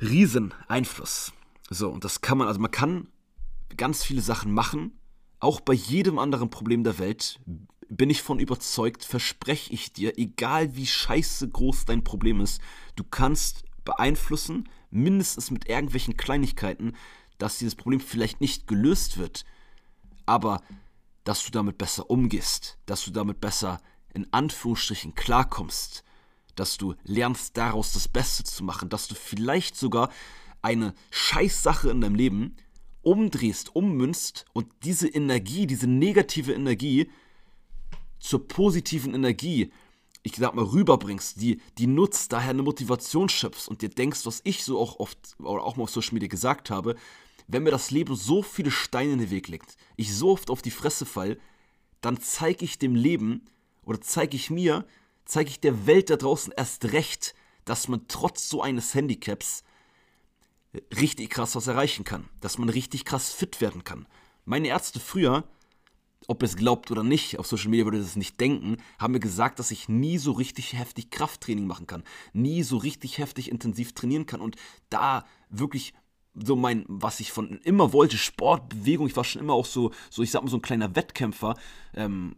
riesen 0.00 0.54
Einfluss. 0.68 1.32
So, 1.68 1.90
und 1.90 2.04
das 2.04 2.20
kann 2.20 2.38
man, 2.38 2.48
also 2.48 2.60
man 2.60 2.70
kann 2.70 3.08
ganz 3.76 4.04
viele 4.04 4.22
Sachen 4.22 4.52
machen, 4.52 4.98
auch 5.40 5.60
bei 5.60 5.72
jedem 5.72 6.18
anderen 6.18 6.50
Problem 6.50 6.84
der 6.84 6.98
Welt 6.98 7.40
bin 7.90 8.08
ich 8.08 8.22
von 8.22 8.38
überzeugt, 8.38 9.04
verspreche 9.04 9.72
ich 9.72 9.92
dir, 9.92 10.16
egal 10.16 10.76
wie 10.76 10.86
scheiße 10.86 11.48
groß 11.48 11.84
dein 11.84 12.04
Problem 12.04 12.40
ist, 12.40 12.62
du 12.96 13.04
kannst 13.04 13.64
beeinflussen, 13.84 14.68
mindestens 14.90 15.50
mit 15.50 15.68
irgendwelchen 15.68 16.16
Kleinigkeiten, 16.16 16.94
dass 17.38 17.58
dieses 17.58 17.74
Problem 17.74 18.00
vielleicht 18.00 18.40
nicht 18.40 18.66
gelöst 18.68 19.18
wird, 19.18 19.44
aber 20.24 20.62
dass 21.24 21.44
du 21.44 21.50
damit 21.50 21.78
besser 21.78 22.08
umgehst, 22.08 22.78
dass 22.86 23.04
du 23.04 23.10
damit 23.10 23.40
besser 23.40 23.80
in 24.14 24.32
Anführungsstrichen 24.32 25.14
klarkommst, 25.14 26.04
dass 26.54 26.76
du 26.76 26.94
lernst 27.04 27.56
daraus 27.56 27.92
das 27.92 28.06
Beste 28.06 28.44
zu 28.44 28.62
machen, 28.62 28.88
dass 28.88 29.08
du 29.08 29.14
vielleicht 29.14 29.76
sogar 29.76 30.10
eine 30.62 30.94
Scheißsache 31.10 31.90
in 31.90 32.00
deinem 32.00 32.14
Leben 32.14 32.56
umdrehst, 33.02 33.74
ummünzt 33.74 34.44
und 34.52 34.70
diese 34.84 35.08
Energie, 35.08 35.66
diese 35.66 35.86
negative 35.86 36.52
Energie 36.52 37.10
zur 38.20 38.46
positiven 38.46 39.14
Energie, 39.14 39.72
ich 40.22 40.36
sag 40.36 40.54
mal, 40.54 40.64
rüberbringst, 40.64 41.40
die, 41.40 41.60
die 41.78 41.86
nutzt, 41.86 42.32
daher 42.32 42.50
eine 42.50 42.62
Motivation 42.62 43.28
schöpfst 43.28 43.68
und 43.68 43.82
dir 43.82 43.88
denkst, 43.88 44.26
was 44.26 44.42
ich 44.44 44.62
so 44.62 44.78
auch 44.78 45.00
oft 45.00 45.18
oder 45.38 45.64
auch 45.64 45.76
mal 45.76 45.84
auf 45.84 45.90
Social 45.90 46.14
Media 46.14 46.28
gesagt 46.28 46.70
habe, 46.70 46.94
wenn 47.48 47.62
mir 47.62 47.70
das 47.70 47.90
Leben 47.90 48.14
so 48.14 48.42
viele 48.42 48.70
Steine 48.70 49.14
in 49.14 49.18
den 49.18 49.30
Weg 49.30 49.48
legt, 49.48 49.76
ich 49.96 50.14
so 50.14 50.30
oft 50.30 50.50
auf 50.50 50.62
die 50.62 50.70
Fresse 50.70 51.06
fall, 51.06 51.38
dann 52.00 52.20
zeige 52.20 52.64
ich 52.64 52.78
dem 52.78 52.94
Leben 52.94 53.46
oder 53.82 54.00
zeige 54.00 54.36
ich 54.36 54.50
mir, 54.50 54.86
zeige 55.24 55.50
ich 55.50 55.60
der 55.60 55.86
Welt 55.86 56.10
da 56.10 56.16
draußen 56.16 56.52
erst 56.56 56.92
recht, 56.92 57.34
dass 57.64 57.88
man 57.88 58.06
trotz 58.08 58.48
so 58.48 58.62
eines 58.62 58.94
Handicaps 58.94 59.64
richtig 60.96 61.30
krass 61.30 61.56
was 61.56 61.66
erreichen 61.66 62.04
kann, 62.04 62.28
dass 62.40 62.58
man 62.58 62.68
richtig 62.68 63.04
krass 63.04 63.32
fit 63.32 63.60
werden 63.60 63.84
kann. 63.84 64.06
Meine 64.44 64.68
Ärzte 64.68 65.00
früher 65.00 65.44
ob 66.26 66.42
es 66.42 66.56
glaubt 66.56 66.90
oder 66.90 67.02
nicht, 67.02 67.38
auf 67.38 67.46
Social 67.46 67.70
Media 67.70 67.84
würde 67.84 67.98
es 67.98 68.16
nicht 68.16 68.40
denken, 68.40 68.76
haben 68.98 69.12
mir 69.12 69.20
gesagt, 69.20 69.58
dass 69.58 69.70
ich 69.70 69.88
nie 69.88 70.18
so 70.18 70.32
richtig 70.32 70.74
heftig 70.74 71.10
Krafttraining 71.10 71.66
machen 71.66 71.86
kann, 71.86 72.04
nie 72.32 72.62
so 72.62 72.76
richtig 72.76 73.18
heftig 73.18 73.50
intensiv 73.50 73.94
trainieren 73.94 74.26
kann 74.26 74.40
und 74.40 74.56
da 74.90 75.24
wirklich 75.48 75.94
so 76.34 76.54
mein, 76.54 76.84
was 76.86 77.18
ich 77.18 77.32
von 77.32 77.58
immer 77.64 77.92
wollte, 77.92 78.16
Sport, 78.16 78.68
Bewegung, 78.68 79.08
ich 79.08 79.16
war 79.16 79.24
schon 79.24 79.42
immer 79.42 79.54
auch 79.54 79.66
so, 79.66 79.90
so 80.10 80.22
ich 80.22 80.30
sag 80.30 80.42
mal 80.42 80.50
so 80.50 80.58
ein 80.58 80.62
kleiner 80.62 80.94
Wettkämpfer, 80.94 81.56
ähm, 81.94 82.36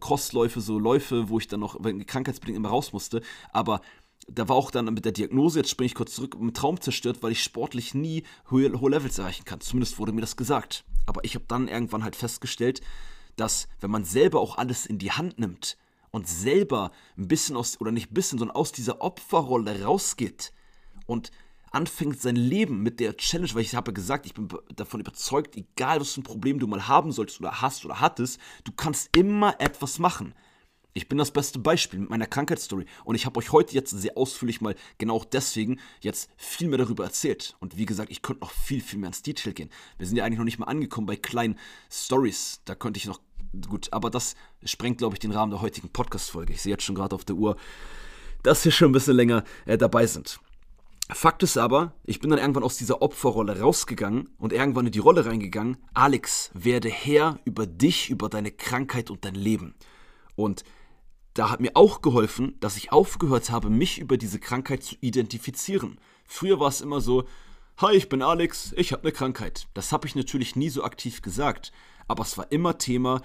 Crossläufe, 0.00 0.60
so 0.60 0.78
Läufe, 0.78 1.28
wo 1.28 1.38
ich 1.38 1.46
dann 1.46 1.60
noch 1.60 1.78
krankheitsbedingt 2.06 2.56
immer 2.56 2.70
raus 2.70 2.92
musste, 2.92 3.20
aber 3.52 3.82
da 4.30 4.48
war 4.48 4.56
auch 4.56 4.70
dann 4.70 4.92
mit 4.92 5.04
der 5.04 5.12
Diagnose, 5.12 5.60
jetzt 5.60 5.70
springe 5.70 5.86
ich 5.86 5.94
kurz 5.94 6.14
zurück, 6.14 6.36
ein 6.38 6.54
Traum 6.54 6.80
zerstört, 6.80 7.22
weil 7.22 7.32
ich 7.32 7.42
sportlich 7.42 7.94
nie 7.94 8.24
hohe, 8.50 8.80
hohe 8.80 8.90
Levels 8.90 9.18
erreichen 9.18 9.44
kann. 9.44 9.60
Zumindest 9.60 9.98
wurde 9.98 10.12
mir 10.12 10.20
das 10.20 10.36
gesagt. 10.36 10.84
Aber 11.08 11.24
ich 11.24 11.34
habe 11.34 11.46
dann 11.48 11.68
irgendwann 11.68 12.04
halt 12.04 12.16
festgestellt, 12.16 12.82
dass 13.36 13.66
wenn 13.80 13.90
man 13.90 14.04
selber 14.04 14.40
auch 14.40 14.58
alles 14.58 14.84
in 14.84 14.98
die 14.98 15.10
Hand 15.10 15.38
nimmt 15.38 15.78
und 16.10 16.28
selber 16.28 16.92
ein 17.16 17.28
bisschen 17.28 17.56
aus, 17.56 17.80
oder 17.80 17.92
nicht 17.92 18.10
ein 18.10 18.14
bisschen, 18.14 18.38
sondern 18.38 18.56
aus 18.56 18.72
dieser 18.72 19.00
Opferrolle 19.00 19.84
rausgeht 19.84 20.52
und 21.06 21.30
anfängt 21.70 22.20
sein 22.20 22.36
Leben 22.36 22.82
mit 22.82 23.00
der 23.00 23.16
Challenge, 23.16 23.54
weil 23.54 23.62
ich 23.62 23.74
habe 23.74 23.94
gesagt, 23.94 24.26
ich 24.26 24.34
bin 24.34 24.48
davon 24.74 25.00
überzeugt, 25.00 25.56
egal 25.56 26.00
was 26.00 26.12
für 26.12 26.20
ein 26.20 26.24
Problem 26.24 26.58
du 26.58 26.66
mal 26.66 26.88
haben 26.88 27.10
solltest 27.10 27.40
oder 27.40 27.62
hast 27.62 27.86
oder 27.86 28.00
hattest, 28.00 28.38
du 28.64 28.72
kannst 28.72 29.16
immer 29.16 29.58
etwas 29.60 29.98
machen. 29.98 30.34
Ich 30.94 31.08
bin 31.08 31.18
das 31.18 31.30
beste 31.30 31.58
Beispiel 31.58 32.00
mit 32.00 32.10
meiner 32.10 32.26
Krankheitsstory 32.26 32.86
und 33.04 33.14
ich 33.14 33.26
habe 33.26 33.38
euch 33.38 33.52
heute 33.52 33.74
jetzt 33.74 33.90
sehr 33.90 34.16
ausführlich 34.16 34.60
mal 34.60 34.74
genau 34.96 35.24
deswegen 35.32 35.78
jetzt 36.00 36.30
viel 36.36 36.68
mehr 36.68 36.78
darüber 36.78 37.04
erzählt. 37.04 37.56
Und 37.60 37.76
wie 37.76 37.86
gesagt, 37.86 38.10
ich 38.10 38.22
könnte 38.22 38.40
noch 38.40 38.50
viel, 38.50 38.80
viel 38.80 38.98
mehr 38.98 39.08
ins 39.08 39.22
Detail 39.22 39.52
gehen. 39.52 39.70
Wir 39.98 40.06
sind 40.06 40.16
ja 40.16 40.24
eigentlich 40.24 40.38
noch 40.38 40.44
nicht 40.44 40.58
mal 40.58 40.66
angekommen 40.66 41.06
bei 41.06 41.16
kleinen 41.16 41.58
Stories. 41.90 42.62
Da 42.64 42.74
könnte 42.74 42.98
ich 42.98 43.06
noch, 43.06 43.20
gut, 43.68 43.92
aber 43.92 44.10
das 44.10 44.34
sprengt, 44.64 44.98
glaube 44.98 45.14
ich, 45.14 45.20
den 45.20 45.32
Rahmen 45.32 45.50
der 45.50 45.60
heutigen 45.60 45.90
Podcast-Folge. 45.90 46.54
Ich 46.54 46.62
sehe 46.62 46.72
jetzt 46.72 46.84
schon 46.84 46.94
gerade 46.94 47.14
auf 47.14 47.24
der 47.24 47.36
Uhr, 47.36 47.56
dass 48.42 48.64
wir 48.64 48.72
schon 48.72 48.90
ein 48.90 48.92
bisschen 48.92 49.16
länger 49.16 49.44
äh, 49.66 49.78
dabei 49.78 50.06
sind. 50.06 50.40
Fakt 51.10 51.42
ist 51.42 51.56
aber, 51.56 51.94
ich 52.04 52.20
bin 52.20 52.28
dann 52.28 52.38
irgendwann 52.38 52.64
aus 52.64 52.76
dieser 52.76 53.00
Opferrolle 53.00 53.60
rausgegangen 53.60 54.28
und 54.38 54.52
irgendwann 54.52 54.86
in 54.86 54.92
die 54.92 54.98
Rolle 54.98 55.24
reingegangen, 55.24 55.78
Alex, 55.94 56.50
werde 56.52 56.90
Herr 56.90 57.38
über 57.46 57.66
dich, 57.66 58.10
über 58.10 58.28
deine 58.28 58.50
Krankheit 58.50 59.10
und 59.10 59.24
dein 59.24 59.34
Leben. 59.34 59.74
Und 60.36 60.64
da 61.38 61.50
hat 61.50 61.60
mir 61.60 61.70
auch 61.74 62.02
geholfen, 62.02 62.56
dass 62.58 62.76
ich 62.76 62.90
aufgehört 62.90 63.50
habe, 63.50 63.70
mich 63.70 64.00
über 64.00 64.16
diese 64.16 64.40
Krankheit 64.40 64.82
zu 64.82 64.96
identifizieren. 65.00 66.00
Früher 66.26 66.58
war 66.58 66.68
es 66.68 66.80
immer 66.80 67.00
so, 67.00 67.28
hi, 67.76 67.94
ich 67.94 68.08
bin 68.08 68.22
Alex, 68.22 68.74
ich 68.76 68.92
habe 68.92 69.04
eine 69.04 69.12
Krankheit. 69.12 69.68
Das 69.72 69.92
habe 69.92 70.08
ich 70.08 70.16
natürlich 70.16 70.56
nie 70.56 70.68
so 70.68 70.82
aktiv 70.82 71.22
gesagt, 71.22 71.70
aber 72.08 72.24
es 72.24 72.36
war 72.36 72.50
immer 72.50 72.78
Thema, 72.78 73.22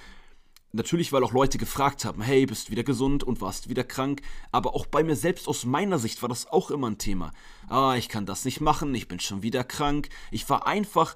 Natürlich, 0.76 1.14
weil 1.14 1.24
auch 1.24 1.34
Leute 1.34 1.60
gefragt 1.60 2.04
haben, 2.04 2.24
hey, 2.24 2.48
bist 2.48 2.68
du 2.68 2.72
wieder 2.72 2.82
gesund 2.84 3.24
und 3.24 3.42
warst 3.42 3.70
wieder 3.70 3.84
krank? 3.84 4.24
Aber 4.52 4.74
auch 4.74 4.88
bei 4.88 5.04
mir 5.04 5.16
selbst 5.16 5.48
aus 5.48 5.66
meiner 5.66 6.00
Sicht 6.00 6.24
war 6.24 6.30
das 6.30 6.48
auch 6.48 6.72
immer 6.72 6.90
ein 6.90 6.98
Thema. 6.98 7.32
Ah, 7.70 7.94
ich 7.96 8.10
kann 8.10 8.26
das 8.26 8.44
nicht 8.44 8.60
machen, 8.60 8.96
ich 8.96 9.08
bin 9.08 9.20
schon 9.20 9.44
wieder 9.44 9.64
krank. 9.64 10.10
Ich 10.32 10.50
war 10.50 10.66
einfach 10.66 11.16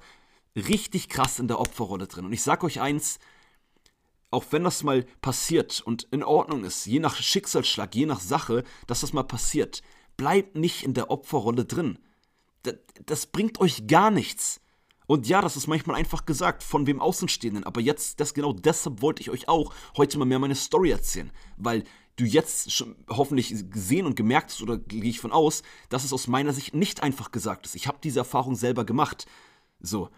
richtig 0.54 1.08
krass 1.08 1.40
in 1.40 1.48
der 1.48 1.58
Opferrolle 1.58 2.06
drin. 2.06 2.24
Und 2.24 2.32
ich 2.32 2.44
sag 2.44 2.62
euch 2.62 2.80
eins, 2.80 3.18
auch 4.30 4.44
wenn 4.50 4.64
das 4.64 4.82
mal 4.82 5.04
passiert 5.20 5.80
und 5.80 6.04
in 6.10 6.22
Ordnung 6.22 6.64
ist, 6.64 6.86
je 6.86 7.00
nach 7.00 7.16
Schicksalsschlag, 7.16 7.94
je 7.94 8.06
nach 8.06 8.20
Sache, 8.20 8.64
dass 8.86 9.00
das 9.00 9.12
mal 9.12 9.22
passiert, 9.22 9.82
bleibt 10.16 10.56
nicht 10.56 10.82
in 10.82 10.94
der 10.94 11.10
Opferrolle 11.10 11.64
drin. 11.64 11.98
Das, 12.62 12.74
das 13.06 13.26
bringt 13.26 13.60
euch 13.60 13.86
gar 13.86 14.10
nichts. 14.10 14.60
Und 15.06 15.26
ja, 15.26 15.40
das 15.40 15.56
ist 15.56 15.68
manchmal 15.68 15.96
einfach 15.96 16.26
gesagt 16.26 16.62
von 16.62 16.86
wem 16.86 17.00
Außenstehenden. 17.00 17.64
Aber 17.64 17.80
jetzt, 17.80 18.20
das 18.20 18.34
genau 18.34 18.52
deshalb 18.52 19.00
wollte 19.00 19.22
ich 19.22 19.30
euch 19.30 19.48
auch 19.48 19.72
heute 19.96 20.18
mal 20.18 20.26
mehr 20.26 20.38
meine 20.38 20.54
Story 20.54 20.90
erzählen. 20.90 21.32
Weil 21.56 21.84
du 22.16 22.24
jetzt 22.24 22.70
schon 22.72 22.94
hoffentlich 23.08 23.70
gesehen 23.70 24.04
und 24.04 24.16
gemerkt 24.16 24.50
hast, 24.50 24.60
oder 24.60 24.76
gehe 24.76 25.02
ich 25.04 25.20
von 25.20 25.32
aus, 25.32 25.62
dass 25.88 26.04
es 26.04 26.12
aus 26.12 26.26
meiner 26.26 26.52
Sicht 26.52 26.74
nicht 26.74 27.02
einfach 27.02 27.30
gesagt 27.30 27.64
ist. 27.64 27.74
Ich 27.74 27.86
habe 27.86 27.98
diese 28.02 28.18
Erfahrung 28.18 28.54
selber 28.54 28.84
gemacht. 28.84 29.24
So. 29.80 30.10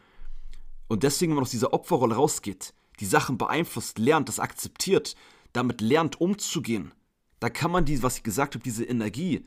Und 0.88 1.04
deswegen, 1.04 1.30
wenn 1.30 1.36
man 1.36 1.44
aus 1.44 1.52
dieser 1.52 1.72
Opferrolle 1.72 2.16
rausgeht, 2.16 2.74
die 3.00 3.06
Sachen 3.06 3.38
beeinflusst, 3.38 3.98
lernt, 3.98 4.28
das 4.28 4.38
akzeptiert, 4.38 5.16
damit 5.52 5.80
lernt 5.80 6.20
umzugehen, 6.20 6.92
da 7.40 7.48
kann 7.48 7.70
man 7.70 7.86
die, 7.86 8.02
was 8.02 8.18
ich 8.18 8.22
gesagt 8.22 8.54
habe, 8.54 8.62
diese 8.62 8.84
Energie, 8.84 9.46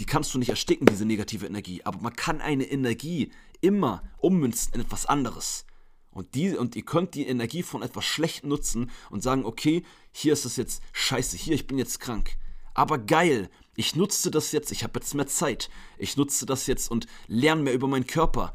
die 0.00 0.06
kannst 0.06 0.34
du 0.34 0.38
nicht 0.38 0.48
ersticken, 0.48 0.86
diese 0.86 1.04
negative 1.04 1.46
Energie. 1.46 1.82
Aber 1.84 2.00
man 2.00 2.16
kann 2.16 2.40
eine 2.40 2.64
Energie 2.64 3.30
immer 3.60 4.02
ummünzen 4.18 4.74
in 4.74 4.80
etwas 4.80 5.06
anderes. 5.06 5.66
Und, 6.10 6.34
die, 6.34 6.56
und 6.56 6.76
ihr 6.76 6.84
könnt 6.84 7.14
die 7.14 7.26
Energie 7.26 7.62
von 7.62 7.82
etwas 7.82 8.06
schlecht 8.06 8.44
nutzen 8.44 8.90
und 9.10 9.22
sagen, 9.22 9.44
okay, 9.44 9.84
hier 10.12 10.32
ist 10.32 10.46
es 10.46 10.56
jetzt 10.56 10.82
scheiße, 10.92 11.36
hier, 11.36 11.54
ich 11.54 11.66
bin 11.66 11.78
jetzt 11.78 12.00
krank. 12.00 12.38
Aber 12.72 12.98
geil, 12.98 13.50
ich 13.74 13.96
nutze 13.96 14.30
das 14.30 14.52
jetzt, 14.52 14.72
ich 14.72 14.82
habe 14.82 14.98
jetzt 14.98 15.14
mehr 15.14 15.26
Zeit. 15.26 15.68
Ich 15.98 16.16
nutze 16.16 16.46
das 16.46 16.66
jetzt 16.66 16.90
und 16.90 17.06
lerne 17.26 17.62
mehr 17.62 17.74
über 17.74 17.86
meinen 17.86 18.06
Körper. 18.06 18.54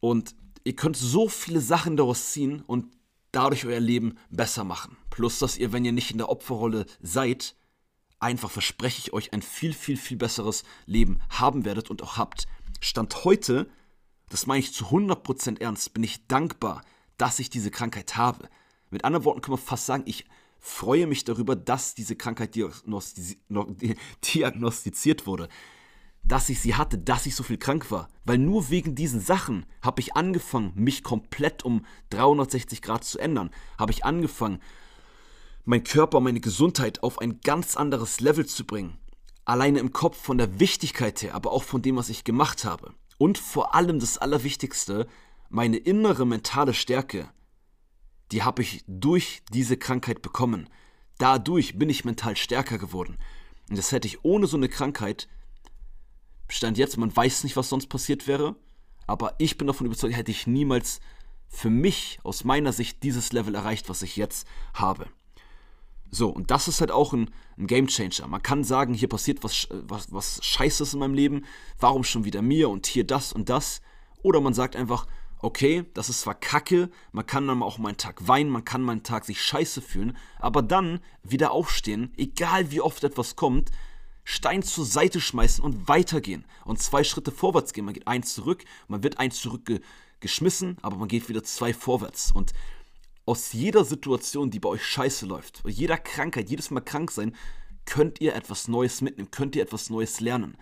Und 0.00 0.34
ihr 0.64 0.76
könnt 0.76 0.96
so 0.96 1.28
viele 1.28 1.62
Sachen 1.62 1.96
daraus 1.96 2.32
ziehen 2.32 2.62
und 2.66 2.95
dadurch 3.36 3.66
euer 3.66 3.80
Leben 3.80 4.18
besser 4.30 4.64
machen. 4.64 4.96
Plus, 5.10 5.38
dass 5.38 5.58
ihr, 5.58 5.72
wenn 5.72 5.84
ihr 5.84 5.92
nicht 5.92 6.10
in 6.10 6.18
der 6.18 6.28
Opferrolle 6.28 6.86
seid, 7.00 7.54
einfach 8.18 8.50
verspreche 8.50 8.98
ich 8.98 9.12
euch 9.12 9.32
ein 9.32 9.42
viel, 9.42 9.72
viel, 9.72 9.96
viel 9.96 10.16
besseres 10.16 10.64
Leben 10.86 11.20
haben 11.30 11.64
werdet 11.64 11.90
und 11.90 12.02
auch 12.02 12.16
habt. 12.16 12.46
Stand 12.80 13.24
heute 13.24 13.68
das 14.28 14.46
meine 14.46 14.60
ich 14.60 14.72
zu 14.72 14.86
100% 14.86 15.60
ernst, 15.60 15.92
bin 15.94 16.02
ich 16.02 16.26
dankbar, 16.26 16.82
dass 17.16 17.38
ich 17.38 17.48
diese 17.50 17.70
Krankheit 17.70 18.16
habe. 18.16 18.48
Mit 18.90 19.04
anderen 19.04 19.24
Worten 19.24 19.40
kann 19.40 19.52
man 19.52 19.60
fast 19.60 19.86
sagen, 19.86 20.02
ich 20.06 20.24
freue 20.58 21.06
mich 21.06 21.22
darüber, 21.24 21.54
dass 21.54 21.94
diese 21.94 22.16
Krankheit 22.16 22.56
diagnostiziert 22.56 25.26
wurde. 25.26 25.48
Dass 26.26 26.48
ich 26.48 26.60
sie 26.60 26.74
hatte, 26.74 26.98
dass 26.98 27.26
ich 27.26 27.36
so 27.36 27.42
viel 27.42 27.58
krank 27.58 27.90
war. 27.90 28.08
Weil 28.24 28.38
nur 28.38 28.70
wegen 28.70 28.94
diesen 28.94 29.20
Sachen 29.20 29.64
habe 29.82 30.00
ich 30.00 30.16
angefangen, 30.16 30.72
mich 30.74 31.02
komplett 31.04 31.64
um 31.64 31.84
360 32.10 32.82
Grad 32.82 33.04
zu 33.04 33.18
ändern. 33.18 33.50
Habe 33.78 33.92
ich 33.92 34.04
angefangen, 34.04 34.60
meinen 35.64 35.84
Körper, 35.84 36.20
meine 36.20 36.40
Gesundheit 36.40 37.02
auf 37.02 37.20
ein 37.20 37.40
ganz 37.40 37.76
anderes 37.76 38.20
Level 38.20 38.46
zu 38.46 38.64
bringen. 38.64 38.98
Alleine 39.44 39.78
im 39.78 39.92
Kopf 39.92 40.20
von 40.20 40.38
der 40.38 40.58
Wichtigkeit 40.58 41.22
her, 41.22 41.34
aber 41.34 41.52
auch 41.52 41.62
von 41.62 41.82
dem, 41.82 41.96
was 41.96 42.08
ich 42.08 42.24
gemacht 42.24 42.64
habe. 42.64 42.94
Und 43.18 43.38
vor 43.38 43.74
allem 43.74 44.00
das 44.00 44.18
Allerwichtigste, 44.18 45.06
meine 45.48 45.76
innere 45.76 46.26
mentale 46.26 46.74
Stärke, 46.74 47.28
die 48.32 48.42
habe 48.42 48.62
ich 48.62 48.84
durch 48.88 49.42
diese 49.52 49.76
Krankheit 49.76 50.22
bekommen. 50.22 50.68
Dadurch 51.18 51.78
bin 51.78 51.88
ich 51.88 52.04
mental 52.04 52.36
stärker 52.36 52.78
geworden. 52.78 53.18
Und 53.68 53.78
das 53.78 53.92
hätte 53.92 54.08
ich 54.08 54.24
ohne 54.24 54.46
so 54.46 54.56
eine 54.56 54.68
Krankheit, 54.68 55.28
stand 56.48 56.78
jetzt, 56.78 56.96
man 56.96 57.14
weiß 57.14 57.44
nicht, 57.44 57.56
was 57.56 57.68
sonst 57.68 57.88
passiert 57.88 58.26
wäre, 58.26 58.56
aber 59.06 59.34
ich 59.38 59.58
bin 59.58 59.66
davon 59.66 59.86
überzeugt, 59.86 60.16
hätte 60.16 60.30
ich 60.30 60.46
niemals 60.46 61.00
für 61.48 61.70
mich 61.70 62.18
aus 62.22 62.44
meiner 62.44 62.72
Sicht 62.72 63.02
dieses 63.02 63.32
Level 63.32 63.54
erreicht, 63.54 63.88
was 63.88 64.02
ich 64.02 64.16
jetzt 64.16 64.46
habe. 64.74 65.06
So, 66.10 66.28
und 66.28 66.50
das 66.50 66.68
ist 66.68 66.80
halt 66.80 66.90
auch 66.90 67.12
ein, 67.12 67.30
ein 67.58 67.66
Game 67.66 67.88
Changer. 67.88 68.28
Man 68.28 68.42
kann 68.42 68.64
sagen, 68.64 68.94
hier 68.94 69.08
passiert 69.08 69.42
was, 69.42 69.68
was, 69.70 70.12
was 70.12 70.44
Scheißes 70.44 70.94
in 70.94 71.00
meinem 71.00 71.14
Leben, 71.14 71.44
warum 71.78 72.04
schon 72.04 72.24
wieder 72.24 72.42
mir 72.42 72.68
und 72.68 72.86
hier 72.86 73.04
das 73.04 73.32
und 73.32 73.48
das. 73.48 73.80
Oder 74.22 74.40
man 74.40 74.54
sagt 74.54 74.76
einfach, 74.76 75.06
okay, 75.40 75.84
das 75.94 76.08
ist 76.08 76.22
zwar 76.22 76.34
kacke, 76.34 76.90
man 77.12 77.26
kann 77.26 77.46
dann 77.46 77.62
auch 77.62 77.78
mal 77.78 77.90
einen 77.90 77.98
Tag 77.98 78.26
weinen, 78.26 78.50
man 78.50 78.64
kann 78.64 78.82
mal 78.82 78.92
einen 78.92 79.02
Tag 79.02 79.24
sich 79.24 79.42
scheiße 79.42 79.82
fühlen, 79.82 80.16
aber 80.38 80.62
dann 80.62 81.00
wieder 81.22 81.50
aufstehen, 81.50 82.12
egal 82.16 82.70
wie 82.70 82.80
oft 82.80 83.04
etwas 83.04 83.36
kommt, 83.36 83.70
Stein 84.28 84.64
zur 84.64 84.84
Seite 84.84 85.20
schmeißen 85.20 85.62
und 85.62 85.86
weitergehen. 85.86 86.44
Und 86.64 86.82
zwei 86.82 87.04
Schritte 87.04 87.30
vorwärts 87.30 87.72
gehen. 87.72 87.84
Man 87.84 87.94
geht 87.94 88.08
eins 88.08 88.34
zurück, 88.34 88.64
man 88.88 89.04
wird 89.04 89.18
eins 89.20 89.40
zurückgeschmissen, 89.40 90.78
aber 90.82 90.96
man 90.96 91.06
geht 91.06 91.28
wieder 91.28 91.44
zwei 91.44 91.72
vorwärts. 91.72 92.32
Und 92.32 92.52
aus 93.24 93.52
jeder 93.52 93.84
Situation, 93.84 94.50
die 94.50 94.58
bei 94.58 94.68
euch 94.68 94.84
scheiße 94.84 95.26
läuft, 95.26 95.62
jeder 95.68 95.96
Krankheit, 95.96 96.50
jedes 96.50 96.72
Mal 96.72 96.80
krank 96.80 97.12
sein, 97.12 97.36
könnt 97.84 98.20
ihr 98.20 98.34
etwas 98.34 98.66
Neues 98.66 99.00
mitnehmen, 99.00 99.30
könnt 99.30 99.54
ihr 99.54 99.62
etwas 99.62 99.90
Neues 99.90 100.18
lernen. 100.18 100.58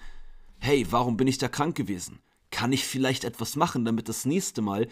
Hey, 0.59 0.87
warum 0.91 1.17
bin 1.17 1.27
ich 1.27 1.39
da 1.39 1.49
krank 1.49 1.75
gewesen? 1.75 2.19
Kann 2.51 2.71
ich 2.71 2.85
vielleicht 2.85 3.25
etwas 3.25 3.57
machen, 3.57 3.87
damit 3.87 4.11
das 4.11 4.27
nächste 4.27 4.61
Mal 4.61 4.89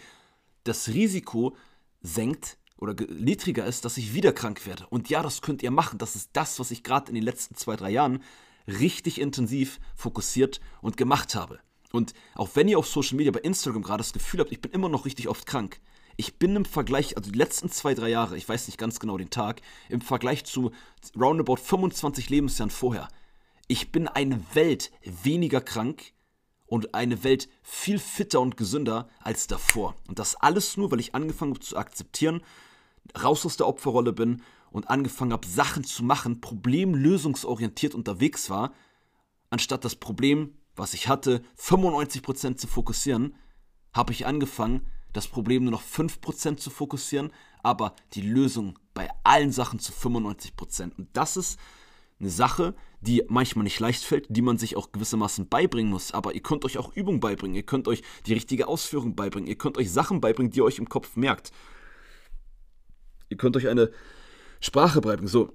das 0.63 0.87
Risiko 0.87 1.55
senkt 2.01 2.57
oder 2.77 2.95
niedriger 3.07 3.67
ist, 3.67 3.85
dass 3.85 3.97
ich 3.97 4.15
wieder 4.15 4.33
krank 4.33 4.65
werde? 4.65 4.87
Und 4.87 5.09
ja, 5.09 5.21
das 5.21 5.43
könnt 5.43 5.61
ihr 5.61 5.71
machen. 5.71 5.99
Das 5.99 6.15
ist 6.15 6.31
das, 6.33 6.59
was 6.59 6.71
ich 6.71 6.81
gerade 6.81 7.09
in 7.09 7.15
den 7.15 7.23
letzten 7.23 7.53
zwei, 7.53 7.75
drei 7.75 7.91
Jahren 7.91 8.23
richtig 8.67 9.19
intensiv 9.19 9.79
fokussiert 9.95 10.59
und 10.81 10.97
gemacht 10.97 11.35
habe. 11.35 11.59
Und 11.91 12.13
auch 12.35 12.49
wenn 12.55 12.67
ihr 12.67 12.79
auf 12.79 12.87
Social 12.87 13.17
Media 13.17 13.31
bei 13.31 13.39
Instagram 13.39 13.83
gerade 13.83 13.99
das 13.99 14.13
Gefühl 14.13 14.39
habt, 14.39 14.51
ich 14.51 14.61
bin 14.61 14.71
immer 14.71 14.89
noch 14.89 15.05
richtig 15.05 15.27
oft 15.27 15.45
krank, 15.45 15.79
ich 16.15 16.37
bin 16.37 16.55
im 16.55 16.65
Vergleich, 16.65 17.17
also 17.17 17.31
die 17.31 17.37
letzten 17.37 17.69
zwei, 17.69 17.93
drei 17.93 18.09
Jahre, 18.09 18.37
ich 18.37 18.47
weiß 18.47 18.67
nicht 18.67 18.77
ganz 18.77 18.99
genau 18.99 19.17
den 19.17 19.29
Tag, 19.29 19.61
im 19.89 20.01
Vergleich 20.01 20.43
zu 20.45 20.71
roundabout 21.15 21.57
25 21.57 22.29
Lebensjahren 22.29 22.71
vorher, 22.71 23.07
ich 23.67 23.91
bin 23.91 24.07
eine 24.07 24.39
Welt 24.53 24.91
weniger 25.03 25.61
krank 25.61 26.13
und 26.65 26.95
eine 26.95 27.23
Welt 27.23 27.49
viel 27.61 27.99
fitter 27.99 28.41
und 28.41 28.57
gesünder 28.57 29.07
als 29.19 29.47
davor. 29.47 29.95
Und 30.07 30.19
das 30.19 30.35
alles 30.35 30.77
nur, 30.77 30.91
weil 30.91 30.99
ich 30.99 31.15
angefangen 31.15 31.53
habe 31.53 31.59
zu 31.59 31.77
akzeptieren, 31.77 32.41
raus 33.21 33.45
aus 33.45 33.57
der 33.57 33.67
Opferrolle 33.67 34.13
bin 34.13 34.41
und 34.73 34.89
angefangen 34.89 35.31
habe, 35.31 35.47
Sachen 35.47 35.83
zu 35.83 36.03
machen, 36.03 36.41
problemlösungsorientiert 36.41 37.95
unterwegs 37.95 38.49
war, 38.49 38.73
anstatt 39.49 39.85
das 39.85 39.95
Problem, 39.95 40.57
was 40.75 40.95
ich 40.95 41.07
hatte, 41.07 41.43
95% 41.57 42.57
zu 42.57 42.67
fokussieren, 42.67 43.35
habe 43.93 44.11
ich 44.11 44.25
angefangen, 44.25 44.87
das 45.13 45.27
Problem 45.27 45.63
nur 45.63 45.71
noch 45.71 45.83
5% 45.83 46.57
zu 46.57 46.71
fokussieren, 46.71 47.31
aber 47.61 47.95
die 48.13 48.21
Lösung 48.21 48.79
bei 48.95 49.09
allen 49.23 49.51
Sachen 49.51 49.77
zu 49.77 49.93
95%. 49.93 50.95
Und 50.97 51.07
das 51.13 51.37
ist 51.37 51.59
eine 52.19 52.31
Sache, 52.31 52.73
die 52.99 53.23
manchmal 53.27 53.63
nicht 53.63 53.79
leicht 53.79 54.03
fällt, 54.03 54.25
die 54.29 54.41
man 54.41 54.57
sich 54.57 54.75
auch 54.75 54.91
gewissermaßen 54.91 55.49
beibringen 55.49 55.91
muss. 55.91 56.13
Aber 56.13 56.33
ihr 56.33 56.41
könnt 56.41 56.65
euch 56.65 56.79
auch 56.79 56.95
Übungen 56.95 57.19
beibringen, 57.19 57.55
ihr 57.55 57.63
könnt 57.65 57.87
euch 57.87 58.01
die 58.25 58.33
richtige 58.33 58.67
Ausführung 58.67 59.15
beibringen, 59.15 59.47
ihr 59.47 59.57
könnt 59.57 59.77
euch 59.77 59.91
Sachen 59.91 60.19
beibringen, 60.19 60.51
die 60.51 60.59
ihr 60.59 60.65
euch 60.65 60.79
im 60.79 60.89
Kopf 60.89 61.15
merkt. 61.15 61.51
Ihr 63.29 63.37
könnt 63.37 63.55
euch 63.55 63.67
eine 63.67 63.91
Sprache 64.63 65.01
beibringen. 65.01 65.27
So, 65.27 65.53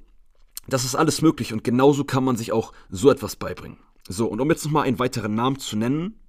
das 0.69 0.85
ist 0.85 0.95
alles 0.95 1.23
möglich 1.23 1.53
und 1.53 1.65
genauso 1.65 2.05
kann 2.05 2.25
man 2.25 2.37
sich 2.37 2.53
auch 2.53 2.73
so 2.91 3.11
etwas 3.11 3.37
beibringen. 3.37 3.79
So, 4.07 4.27
und 4.27 4.41
um 4.41 4.51
jetzt 4.51 4.65
nochmal 4.65 4.87
einen 4.87 4.99
weiteren 4.99 5.35
Namen 5.35 5.59
zu 5.59 5.77
nennen, 5.77 6.21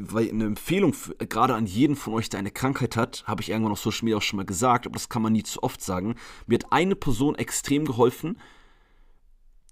weil 0.00 0.28
eine 0.28 0.44
Empfehlung 0.44 0.92
für, 0.92 1.14
gerade 1.14 1.54
an 1.54 1.66
jeden 1.66 1.94
von 1.94 2.14
euch, 2.14 2.28
der 2.28 2.40
eine 2.40 2.50
Krankheit 2.50 2.96
hat, 2.96 3.24
habe 3.26 3.42
ich 3.42 3.50
irgendwann 3.50 3.72
auf 3.72 3.80
Social 3.80 4.04
Media 4.04 4.18
auch 4.18 4.22
schon 4.22 4.38
mal 4.38 4.44
gesagt, 4.46 4.86
aber 4.86 4.94
das 4.94 5.08
kann 5.08 5.22
man 5.22 5.32
nie 5.32 5.44
zu 5.44 5.62
oft 5.62 5.80
sagen. 5.80 6.16
Mir 6.46 6.58
hat 6.58 6.72
eine 6.72 6.96
Person 6.96 7.36
extrem 7.36 7.84
geholfen, 7.84 8.38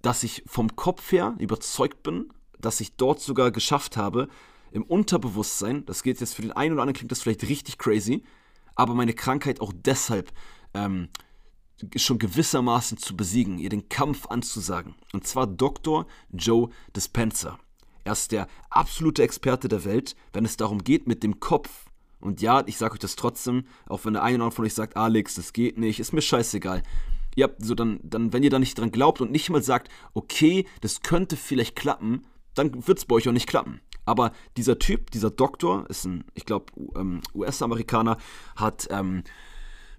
dass 0.03 0.23
ich 0.23 0.45
vom 0.47 0.77
Kopf 0.77 1.11
her 1.11 1.35
überzeugt 1.39 2.05
bin, 2.05 2.33
dass 2.61 2.81
ich 2.81 2.97
dort 2.97 3.21
sogar 3.21 3.51
geschafft 3.51 3.97
habe, 3.97 4.29
im 4.71 4.85
Unterbewusstsein, 4.85 5.85
das 5.87 6.03
geht 6.05 6.21
jetzt 6.21 6.35
für 6.35 6.43
den 6.43 6.53
einen 6.53 6.75
oder 6.75 6.83
anderen, 6.83 6.97
klingt 6.97 7.13
das 7.13 7.23
vielleicht 7.23 7.43
richtig 7.49 7.79
crazy, 7.79 8.25
aber 8.77 8.95
meine 8.95 9.15
Krankheit 9.15 9.61
auch 9.61 9.73
deshalb 9.75 10.33
ähm, 10.75 11.09
schon 11.97 12.19
gewissermaßen 12.19 12.99
zu 12.99 13.17
besiegen, 13.17 13.59
ihr 13.59 13.69
den 13.69 13.89
Kampf 13.89 14.27
anzusagen. 14.27 14.95
Und 15.13 15.27
zwar 15.27 15.47
Dr. 15.47 16.07
Joe 16.33 16.71
Dispenza. 16.95 17.59
Er 18.05 18.13
ist 18.13 18.33
der 18.33 18.49
absolute 18.71 19.23
Experte 19.23 19.69
der 19.69 19.85
Welt, 19.85 20.15
wenn 20.33 20.45
es 20.45 20.57
darum 20.57 20.85
geht, 20.85 21.07
mit 21.07 21.23
dem 21.23 21.41
Kopf. 21.41 21.87
Und 22.21 22.41
ja, 22.41 22.63
ich 22.67 22.77
sage 22.77 22.95
euch 22.95 23.01
das 23.01 23.17
trotzdem, 23.17 23.65
auch 23.87 24.05
wenn 24.05 24.15
der 24.15 24.23
eine 24.23 24.37
oder 24.37 24.45
andere 24.45 24.57
von 24.57 24.65
euch 24.65 24.75
sagt, 24.75 24.97
Alex, 24.97 25.35
das 25.35 25.53
geht 25.53 25.79
nicht, 25.79 26.01
ist 26.01 26.13
mir 26.13 26.23
scheißegal. 26.23 26.83
Ja, 27.37 27.49
so 27.59 27.75
dann, 27.75 28.01
dann, 28.03 28.33
wenn 28.33 28.43
ihr 28.43 28.51
da 28.51 28.59
nicht 28.59 28.79
dran 28.79 28.93
glaubt 28.93 29.21
und 29.21 29.33
nicht 29.33 29.51
mal 29.51 29.63
sagt, 29.63 29.91
okay, 30.13 30.67
das 30.81 31.03
könnte 31.03 31.37
vielleicht 31.37 31.77
klappen, 31.77 32.27
dann 32.55 32.87
wird 32.87 32.99
es 32.99 33.05
bei 33.07 33.17
euch 33.17 33.29
auch 33.29 33.33
nicht 33.33 33.49
klappen. 33.49 33.81
Aber 34.05 34.33
dieser 34.57 34.79
Typ, 34.79 35.11
dieser 35.11 35.31
Doktor, 35.31 35.89
ist 35.89 36.05
ein, 36.05 36.25
ich 36.35 36.45
glaube, 36.45 36.67
ähm, 36.95 37.21
US-Amerikaner, 37.35 38.19
hat 38.55 38.87
ähm, 38.91 39.25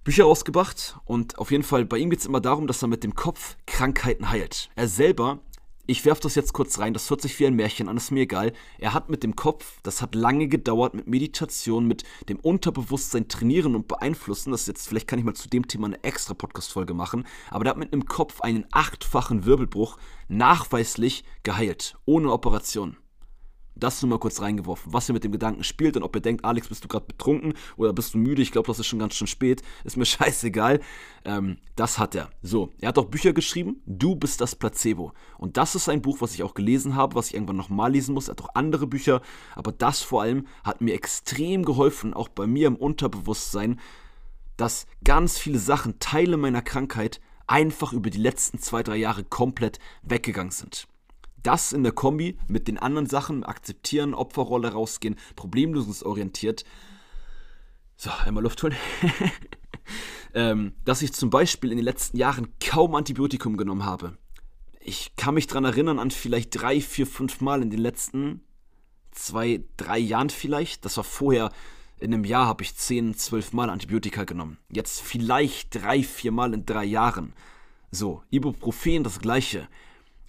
Bücher 0.06 0.26
rausgebracht 0.26 0.98
und 1.06 1.40
auf 1.40 1.50
jeden 1.50 1.64
Fall 1.64 1.84
bei 1.84 1.98
ihm 1.98 2.12
geht 2.12 2.20
es 2.20 2.28
immer 2.28 2.40
darum, 2.40 2.68
dass 2.68 2.84
er 2.84 2.88
mit 2.88 3.04
dem 3.04 3.16
Kopf 3.16 3.58
Krankheiten 3.66 4.30
heilt. 4.30 4.70
Er 4.76 4.88
selber, 4.88 5.40
ich 5.88 6.06
werfe 6.06 6.22
das 6.22 6.36
jetzt 6.36 6.54
kurz 6.54 6.78
rein, 6.78 6.94
das 6.94 7.10
hört 7.10 7.24
sich 7.24 7.40
wie 7.40 7.48
ein 7.48 7.56
Märchen 7.56 7.90
an, 7.90 7.98
ist 7.98 8.12
mir 8.12 8.22
egal. 8.22 8.54
Er 8.78 8.94
hat 8.94 9.10
mit 9.10 9.24
dem 9.24 9.36
Kopf, 9.36 9.80
das 9.82 10.04
hat 10.04 10.14
lange 10.14 10.48
gedauert, 10.48 10.94
mit 10.94 11.08
Meditation, 11.08 11.88
mit 11.88 12.04
dem 12.30 12.40
Unterbewusstsein 12.40 13.28
trainieren 13.30 13.74
und 13.74 13.88
beeinflussen. 13.88 14.52
Das 14.52 14.68
jetzt, 14.68 14.88
vielleicht 14.88 15.08
kann 15.08 15.18
ich 15.18 15.26
mal 15.26 15.34
zu 15.34 15.50
dem 15.50 15.68
Thema 15.68 15.88
eine 15.88 16.04
extra 16.04 16.36
Podcast-Folge 16.36 16.94
machen, 16.94 17.26
aber 17.50 17.64
der 17.64 17.72
hat 17.72 17.80
mit 17.80 17.92
dem 17.92 18.06
Kopf 18.06 18.42
einen 18.42 18.68
achtfachen 18.72 19.46
Wirbelbruch 19.46 19.98
nachweislich 20.28 21.24
geheilt, 21.42 21.98
ohne 22.06 22.32
Operation. 22.32 22.96
Das 23.78 24.02
nur 24.02 24.10
mal 24.10 24.20
kurz 24.20 24.42
reingeworfen, 24.42 24.94
was 24.94 25.10
ihr 25.10 25.14
mit 25.14 25.26
dem 25.26 25.34
Gedanken 25.34 25.66
spielt 25.66 25.98
und 25.98 26.04
ob 26.04 26.16
ihr 26.16 26.22
denkt, 26.22 26.46
Alex, 26.46 26.70
bist 26.70 26.84
du 26.86 26.88
gerade 26.88 27.06
betrunken 27.06 27.54
oder 27.76 27.92
bist 27.92 28.14
du 28.14 28.18
müde? 28.18 28.42
Ich 28.42 28.54
glaube, 28.54 28.68
das 28.68 28.80
ist 28.80 28.88
schon 28.88 29.00
ganz 29.00 29.16
schön 29.16 29.28
spät. 29.28 29.64
Ist 29.84 29.98
mir 29.98 30.06
scheißegal. 30.06 30.80
Ähm, 31.26 31.58
das 31.76 32.00
hat 32.00 32.16
er. 32.16 32.30
So, 32.42 32.72
er 32.80 32.90
hat 32.90 32.98
auch 32.98 33.06
Bücher 33.06 33.34
geschrieben. 33.34 33.82
Du 33.86 34.16
bist 34.16 34.40
das 34.40 34.56
Placebo. 34.56 35.12
Und 35.38 35.58
das 35.58 35.76
ist 35.76 35.90
ein 35.90 36.02
Buch, 36.02 36.22
was 36.22 36.34
ich 36.34 36.44
auch 36.44 36.54
gelesen 36.54 36.96
habe, 36.96 37.16
was 37.16 37.28
ich 37.28 37.34
irgendwann 37.34 37.58
nochmal 37.58 37.92
lesen 37.92 38.14
muss. 38.14 38.30
Er 38.30 38.32
hat 38.32 38.42
auch 38.42 38.56
andere 38.56 38.88
Bücher. 38.88 39.22
Aber 39.56 39.74
das 39.74 40.02
vor 40.02 40.22
allem 40.22 40.48
hat 40.64 40.80
mir 40.80 40.94
extrem 40.94 41.66
geholfen, 41.66 42.14
auch 42.14 42.30
bei 42.30 42.48
mir 42.48 42.68
im 42.68 42.78
Unterbewusstsein, 42.78 43.80
dass 44.56 44.88
ganz 45.04 45.38
viele 45.38 45.60
Sachen, 45.60 46.00
Teile 46.00 46.38
meiner 46.38 46.62
Krankheit, 46.62 47.20
einfach 47.46 47.92
über 47.92 48.10
die 48.10 48.20
letzten 48.20 48.60
zwei, 48.60 48.84
drei 48.84 48.96
Jahre 48.96 49.26
komplett 49.26 49.80
weggegangen 50.02 50.52
sind 50.52 50.88
das 51.46 51.74
in 51.74 51.84
der 51.84 51.92
Kombi 51.92 52.38
mit 52.48 52.68
den 52.68 52.78
anderen 52.78 53.08
Sachen, 53.08 53.44
akzeptieren, 53.44 54.14
Opferrolle 54.14 54.74
rausgehen, 54.74 55.16
problemlösungsorientiert. 55.36 56.66
So, 57.98 58.10
einmal 58.26 58.44
Luft 58.44 58.62
holen. 58.64 58.76
ähm, 60.34 60.74
dass 60.84 61.02
ich 61.02 61.14
zum 61.14 61.30
Beispiel 61.30 61.72
in 61.72 61.78
den 61.78 61.86
letzten 61.86 62.18
Jahren 62.18 62.48
kaum 62.60 62.96
Antibiotikum 62.96 63.58
genommen 63.58 63.86
habe. 63.86 64.18
Ich 64.80 65.16
kann 65.16 65.36
mich 65.36 65.48
daran 65.48 65.66
erinnern 65.66 66.00
an 66.00 66.12
vielleicht 66.12 66.62
drei, 66.62 66.82
vier, 66.82 67.08
fünf 67.08 67.42
Mal 67.42 67.62
in 67.62 67.70
den 67.70 67.80
letzten 67.80 68.42
zwei, 69.12 69.64
drei 69.78 69.98
Jahren 69.98 70.30
vielleicht. 70.30 70.86
Das 70.86 70.98
war 70.98 71.04
vorher, 71.04 71.52
in 72.00 72.14
einem 72.14 72.26
Jahr 72.26 72.48
habe 72.48 72.64
ich 72.64 72.76
zehn, 72.76 73.16
zwölf 73.16 73.54
Mal 73.54 73.70
Antibiotika 73.70 74.26
genommen. 74.26 74.58
Jetzt 74.70 75.02
vielleicht 75.02 75.74
drei, 75.74 76.04
vier 76.04 76.32
Mal 76.32 76.54
in 76.54 76.66
drei 76.66 76.84
Jahren. 76.84 77.34
So, 77.92 78.24
Ibuprofen 78.30 79.04
das 79.04 79.20
gleiche 79.20 79.68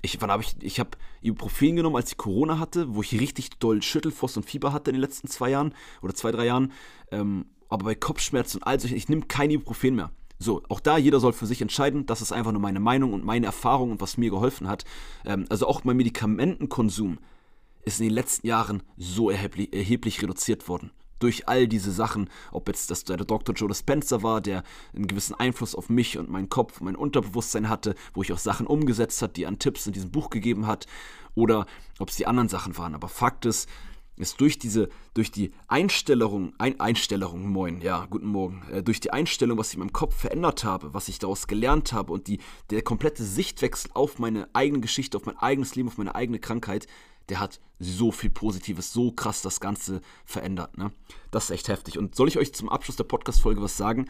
ich, 0.07 0.21
wann 0.21 0.31
habe 0.31 0.43
ich, 0.43 0.57
ich 0.61 0.81
habe 0.81 0.91
Ibuprofen 1.23 1.77
genommen, 1.77 1.97
als 1.97 2.13
ich 2.13 2.17
Corona 2.17 2.59
hatte, 2.59 2.95
wo 2.95 3.03
ich 3.03 3.13
richtig 3.21 3.51
doll 3.59 3.83
Schüttelfrost 3.83 4.37
und 4.39 4.45
Fieber 4.45 4.73
hatte 4.73 4.91
in 4.91 4.95
den 4.95 5.03
letzten 5.03 5.29
zwei 5.29 5.51
Jahren 5.51 5.75
oder 6.03 6.15
zwei, 6.15 6.33
drei 6.33 6.47
Jahren. 6.47 6.73
Ähm, 7.11 7.47
aber 7.69 7.85
bei 7.85 7.95
Kopfschmerzen 7.95 8.59
und 8.59 8.63
all 8.65 8.81
solchen, 8.81 8.97
ich 8.97 9.09
nehme 9.09 9.23
kein 9.23 9.51
Ibuprofen 9.51 9.97
mehr. 9.97 10.11
So, 10.39 10.63
auch 10.69 10.81
da, 10.81 10.99
jeder 10.99 11.21
soll 11.21 11.33
für 11.33 11.47
sich 11.47 11.63
entscheiden. 11.63 12.07
Das 12.07 12.23
ist 12.23 12.33
einfach 12.33 12.53
nur 12.53 12.61
meine 12.61 12.81
Meinung 12.81 13.13
und 13.13 13.25
meine 13.25 13.47
Erfahrung 13.47 13.91
und 13.91 14.01
was 14.01 14.19
mir 14.19 14.31
geholfen 14.31 14.69
hat. 14.69 14.85
Ähm, 15.25 15.47
also 15.49 15.67
auch 15.67 15.85
mein 15.85 15.97
Medikamentenkonsum 15.97 17.19
ist 17.85 18.01
in 18.01 18.07
den 18.07 18.15
letzten 18.15 18.47
Jahren 18.47 18.83
so 18.97 19.31
erheblich, 19.31 19.73
erheblich 19.73 20.23
reduziert 20.23 20.69
worden 20.69 20.91
durch 21.19 21.49
all 21.49 21.69
diese 21.69 21.93
Sachen, 21.93 22.29
ob 22.53 22.69
jetzt 22.69 22.91
das 22.91 23.05
der 23.05 23.17
Dr. 23.17 23.55
Joe 23.55 23.69
Dispenza 23.69 24.23
war, 24.23 24.41
der 24.41 24.63
einen 24.95 25.07
gewissen 25.07 25.35
Einfluss 25.35 25.75
auf 25.75 25.89
mich 25.89 26.19
und 26.19 26.31
meinen 26.31 26.49
Kopf, 26.49 26.81
mein 26.81 26.97
Unterbewusstsein 26.97 27.69
hatte, 27.69 27.95
wo 28.15 28.23
ich 28.23 28.33
auch 28.33 28.39
Sachen 28.39 28.67
umgesetzt 28.67 29.23
hat, 29.23 29.37
die 29.37 29.47
an 29.47 29.59
Tipps 29.59 29.87
in 29.87 29.93
diesem 29.93 30.11
Buch 30.11 30.31
gegeben 30.31 30.67
hat, 30.67 30.87
oder 31.35 31.67
ob 31.99 32.09
es 32.11 32.17
die 32.17 32.27
anderen 32.27 32.49
Sachen 32.49 32.77
waren. 32.79 32.95
Aber 32.95 33.09
Fakt 33.09 33.45
ist, 33.47 33.69
ist 34.17 34.41
durch 34.41 34.59
diese, 34.59 34.89
durch 35.15 35.31
die 35.31 35.53
Einstellung, 35.69 36.55
ein, 36.59 36.81
Einstellung, 36.81 37.49
moin, 37.51 37.81
ja, 37.83 38.07
guten 38.09 38.27
Morgen, 38.27 38.63
äh, 38.73 38.83
durch 38.83 39.01
die 39.01 39.13
Einstellung, 39.13 39.59
was 39.59 39.69
ich 39.69 39.75
in 39.75 39.81
meinem 39.81 39.93
Kopf 39.93 40.17
verändert 40.17 40.65
habe, 40.65 40.95
was 40.95 41.09
ich 41.09 41.19
daraus 41.19 41.47
gelernt 41.47 41.93
habe 41.93 42.13
und 42.13 42.27
die, 42.27 42.41
der 42.71 42.83
komplette 42.83 43.23
Sichtwechsel 43.23 43.91
auf 43.95 44.19
meine 44.19 44.49
eigene 44.55 44.81
Geschichte, 44.81 45.17
auf 45.17 45.27
mein 45.27 45.37
eigenes 45.37 45.75
Leben, 45.77 45.89
auf 45.89 45.99
meine 45.99 46.15
eigene 46.15 46.39
Krankheit, 46.39 46.87
der 47.29 47.41
hat 47.41 47.61
so 47.79 48.11
viel 48.11 48.31
Positives, 48.31 48.93
so 48.93 49.13
krass 49.13 49.43
das 49.43 49.61
Ganze 49.61 50.01
verändert. 50.25 50.79
Ne? 50.79 50.93
Das 51.31 51.45
ist 51.45 51.51
echt 51.51 51.69
heftig. 51.69 51.99
Und 51.99 52.15
soll 52.15 52.29
ich 52.29 52.39
euch 52.39 52.55
zum 52.55 52.69
Abschluss 52.69 52.97
der 52.97 53.05
Podcast-Folge 53.05 53.61
was 53.61 53.77
sagen? 53.77 54.09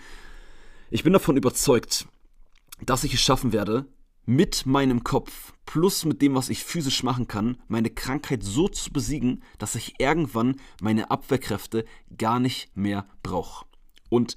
Ich 0.90 1.02
bin 1.02 1.12
davon 1.12 1.36
überzeugt, 1.36 2.06
dass 2.80 3.04
ich 3.04 3.14
es 3.14 3.20
schaffen 3.20 3.52
werde, 3.52 3.86
mit 4.26 4.66
meinem 4.66 5.04
Kopf 5.04 5.52
plus 5.66 6.04
mit 6.04 6.20
dem, 6.20 6.34
was 6.34 6.48
ich 6.48 6.64
physisch 6.64 7.02
machen 7.02 7.28
kann, 7.28 7.58
meine 7.68 7.90
Krankheit 7.90 8.42
so 8.42 8.68
zu 8.68 8.92
besiegen, 8.92 9.42
dass 9.58 9.76
ich 9.76 10.00
irgendwann 10.00 10.60
meine 10.80 11.10
Abwehrkräfte 11.10 11.84
gar 12.18 12.40
nicht 12.40 12.76
mehr 12.76 13.06
brauche. 13.22 13.66
Und 14.08 14.36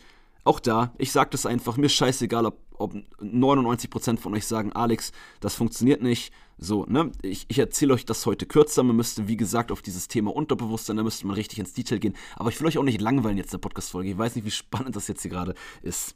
auch 0.49 0.59
da, 0.59 0.93
ich 0.97 1.11
sage 1.11 1.29
das 1.29 1.45
einfach, 1.45 1.77
mir 1.77 1.89
scheißegal, 1.89 2.47
ob, 2.47 2.57
ob 2.73 2.95
99% 3.21 4.17
von 4.17 4.33
euch 4.33 4.47
sagen, 4.47 4.73
Alex, 4.73 5.11
das 5.41 5.53
funktioniert 5.53 6.01
nicht. 6.01 6.33
So, 6.57 6.85
ne? 6.89 7.11
Ich, 7.21 7.45
ich 7.49 7.59
erzähle 7.59 7.93
euch 7.93 8.03
das 8.03 8.25
heute 8.25 8.47
kürzer. 8.47 8.81
Man 8.81 8.95
müsste, 8.95 9.27
wie 9.27 9.37
gesagt, 9.37 9.71
auf 9.71 9.83
dieses 9.83 10.07
Thema 10.07 10.35
Unterbewusstsein, 10.35 10.97
da 10.97 11.03
müsste 11.03 11.27
man 11.27 11.35
richtig 11.35 11.59
ins 11.59 11.73
Detail 11.73 11.99
gehen. 11.99 12.15
Aber 12.35 12.49
ich 12.49 12.59
will 12.59 12.67
euch 12.67 12.79
auch 12.79 12.83
nicht 12.83 12.99
langweilen 12.99 13.37
jetzt 13.37 13.53
in 13.53 13.59
der 13.59 13.67
Podcast-Folge. 13.67 14.09
Ich 14.09 14.17
weiß 14.17 14.35
nicht, 14.35 14.45
wie 14.45 14.51
spannend 14.51 14.95
das 14.95 15.07
jetzt 15.07 15.21
hier 15.21 15.31
gerade 15.31 15.53
ist. 15.83 16.15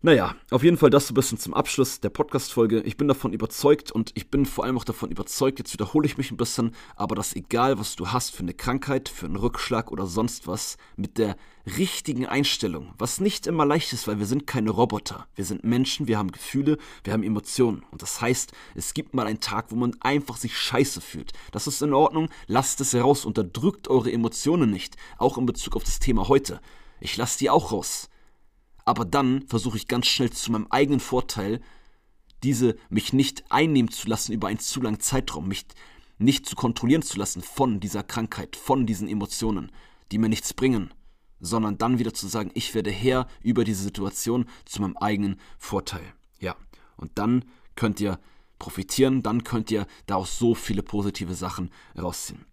Naja, 0.00 0.36
auf 0.52 0.62
jeden 0.62 0.76
Fall 0.76 0.90
das 0.90 1.08
so 1.08 1.12
ein 1.12 1.16
bisschen 1.16 1.38
zum 1.38 1.54
Abschluss 1.54 1.98
der 1.98 2.10
Podcast-Folge. 2.10 2.82
Ich 2.82 2.96
bin 2.96 3.08
davon 3.08 3.32
überzeugt 3.32 3.90
und 3.90 4.12
ich 4.14 4.30
bin 4.30 4.46
vor 4.46 4.62
allem 4.62 4.78
auch 4.78 4.84
davon 4.84 5.10
überzeugt, 5.10 5.58
jetzt 5.58 5.72
wiederhole 5.72 6.06
ich 6.06 6.16
mich 6.16 6.30
ein 6.30 6.36
bisschen, 6.36 6.72
aber 6.94 7.16
dass 7.16 7.34
egal, 7.34 7.80
was 7.80 7.96
du 7.96 8.06
hast 8.06 8.32
für 8.32 8.44
eine 8.44 8.54
Krankheit, 8.54 9.08
für 9.08 9.26
einen 9.26 9.34
Rückschlag 9.34 9.90
oder 9.90 10.06
sonst 10.06 10.46
was, 10.46 10.76
mit 10.94 11.18
der 11.18 11.36
richtigen 11.76 12.26
Einstellung, 12.26 12.94
was 12.96 13.18
nicht 13.18 13.48
immer 13.48 13.66
leicht 13.66 13.92
ist, 13.92 14.06
weil 14.06 14.20
wir 14.20 14.26
sind 14.26 14.46
keine 14.46 14.70
Roboter. 14.70 15.26
Wir 15.34 15.44
sind 15.44 15.64
Menschen, 15.64 16.06
wir 16.06 16.16
haben 16.16 16.30
Gefühle, 16.30 16.78
wir 17.02 17.12
haben 17.12 17.24
Emotionen. 17.24 17.84
Und 17.90 18.00
das 18.00 18.20
heißt, 18.20 18.52
es 18.76 18.94
gibt 18.94 19.14
mal 19.14 19.26
einen 19.26 19.40
Tag, 19.40 19.72
wo 19.72 19.74
man 19.74 19.96
einfach 19.98 20.36
sich 20.36 20.56
scheiße 20.56 21.00
fühlt. 21.00 21.32
Das 21.50 21.66
ist 21.66 21.82
in 21.82 21.92
Ordnung, 21.92 22.28
lasst 22.46 22.80
es 22.80 22.92
heraus, 22.92 23.24
unterdrückt 23.24 23.88
eure 23.88 24.12
Emotionen 24.12 24.70
nicht, 24.70 24.96
auch 25.18 25.38
in 25.38 25.46
Bezug 25.46 25.74
auf 25.74 25.82
das 25.82 25.98
Thema 25.98 26.28
heute. 26.28 26.60
Ich 27.00 27.16
lasse 27.16 27.40
die 27.40 27.50
auch 27.50 27.72
raus 27.72 28.08
aber 28.88 29.04
dann 29.04 29.46
versuche 29.46 29.76
ich 29.76 29.86
ganz 29.86 30.06
schnell 30.06 30.30
zu 30.30 30.50
meinem 30.50 30.66
eigenen 30.70 31.00
Vorteil, 31.00 31.60
diese 32.42 32.74
mich 32.88 33.12
nicht 33.12 33.44
einnehmen 33.50 33.90
zu 33.90 34.08
lassen 34.08 34.32
über 34.32 34.48
einen 34.48 34.60
zu 34.60 34.80
langen 34.80 34.98
Zeitraum, 34.98 35.46
mich 35.46 35.66
nicht 36.16 36.46
zu 36.46 36.56
kontrollieren 36.56 37.02
zu 37.02 37.18
lassen 37.18 37.42
von 37.42 37.80
dieser 37.80 38.02
Krankheit, 38.02 38.56
von 38.56 38.86
diesen 38.86 39.06
Emotionen, 39.06 39.70
die 40.10 40.16
mir 40.16 40.30
nichts 40.30 40.54
bringen, 40.54 40.94
sondern 41.38 41.76
dann 41.76 41.98
wieder 41.98 42.14
zu 42.14 42.28
sagen, 42.28 42.50
ich 42.54 42.74
werde 42.74 42.90
Herr 42.90 43.26
über 43.42 43.62
diese 43.62 43.82
Situation 43.82 44.46
zu 44.64 44.80
meinem 44.80 44.96
eigenen 44.96 45.38
Vorteil. 45.58 46.14
Ja, 46.40 46.56
und 46.96 47.10
dann 47.16 47.44
könnt 47.74 48.00
ihr 48.00 48.18
profitieren, 48.58 49.22
dann 49.22 49.44
könnt 49.44 49.70
ihr 49.70 49.86
daraus 50.06 50.38
so 50.38 50.54
viele 50.54 50.82
positive 50.82 51.34
Sachen 51.34 51.70
rausziehen. 51.94 52.46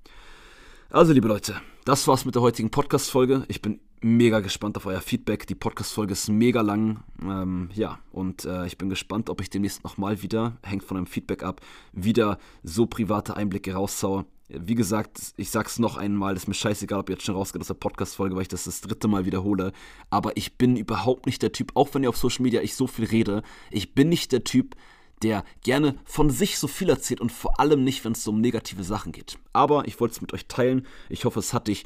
Also, 0.90 1.14
liebe 1.14 1.30
Leute, 1.30 1.62
das 1.86 2.10
war's 2.10 2.26
mit 2.26 2.36
der 2.36 2.42
heutigen 2.42 2.72
Podcast-Folge. 2.72 3.46
Ich 3.48 3.62
bin 3.62 3.80
mega 4.02 4.39
gespannt 4.39 4.78
auf 4.78 4.86
euer 4.86 5.02
Feedback. 5.02 5.48
Die 5.48 5.56
Podcast-Folge 5.56 6.14
ist 6.14 6.30
mega 6.30 6.62
lang. 6.62 7.04
Ähm, 7.22 7.70
ja, 7.74 8.00
und 8.12 8.46
äh, 8.46 8.66
ich 8.66 8.78
bin 8.78 8.89
gespannt, 8.89 9.30
ob 9.30 9.41
ich 9.41 9.50
demnächst 9.50 9.84
nochmal 9.84 10.22
wieder, 10.22 10.58
hängt 10.64 10.84
von 10.84 10.98
eurem 10.98 11.08
Feedback 11.08 11.43
ab, 11.43 11.62
wieder 11.91 12.38
so 12.64 12.86
private 12.86 13.36
Einblicke 13.36 13.74
raushaue. 13.74 14.26
Wie 14.48 14.76
gesagt, 14.76 15.34
ich 15.38 15.50
sag's 15.50 15.80
noch 15.80 15.98
einmal, 15.98 16.36
ist 16.36 16.48
mir 16.48 16.54
scheißegal, 16.54 17.00
ob 17.00 17.10
ihr 17.10 17.16
jetzt 17.16 17.26
schon 17.26 17.36
rausgeht 17.36 17.62
aus 17.62 17.68
der 17.68 17.74
Podcast-Folge, 17.74 18.36
weil 18.36 18.43
ich 18.43 18.48
das 18.48 18.66
das 18.66 18.82
dritte 18.82 19.08
Mal 19.08 19.26
wiederhole. 19.26 19.72
Aber 20.12 20.38
ich 20.38 20.58
bin 20.58 20.78
überhaupt 20.78 21.26
nicht 21.26 21.41
der 21.41 21.52
Typ, 21.52 21.72
auch 21.74 21.89
wenn 21.93 22.04
ihr 22.04 22.10
auf 22.10 22.18
Social 22.18 22.43
Media 22.43 22.62
ich 22.62 22.76
so 22.76 22.86
viel 22.86 23.06
rede, 23.06 23.41
ich 23.72 23.96
bin 23.96 24.10
nicht 24.10 24.32
der 24.32 24.43
Typ, 24.43 24.76
der 25.24 25.43
gerne 25.64 25.96
von 26.04 26.30
sich 26.30 26.60
so 26.60 26.68
viel 26.68 26.89
erzählt 26.89 27.22
und 27.22 27.32
vor 27.32 27.60
allem 27.60 27.84
nicht, 27.84 28.06
wenn 28.06 28.12
es 28.12 28.24
so 28.24 28.32
um 28.32 28.41
negative 28.41 28.84
Sachen 28.84 29.12
geht. 29.12 29.39
Aber 29.54 29.88
ich 29.88 30.00
wollte 30.00 30.14
es 30.14 30.22
mit 30.22 30.34
euch 30.34 30.46
teilen. 30.48 30.86
Ich 31.10 31.26
hoffe, 31.26 31.39
es 31.39 31.54
hat 31.54 31.68
dich 31.68 31.86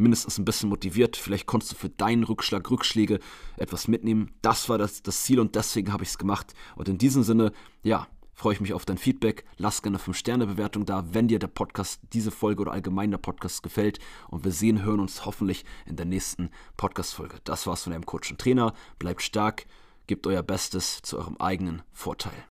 mindestens 0.00 0.38
ein 0.38 0.44
bisschen 0.44 0.68
motiviert. 0.68 1.16
Vielleicht 1.16 1.46
konntest 1.46 1.72
du 1.72 1.76
für 1.76 1.90
deinen 1.90 2.24
Rückschlag, 2.24 2.70
Rückschläge 2.70 3.20
etwas 3.56 3.88
mitnehmen. 3.88 4.32
Das 4.42 4.68
war 4.68 4.78
das, 4.78 5.02
das 5.02 5.24
Ziel 5.24 5.40
und 5.40 5.54
deswegen 5.54 5.92
habe 5.92 6.02
ich 6.02 6.10
es 6.10 6.18
gemacht. 6.18 6.54
Und 6.76 6.88
in 6.88 6.98
diesem 6.98 7.22
Sinne, 7.22 7.52
ja, 7.82 8.06
freue 8.40 8.54
ich 8.54 8.60
mich 8.60 8.72
auf 8.72 8.86
dein 8.86 8.96
Feedback. 8.96 9.44
Lass 9.58 9.82
gerne 9.82 9.98
eine 9.98 10.04
5-Sterne-Bewertung 10.04 10.86
da, 10.86 11.04
wenn 11.12 11.28
dir 11.28 11.38
der 11.38 11.48
Podcast, 11.48 12.00
diese 12.14 12.30
Folge 12.30 12.62
oder 12.62 12.72
allgemein 12.72 13.10
der 13.10 13.18
Podcast 13.18 13.62
gefällt. 13.62 13.98
Und 14.28 14.44
wir 14.44 14.52
sehen, 14.52 14.82
hören 14.82 15.00
uns 15.00 15.26
hoffentlich 15.26 15.64
in 15.84 15.96
der 15.96 16.06
nächsten 16.06 16.50
Podcast-Folge. 16.78 17.36
Das 17.44 17.66
war's 17.66 17.82
von 17.82 17.92
deinem 17.92 18.06
Coach 18.06 18.30
und 18.30 18.40
Trainer. 18.40 18.72
Bleibt 18.98 19.20
stark, 19.20 19.66
gebt 20.06 20.26
euer 20.26 20.42
Bestes 20.42 21.02
zu 21.02 21.18
eurem 21.18 21.36
eigenen 21.36 21.82
Vorteil. 21.92 22.49